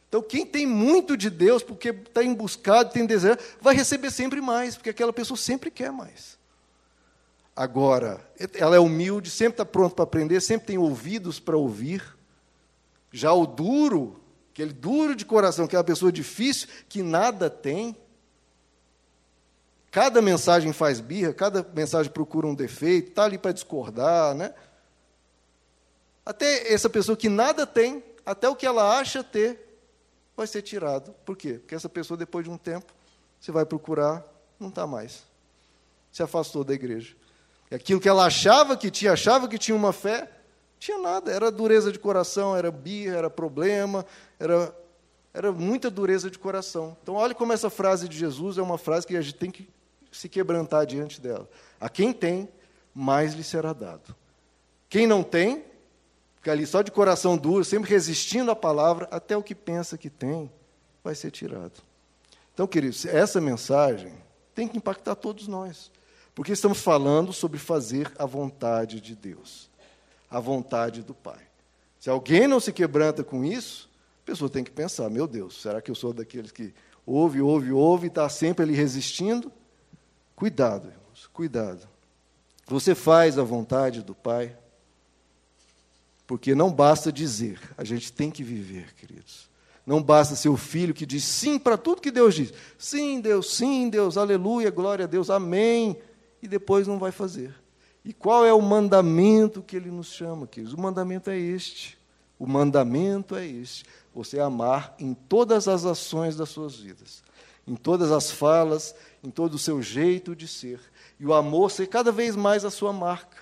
Então, 0.08 0.22
quem 0.22 0.46
tem 0.46 0.66
muito 0.66 1.16
de 1.16 1.28
Deus, 1.28 1.62
porque 1.62 1.90
está 1.90 2.24
embuscado, 2.24 2.90
tem 2.90 3.04
desejo, 3.04 3.38
vai 3.60 3.74
receber 3.74 4.10
sempre 4.10 4.40
mais, 4.40 4.76
porque 4.76 4.90
aquela 4.90 5.12
pessoa 5.12 5.36
sempre 5.36 5.70
quer 5.70 5.92
mais. 5.92 6.38
Agora, 7.54 8.20
ela 8.54 8.76
é 8.76 8.78
humilde, 8.78 9.30
sempre 9.30 9.54
está 9.54 9.64
pronta 9.64 9.94
para 9.94 10.04
aprender, 10.04 10.40
sempre 10.40 10.66
tem 10.68 10.78
ouvidos 10.78 11.40
para 11.40 11.56
ouvir. 11.56 12.02
Já 13.10 13.32
o 13.32 13.46
duro, 13.46 14.20
aquele 14.52 14.72
duro 14.72 15.14
de 15.16 15.24
coração, 15.24 15.64
aquela 15.64 15.84
pessoa 15.84 16.12
difícil, 16.12 16.68
que 16.88 17.02
nada 17.02 17.48
tem, 17.48 17.96
Cada 19.96 20.20
mensagem 20.20 20.74
faz 20.74 21.00
birra, 21.00 21.32
cada 21.32 21.66
mensagem 21.74 22.12
procura 22.12 22.46
um 22.46 22.54
defeito, 22.54 23.08
está 23.08 23.24
ali 23.24 23.38
para 23.38 23.52
discordar, 23.52 24.34
né? 24.34 24.52
Até 26.22 26.70
essa 26.70 26.90
pessoa 26.90 27.16
que 27.16 27.30
nada 27.30 27.66
tem, 27.66 28.04
até 28.26 28.46
o 28.46 28.54
que 28.54 28.66
ela 28.66 28.98
acha 28.98 29.24
ter, 29.24 29.80
vai 30.36 30.46
ser 30.46 30.60
tirado. 30.60 31.14
Por 31.24 31.34
quê? 31.34 31.54
Porque 31.54 31.74
essa 31.74 31.88
pessoa, 31.88 32.14
depois 32.14 32.44
de 32.44 32.50
um 32.50 32.58
tempo, 32.58 32.92
você 33.40 33.50
vai 33.50 33.64
procurar, 33.64 34.22
não 34.60 34.68
está 34.68 34.86
mais. 34.86 35.22
Se 36.12 36.22
afastou 36.22 36.62
da 36.62 36.74
igreja. 36.74 37.16
E 37.70 37.74
aquilo 37.74 37.98
que 37.98 38.08
ela 38.10 38.26
achava 38.26 38.76
que 38.76 38.90
tinha, 38.90 39.14
achava 39.14 39.48
que 39.48 39.56
tinha 39.56 39.74
uma 39.74 39.94
fé, 39.94 40.30
tinha 40.78 40.98
nada. 40.98 41.32
Era 41.32 41.50
dureza 41.50 41.90
de 41.90 41.98
coração, 41.98 42.54
era 42.54 42.70
birra, 42.70 43.16
era 43.16 43.30
problema, 43.30 44.04
era, 44.38 44.76
era 45.32 45.50
muita 45.52 45.90
dureza 45.90 46.30
de 46.30 46.38
coração. 46.38 46.94
Então, 47.02 47.14
olha 47.14 47.34
como 47.34 47.54
essa 47.54 47.70
frase 47.70 48.06
de 48.06 48.18
Jesus 48.18 48.58
é 48.58 48.62
uma 48.62 48.76
frase 48.76 49.06
que 49.06 49.16
a 49.16 49.22
gente 49.22 49.36
tem 49.36 49.50
que 49.50 49.74
se 50.10 50.28
quebrantar 50.28 50.86
diante 50.86 51.20
dela. 51.20 51.48
A 51.80 51.88
quem 51.88 52.12
tem, 52.12 52.48
mais 52.94 53.34
lhe 53.34 53.44
será 53.44 53.72
dado. 53.72 54.14
Quem 54.88 55.06
não 55.06 55.22
tem, 55.22 55.64
fica 56.36 56.52
ali 56.52 56.66
só 56.66 56.82
de 56.82 56.90
coração 56.90 57.36
duro, 57.36 57.64
sempre 57.64 57.90
resistindo 57.90 58.50
à 58.50 58.56
palavra, 58.56 59.08
até 59.10 59.36
o 59.36 59.42
que 59.42 59.54
pensa 59.54 59.98
que 59.98 60.08
tem, 60.08 60.50
vai 61.02 61.14
ser 61.14 61.30
tirado. 61.30 61.82
Então, 62.54 62.66
queridos, 62.66 63.04
essa 63.04 63.40
mensagem 63.40 64.14
tem 64.54 64.66
que 64.66 64.78
impactar 64.78 65.14
todos 65.14 65.46
nós. 65.46 65.90
Porque 66.34 66.52
estamos 66.52 66.80
falando 66.80 67.32
sobre 67.32 67.58
fazer 67.58 68.12
a 68.18 68.26
vontade 68.26 69.00
de 69.00 69.16
Deus, 69.16 69.70
a 70.30 70.38
vontade 70.38 71.02
do 71.02 71.14
Pai. 71.14 71.40
Se 71.98 72.10
alguém 72.10 72.46
não 72.46 72.60
se 72.60 72.72
quebranta 72.72 73.24
com 73.24 73.42
isso, 73.42 73.88
a 74.22 74.26
pessoa 74.26 74.50
tem 74.50 74.62
que 74.62 74.70
pensar: 74.70 75.08
meu 75.08 75.26
Deus, 75.26 75.60
será 75.62 75.80
que 75.80 75.90
eu 75.90 75.94
sou 75.94 76.12
daqueles 76.12 76.50
que 76.52 76.74
ouve, 77.06 77.40
ouve, 77.40 77.72
ouve 77.72 78.06
e 78.06 78.08
está 78.08 78.28
sempre 78.28 78.64
ali 78.64 78.74
resistindo? 78.74 79.50
Cuidado, 80.36 80.88
irmãos, 80.88 81.26
cuidado. 81.32 81.88
Você 82.66 82.94
faz 82.94 83.38
a 83.38 83.42
vontade 83.42 84.02
do 84.02 84.14
Pai, 84.14 84.54
porque 86.26 86.54
não 86.54 86.70
basta 86.70 87.10
dizer, 87.10 87.58
a 87.78 87.82
gente 87.82 88.12
tem 88.12 88.30
que 88.30 88.44
viver, 88.44 88.94
queridos. 88.94 89.48
Não 89.86 90.02
basta 90.02 90.34
ser 90.34 90.50
o 90.50 90.56
filho 90.56 90.92
que 90.92 91.06
diz 91.06 91.24
sim 91.24 91.58
para 91.58 91.78
tudo 91.78 92.02
que 92.02 92.10
Deus 92.10 92.34
diz. 92.34 92.52
Sim, 92.76 93.20
Deus, 93.20 93.54
sim, 93.54 93.88
Deus, 93.88 94.18
aleluia, 94.18 94.70
glória 94.70 95.04
a 95.04 95.08
Deus, 95.08 95.30
amém. 95.30 95.96
E 96.42 96.48
depois 96.48 96.86
não 96.86 96.98
vai 96.98 97.12
fazer. 97.12 97.54
E 98.04 98.12
qual 98.12 98.44
é 98.44 98.52
o 98.52 98.60
mandamento 98.60 99.62
que 99.62 99.76
ele 99.76 99.90
nos 99.90 100.08
chama, 100.08 100.46
queridos? 100.46 100.74
O 100.74 100.80
mandamento 100.80 101.30
é 101.30 101.38
este. 101.38 101.96
O 102.38 102.46
mandamento 102.46 103.36
é 103.36 103.46
este. 103.46 103.86
Você 104.12 104.38
amar 104.38 104.94
em 104.98 105.14
todas 105.14 105.66
as 105.68 105.84
ações 105.84 106.36
das 106.36 106.48
suas 106.48 106.76
vidas, 106.76 107.22
em 107.66 107.74
todas 107.74 108.12
as 108.12 108.30
falas, 108.30 108.94
em 109.22 109.30
todo 109.30 109.54
o 109.54 109.58
seu 109.58 109.82
jeito 109.82 110.36
de 110.36 110.46
ser. 110.46 110.80
E 111.18 111.26
o 111.26 111.34
amor 111.34 111.70
ser 111.70 111.86
cada 111.88 112.12
vez 112.12 112.36
mais 112.36 112.64
a 112.64 112.70
sua 112.70 112.92
marca, 112.92 113.38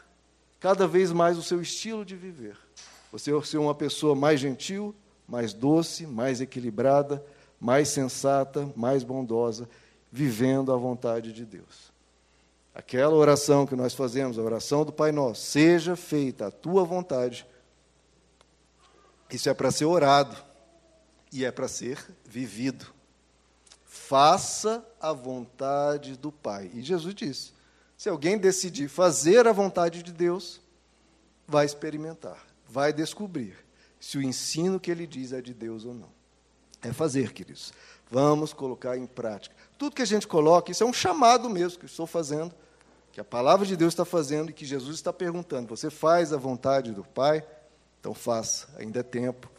cada 0.59 0.87
vez 0.87 1.13
mais 1.13 1.37
o 1.37 1.43
seu 1.43 1.61
estilo 1.61 2.05
de 2.05 2.17
viver. 2.17 2.57
Você 3.13 3.31
ser 3.43 3.59
uma 3.59 3.75
pessoa 3.75 4.15
mais 4.15 4.41
gentil, 4.41 4.95
mais 5.29 5.53
doce, 5.53 6.07
mais 6.07 6.41
equilibrada, 6.41 7.25
mais 7.61 7.89
sensata, 7.89 8.71
mais 8.75 9.03
bondosa, 9.03 9.69
vivendo 10.11 10.73
a 10.73 10.77
vontade 10.77 11.33
de 11.33 11.45
Deus. 11.45 11.93
Aquela 12.75 13.15
oração 13.15 13.67
que 13.67 13.77
nós 13.77 13.95
fazemos, 13.95 14.39
a 14.39 14.43
oração 14.43 14.85
do 14.85 14.93
Pai 14.93 15.13
Nosso, 15.13 15.43
seja 15.43 15.95
feita 15.95 16.49
a 16.49 16.51
tua 16.51 16.85
vontade. 16.85 17.47
Isso 19.31 19.49
é 19.49 19.55
para 19.55 19.71
ser 19.71 19.85
orado 19.85 20.37
e 21.33 21.45
é 21.45 21.53
para 21.53 21.69
ser 21.69 22.05
vivido. 22.25 22.87
Faça 24.09 24.85
a 25.01 25.13
vontade 25.13 26.17
do 26.17 26.31
Pai. 26.31 26.71
E 26.75 26.83
Jesus 26.83 27.15
disse: 27.15 27.53
se 27.97 28.09
alguém 28.09 28.37
decidir 28.37 28.89
fazer 28.89 29.47
a 29.47 29.53
vontade 29.53 30.03
de 30.03 30.13
Deus, 30.13 30.61
vai 31.47 31.65
experimentar, 31.65 32.45
vai 32.69 32.93
descobrir 32.93 33.57
se 33.99 34.19
o 34.19 34.23
ensino 34.23 34.79
que 34.79 34.91
ele 34.91 35.07
diz 35.07 35.33
é 35.33 35.41
de 35.41 35.55
Deus 35.55 35.87
ou 35.87 35.95
não. 35.95 36.13
É 36.83 36.93
fazer, 36.93 37.33
queridos. 37.33 37.73
Vamos 38.11 38.53
colocar 38.53 38.99
em 38.99 39.07
prática. 39.07 39.57
Tudo 39.79 39.97
que 39.97 40.03
a 40.03 40.07
gente 40.07 40.29
coloca, 40.29 40.71
isso 40.71 40.85
é 40.85 40.87
um 40.87 40.93
chamado 40.93 41.49
mesmo 41.49 41.79
que 41.79 41.87
eu 41.87 41.89
estou 41.89 42.07
fazendo, 42.07 42.55
que 43.11 43.21
a 43.21 43.25
palavra 43.25 43.65
de 43.65 43.75
Deus 43.75 43.95
está 43.95 44.05
fazendo 44.05 44.51
e 44.51 44.53
que 44.53 44.67
Jesus 44.67 44.97
está 44.97 45.15
perguntando. 45.15 45.69
Você 45.69 45.89
faz 45.89 46.31
a 46.31 46.37
vontade 46.37 46.93
do 46.93 47.05
Pai? 47.05 47.43
Então 48.01 48.13
faça, 48.13 48.69
ainda 48.77 49.01
é 49.01 49.03
tempo. 49.03 49.51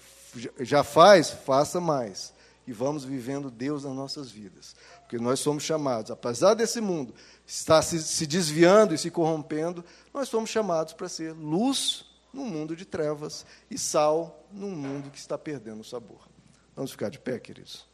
Já 0.60 0.84
faz? 0.84 1.32
Faça 1.32 1.82
mais. 1.82 2.35
E 2.68 2.74
vamos 2.74 3.04
vivendo 3.04 3.52
Deus 3.52 3.84
nas 3.84 3.94
nossas 3.94 4.32
vidas. 4.32 4.76
Porque 5.02 5.20
nós 5.20 5.40
somos 5.40 5.64
chamados, 5.64 6.10
apesar 6.10 6.54
desse 6.56 6.82
mundo 6.82 7.14
estar 7.46 7.82
se, 7.82 8.02
se 8.02 8.26
desviando 8.26 8.94
e 8.94 8.98
se 8.98 9.12
corrompendo, 9.12 9.86
nós 10.14 10.30
somos 10.30 10.50
chamados 10.50 10.94
para 10.94 11.08
ser 11.08 11.34
luz 11.34 12.06
num 12.34 12.46
mundo 12.46 12.76
de 12.76 12.86
trevas 12.86 13.46
e 13.70 13.78
sal 13.78 14.44
num 14.52 14.72
mundo 14.72 15.10
que 15.12 15.18
está 15.18 15.38
perdendo 15.38 15.82
o 15.82 15.86
sabor. 15.86 16.28
Vamos 16.76 16.92
ficar 16.92 17.10
de 17.10 17.20
pé, 17.20 17.40
queridos? 17.40 17.88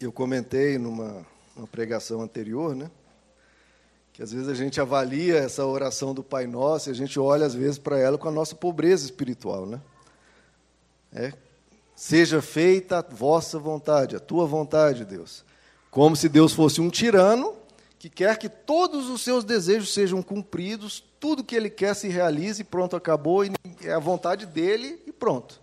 Eu 0.00 0.12
comentei 0.12 0.78
numa 0.78 1.26
pregação 1.72 2.20
anterior, 2.20 2.74
né? 2.74 2.90
Que 4.18 4.24
às 4.24 4.32
vezes 4.32 4.48
a 4.48 4.54
gente 4.54 4.80
avalia 4.80 5.36
essa 5.36 5.64
oração 5.64 6.12
do 6.12 6.24
Pai 6.24 6.44
Nosso 6.44 6.88
e 6.88 6.90
a 6.90 6.94
gente 6.94 7.20
olha 7.20 7.46
às 7.46 7.54
vezes 7.54 7.78
para 7.78 7.96
ela 8.00 8.18
com 8.18 8.26
a 8.26 8.32
nossa 8.32 8.52
pobreza 8.56 9.04
espiritual, 9.04 9.64
né? 9.64 9.80
É, 11.12 11.32
seja 11.94 12.42
feita 12.42 12.98
a 12.98 13.00
vossa 13.00 13.60
vontade, 13.60 14.16
a 14.16 14.18
tua 14.18 14.44
vontade, 14.44 15.04
Deus. 15.04 15.44
Como 15.88 16.16
se 16.16 16.28
Deus 16.28 16.52
fosse 16.52 16.80
um 16.80 16.90
tirano 16.90 17.54
que 17.96 18.10
quer 18.10 18.36
que 18.38 18.48
todos 18.48 19.08
os 19.08 19.22
seus 19.22 19.44
desejos 19.44 19.94
sejam 19.94 20.20
cumpridos, 20.20 21.00
tudo 21.20 21.44
que 21.44 21.54
ele 21.54 21.70
quer 21.70 21.94
se 21.94 22.08
realize, 22.08 22.64
pronto, 22.64 22.96
acabou, 22.96 23.44
é 23.44 23.92
a 23.92 24.00
vontade 24.00 24.46
dele 24.46 25.00
e 25.06 25.12
pronto. 25.12 25.60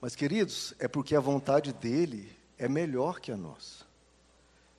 Mas, 0.00 0.16
queridos, 0.16 0.72
é 0.78 0.88
porque 0.88 1.14
a 1.14 1.20
vontade 1.20 1.70
dele 1.70 2.32
é 2.56 2.66
melhor 2.66 3.20
que 3.20 3.30
a 3.30 3.36
nossa. 3.36 3.87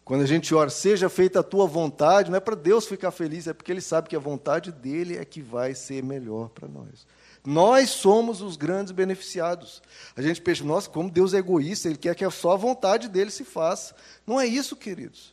Quando 0.10 0.24
a 0.24 0.26
gente 0.26 0.56
ora, 0.56 0.72
seja 0.72 1.08
feita 1.08 1.42
a 1.42 1.44
tua 1.44 1.68
vontade, 1.68 2.32
não 2.32 2.38
é 2.38 2.40
para 2.40 2.56
Deus 2.56 2.88
ficar 2.88 3.12
feliz, 3.12 3.46
é 3.46 3.54
porque 3.54 3.72
ele 3.72 3.80
sabe 3.80 4.10
que 4.10 4.16
a 4.16 4.20
vontade 4.20 4.72
dele 4.72 5.16
é 5.16 5.24
que 5.24 5.40
vai 5.40 5.76
ser 5.76 6.04
melhor 6.04 6.50
para 6.50 6.68
nós. 6.68 7.06
Nós 7.46 7.92
somos 7.92 8.42
os 8.42 8.58
grandes 8.58 8.92
beneficiados. 8.92 9.84
A 10.16 10.22
gente 10.24 10.42
pensa, 10.42 10.64
nossa, 10.64 10.90
como 10.90 11.12
Deus 11.12 11.36
é 11.36 11.38
egoísta, 11.38 11.88
Ele 11.88 11.96
quer 11.96 12.16
que 12.16 12.28
só 12.32 12.54
a 12.54 12.58
vontade 12.58 13.08
dele 13.08 13.30
se 13.30 13.44
faça. 13.44 13.96
Não 14.26 14.42
é 14.42 14.48
isso, 14.48 14.76
queridos. 14.76 15.32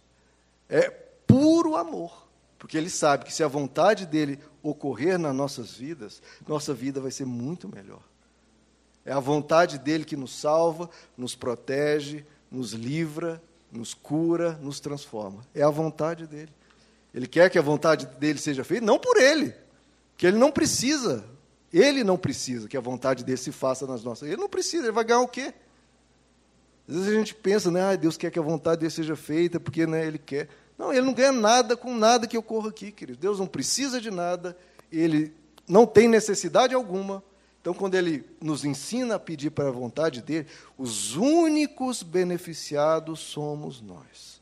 É 0.68 0.90
puro 0.90 1.74
amor. 1.74 2.28
Porque 2.58 2.76
Ele 2.76 2.90
sabe 2.90 3.24
que 3.24 3.32
se 3.32 3.42
a 3.42 3.48
vontade 3.48 4.04
dele 4.04 4.38
ocorrer 4.62 5.18
nas 5.18 5.34
nossas 5.34 5.72
vidas, 5.72 6.20
nossa 6.46 6.74
vida 6.74 7.00
vai 7.00 7.10
ser 7.10 7.24
muito 7.24 7.66
melhor. 7.66 8.02
É 9.06 9.12
a 9.14 9.20
vontade 9.20 9.78
dele 9.78 10.04
que 10.04 10.16
nos 10.16 10.38
salva, 10.38 10.90
nos 11.16 11.34
protege, 11.34 12.26
nos 12.50 12.72
livra, 12.72 13.42
nos 13.76 13.94
cura, 13.94 14.52
nos 14.62 14.80
transforma. 14.80 15.46
É 15.54 15.62
a 15.62 15.70
vontade 15.70 16.26
dele. 16.26 16.50
Ele 17.14 17.26
quer 17.26 17.50
que 17.50 17.58
a 17.58 17.62
vontade 17.62 18.06
dele 18.18 18.38
seja 18.38 18.64
feita, 18.64 18.84
não 18.84 18.98
por 18.98 19.16
ele, 19.16 19.54
que 20.16 20.26
ele 20.26 20.36
não 20.36 20.50
precisa 20.50 21.24
ele 21.72 22.04
não 22.04 22.16
precisa 22.16 22.68
que 22.68 22.76
a 22.76 22.80
vontade 22.80 23.24
dele 23.24 23.36
se 23.36 23.52
faça 23.52 23.86
nas 23.86 24.02
nossas. 24.02 24.28
Ele 24.28 24.40
não 24.40 24.48
precisa, 24.48 24.84
ele 24.84 24.92
vai 24.92 25.04
ganhar 25.04 25.20
o 25.20 25.28
quê? 25.28 25.52
Às 26.88 26.94
vezes 26.94 27.10
a 27.10 27.14
gente 27.14 27.34
pensa, 27.34 27.70
né, 27.70 27.82
ah, 27.82 27.96
Deus 27.96 28.16
quer 28.16 28.30
que 28.30 28.38
a 28.38 28.42
vontade 28.42 28.80
dele 28.80 28.90
seja 28.90 29.16
feita 29.16 29.58
porque 29.58 29.86
né, 29.86 30.06
ele 30.06 30.18
quer. 30.18 30.48
Não, 30.78 30.92
ele 30.92 31.02
não 31.02 31.12
ganha 31.12 31.32
nada 31.32 31.76
com 31.76 31.94
nada 31.94 32.26
que 32.26 32.38
ocorra 32.38 32.68
aqui, 32.68 32.92
querido. 32.92 33.18
Deus 33.18 33.38
não 33.38 33.46
precisa 33.46 34.00
de 34.00 34.10
nada, 34.10 34.56
ele 34.90 35.34
não 35.68 35.86
tem 35.86 36.08
necessidade 36.08 36.74
alguma. 36.74 37.22
Então, 37.66 37.74
quando 37.74 37.96
ele 37.96 38.24
nos 38.40 38.64
ensina 38.64 39.16
a 39.16 39.18
pedir 39.18 39.50
para 39.50 39.66
a 39.66 39.72
vontade 39.72 40.22
dele, 40.22 40.46
os 40.78 41.16
únicos 41.16 42.00
beneficiados 42.00 43.18
somos 43.18 43.80
nós. 43.82 44.40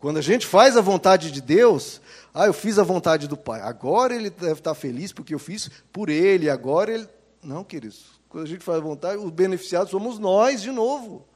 Quando 0.00 0.16
a 0.16 0.22
gente 0.22 0.46
faz 0.46 0.74
a 0.74 0.80
vontade 0.80 1.30
de 1.30 1.42
Deus, 1.42 2.00
ah, 2.32 2.46
eu 2.46 2.54
fiz 2.54 2.78
a 2.78 2.82
vontade 2.82 3.28
do 3.28 3.36
Pai. 3.36 3.60
Agora 3.60 4.14
ele 4.14 4.30
deve 4.30 4.54
estar 4.54 4.74
feliz 4.74 5.12
porque 5.12 5.34
eu 5.34 5.38
fiz 5.38 5.70
por 5.92 6.08
ele. 6.08 6.48
Agora 6.48 6.94
ele. 6.94 7.06
Não, 7.42 7.62
queridos. 7.62 8.06
Quando 8.30 8.44
a 8.44 8.48
gente 8.48 8.64
faz 8.64 8.78
a 8.78 8.82
vontade, 8.82 9.18
os 9.18 9.30
beneficiados 9.30 9.90
somos 9.90 10.18
nós 10.18 10.62
de 10.62 10.70
novo. 10.70 11.26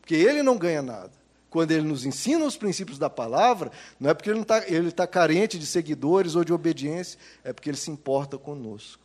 Porque 0.00 0.14
ele 0.14 0.40
não 0.40 0.56
ganha 0.56 0.82
nada. 0.82 1.10
Quando 1.50 1.72
ele 1.72 1.82
nos 1.82 2.06
ensina 2.06 2.44
os 2.44 2.56
princípios 2.56 2.96
da 2.96 3.10
palavra, 3.10 3.72
não 3.98 4.08
é 4.08 4.14
porque 4.14 4.30
ele 4.30 4.38
está 4.38 4.60
tá 4.94 5.06
carente 5.08 5.58
de 5.58 5.66
seguidores 5.66 6.36
ou 6.36 6.44
de 6.44 6.52
obediência, 6.52 7.18
é 7.42 7.52
porque 7.52 7.68
ele 7.68 7.76
se 7.76 7.90
importa 7.90 8.38
conosco. 8.38 9.02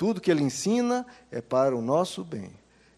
Tudo 0.00 0.18
que 0.18 0.30
ele 0.30 0.42
ensina 0.42 1.06
é 1.30 1.42
para 1.42 1.76
o 1.76 1.82
nosso 1.82 2.24
bem, 2.24 2.50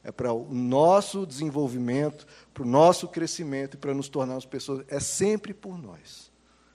é 0.05 0.13
para 0.13 0.33
o 0.33 0.55
nosso 0.55 1.27
desenvolvimento, 1.27 2.25
para 2.55 2.63
o 2.63 2.67
nosso 2.67 3.09
crescimento 3.09 3.75
e 3.75 3.77
para 3.77 3.93
nos 3.93 4.09
tornarmos 4.09 4.47
pessoas. 4.47 4.87
É 4.87 5.01
sempre 5.01 5.53
por 5.53 5.77
nós 5.77 6.31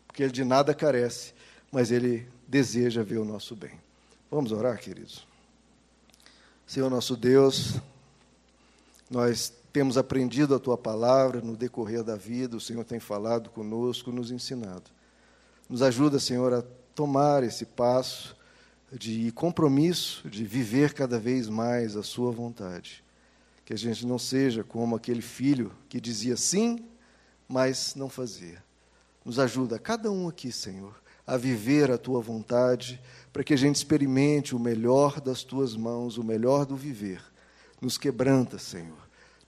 porque 0.05 0.23
ele 0.23 0.32
de 0.34 0.43
nada 0.43 0.73
carece, 0.73 1.34
mas 1.71 1.91
ele 1.91 2.28
deseja 2.45 3.03
ver 3.03 3.19
o 3.19 3.23
nosso 3.23 3.55
bem. 3.55 3.80
Vamos 4.30 4.51
orar, 4.51 4.78
queridos. 4.80 5.25
Senhor 6.65 6.89
nosso 6.89 7.15
Deus, 7.15 7.75
nós 9.09 9.53
temos 9.71 9.97
aprendido 9.97 10.53
a 10.53 10.59
tua 10.59 10.78
palavra 10.78 11.39
no 11.39 11.55
decorrer 11.55 12.03
da 12.03 12.17
vida, 12.17 12.57
o 12.57 12.59
Senhor 12.59 12.84
tem 12.84 12.99
falado 12.99 13.49
conosco, 13.49 14.11
nos 14.11 14.30
ensinado. 14.30 14.91
Nos 15.69 15.82
ajuda, 15.82 16.19
Senhor, 16.19 16.53
a 16.53 16.63
tomar 16.93 17.43
esse 17.43 17.65
passo 17.65 18.37
de 18.92 19.32
compromisso, 19.32 20.30
de 20.30 20.46
viver 20.46 20.94
cada 20.94 21.20
vez 21.20 21.50
mais 21.50 21.96
a 21.96 22.04
Sua 22.04 22.32
vontade. 22.32 23.04
Que 23.66 23.74
a 23.74 23.78
gente 23.78 24.06
não 24.06 24.18
seja 24.18 24.64
como 24.64 24.96
aquele 24.96 25.22
filho 25.22 25.74
que 25.90 26.00
dizia 26.00 26.38
sim, 26.38 26.86
mas 27.48 27.96
não 27.96 28.10
fazia. 28.10 28.64
Nos 29.26 29.40
ajuda, 29.40 29.78
cada 29.78 30.10
um 30.10 30.28
aqui, 30.28 30.52
Senhor, 30.52 30.96
a 31.26 31.36
viver 31.36 31.92
a 31.92 31.98
tua 31.98 32.22
vontade, 32.22 33.02
para 33.34 33.44
que 33.44 33.54
a 33.54 33.58
gente 33.58 33.76
experimente 33.76 34.56
o 34.56 34.60
melhor 34.60 35.20
das 35.20 35.44
tuas 35.44 35.76
mãos, 35.76 36.18
o 36.18 36.24
melhor 36.24 36.66
do 36.66 36.78
viver. 36.78 37.22
Nos 37.82 37.98
quebranta, 37.98 38.58
Senhor. 38.58 38.98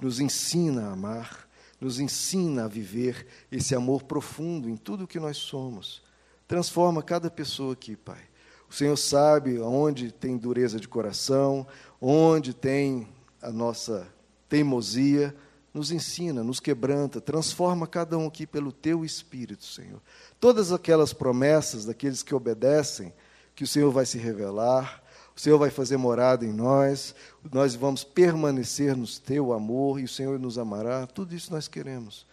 Nos 0.02 0.20
ensina 0.20 0.88
a 0.88 0.92
amar, 0.92 1.48
nos 1.80 2.00
ensina 2.00 2.66
a 2.66 2.68
viver 2.68 3.26
esse 3.50 3.74
amor 3.74 4.04
profundo 4.04 4.70
em 4.70 4.76
tudo 4.76 5.06
o 5.06 5.08
que 5.08 5.20
nós 5.20 5.38
somos. 5.38 6.04
Transforma 6.46 7.02
cada 7.02 7.30
pessoa 7.30 7.74
aqui, 7.74 7.96
Pai. 7.96 8.29
O 8.70 8.74
Senhor 8.74 8.98
sabe 8.98 9.60
onde 9.60 10.12
tem 10.12 10.38
dureza 10.38 10.80
de 10.80 10.88
coração, 10.88 11.66
onde 12.00 12.54
tem 12.54 13.08
a 13.42 13.52
nossa 13.52 14.08
teimosia 14.48 15.36
nos 15.74 15.92
ensina, 15.92 16.44
nos 16.44 16.60
quebranta, 16.60 17.22
transforma 17.22 17.88
cada 17.88 18.18
um 18.18 18.28
aqui 18.28 18.46
pelo 18.48 18.72
teu 18.72 19.06
Espírito, 19.06 19.64
Senhor. 19.64 20.02
Todas 20.40 20.72
aquelas 20.72 21.14
promessas 21.14 21.86
daqueles 21.86 22.24
que 22.24 22.34
obedecem, 22.34 23.14
que 23.56 23.64
o 23.64 23.68
Senhor 23.68 23.92
vai 23.92 24.06
se 24.06 24.18
revelar, 24.18 25.04
o 25.36 25.40
Senhor 25.40 25.58
vai 25.58 25.70
fazer 25.70 25.98
morada 25.98 26.46
em 26.46 26.52
nós, 26.52 27.16
nós 27.52 27.76
vamos 27.76 28.04
permanecer 28.04 28.96
no 28.96 29.08
teu 29.08 29.54
amor 29.54 30.00
e 30.00 30.04
o 30.04 30.08
Senhor 30.08 30.40
nos 30.40 30.58
amará, 30.58 31.06
tudo 31.08 31.36
isso 31.36 31.52
nós 31.52 31.68
queremos. 31.68 32.26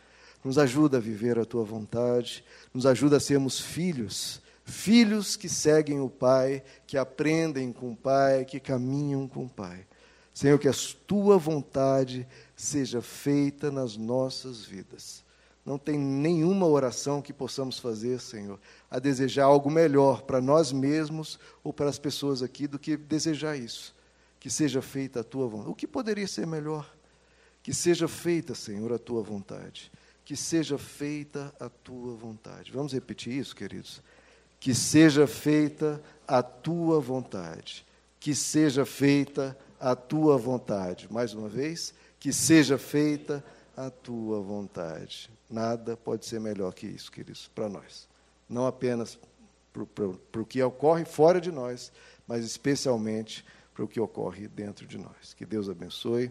Nos 0.43 0.59
ajuda 0.59 0.97
a 0.97 1.01
viver 1.01 1.39
a 1.39 1.45
tua 1.45 1.65
vontade, 1.65 2.45
nos 2.73 2.87
ajuda 2.87 3.17
a 3.17 3.21
sermos 3.21 3.61
filhos, 3.61 4.41
filhos 4.67 5.37
que 5.37 5.49
seguem 5.49 6.01
o 6.01 6.11
Pai, 6.11 6.63
que 6.87 6.99
aprendem 6.99 7.73
com 7.73 7.93
o 7.93 7.97
Pai, 7.97 8.45
que 8.45 8.59
caminham 8.59 9.27
com 9.29 9.45
o 9.45 9.49
Pai. 9.49 9.87
Senhor, 10.35 10.59
que 10.59 10.69
a 10.69 10.75
tua 11.07 11.39
vontade 11.39 12.27
seja 12.55 13.01
feita 13.01 13.71
nas 13.71 13.97
nossas 13.97 14.65
vidas. 14.65 15.25
Não 15.65 15.79
tem 15.79 15.99
nenhuma 15.99 16.67
oração 16.67 17.23
que 17.23 17.33
possamos 17.33 17.79
fazer, 17.79 18.21
Senhor, 18.21 18.61
a 18.91 18.99
desejar 18.99 19.45
algo 19.45 19.71
melhor 19.71 20.23
para 20.23 20.41
nós 20.41 20.73
mesmos 20.73 21.39
ou 21.65 21.73
para 21.73 21.89
as 21.89 21.99
pessoas 21.99 22.43
aqui 22.43 22.67
do 22.67 22.79
que 22.79 22.97
desejar 22.97 23.57
isso. 23.57 23.95
Que 24.39 24.51
seja 24.51 24.83
feita 24.83 25.21
a 25.21 25.25
tua 25.25 25.49
vontade. 25.49 25.71
O 25.71 25.75
que 25.75 25.87
poderia 25.87 26.29
ser 26.29 26.47
melhor? 26.47 26.89
Que 27.63 27.73
seja 27.73 28.07
feita, 28.07 28.55
Senhor, 28.55 28.93
a 28.93 28.99
tua 28.99 29.23
vontade. 29.23 29.91
Que 30.25 30.37
seja 30.37 30.77
feita 30.77 31.53
a 31.59 31.69
tua 31.69 32.15
vontade. 32.15 32.71
Vamos 32.71 32.93
repetir 32.93 33.33
isso, 33.33 33.57
queridos? 33.57 34.03
Que 34.59 34.75
seja 34.75 35.27
feita 35.27 36.03
a 36.27 36.43
tua 36.43 37.01
vontade. 37.01 37.87
Que 38.19 38.35
seja 38.35 38.85
feita 38.85 39.57
a 39.79 39.95
tua 39.95 40.37
vontade. 40.37 41.07
Mais 41.11 41.33
uma 41.35 41.49
vez, 41.49 41.95
que 42.19 42.33
seja 42.33 42.79
feita 42.79 43.45
a 43.77 43.91
tua 43.91 44.41
vontade. 44.41 45.31
Nada 45.49 45.97
pode 45.97 46.27
ser 46.27 46.41
melhor 46.41 46.73
que 46.73 46.87
isso, 46.87 47.13
queridos, 47.13 47.49
para 47.55 47.69
nós. 47.69 48.09
Não 48.49 48.67
apenas 48.67 49.19
para 49.73 50.41
o 50.41 50.47
que 50.47 50.63
ocorre 50.63 51.05
fora 51.05 51.41
de 51.41 51.53
nós, 51.53 51.93
mas 52.27 52.45
especialmente 52.45 53.45
para 53.75 53.85
o 53.85 53.89
que 53.89 54.01
ocorre 54.01 54.49
dentro 54.49 54.87
de 54.87 54.97
nós. 54.97 55.35
Que 55.35 55.45
Deus 55.45 55.69
abençoe. 55.69 56.25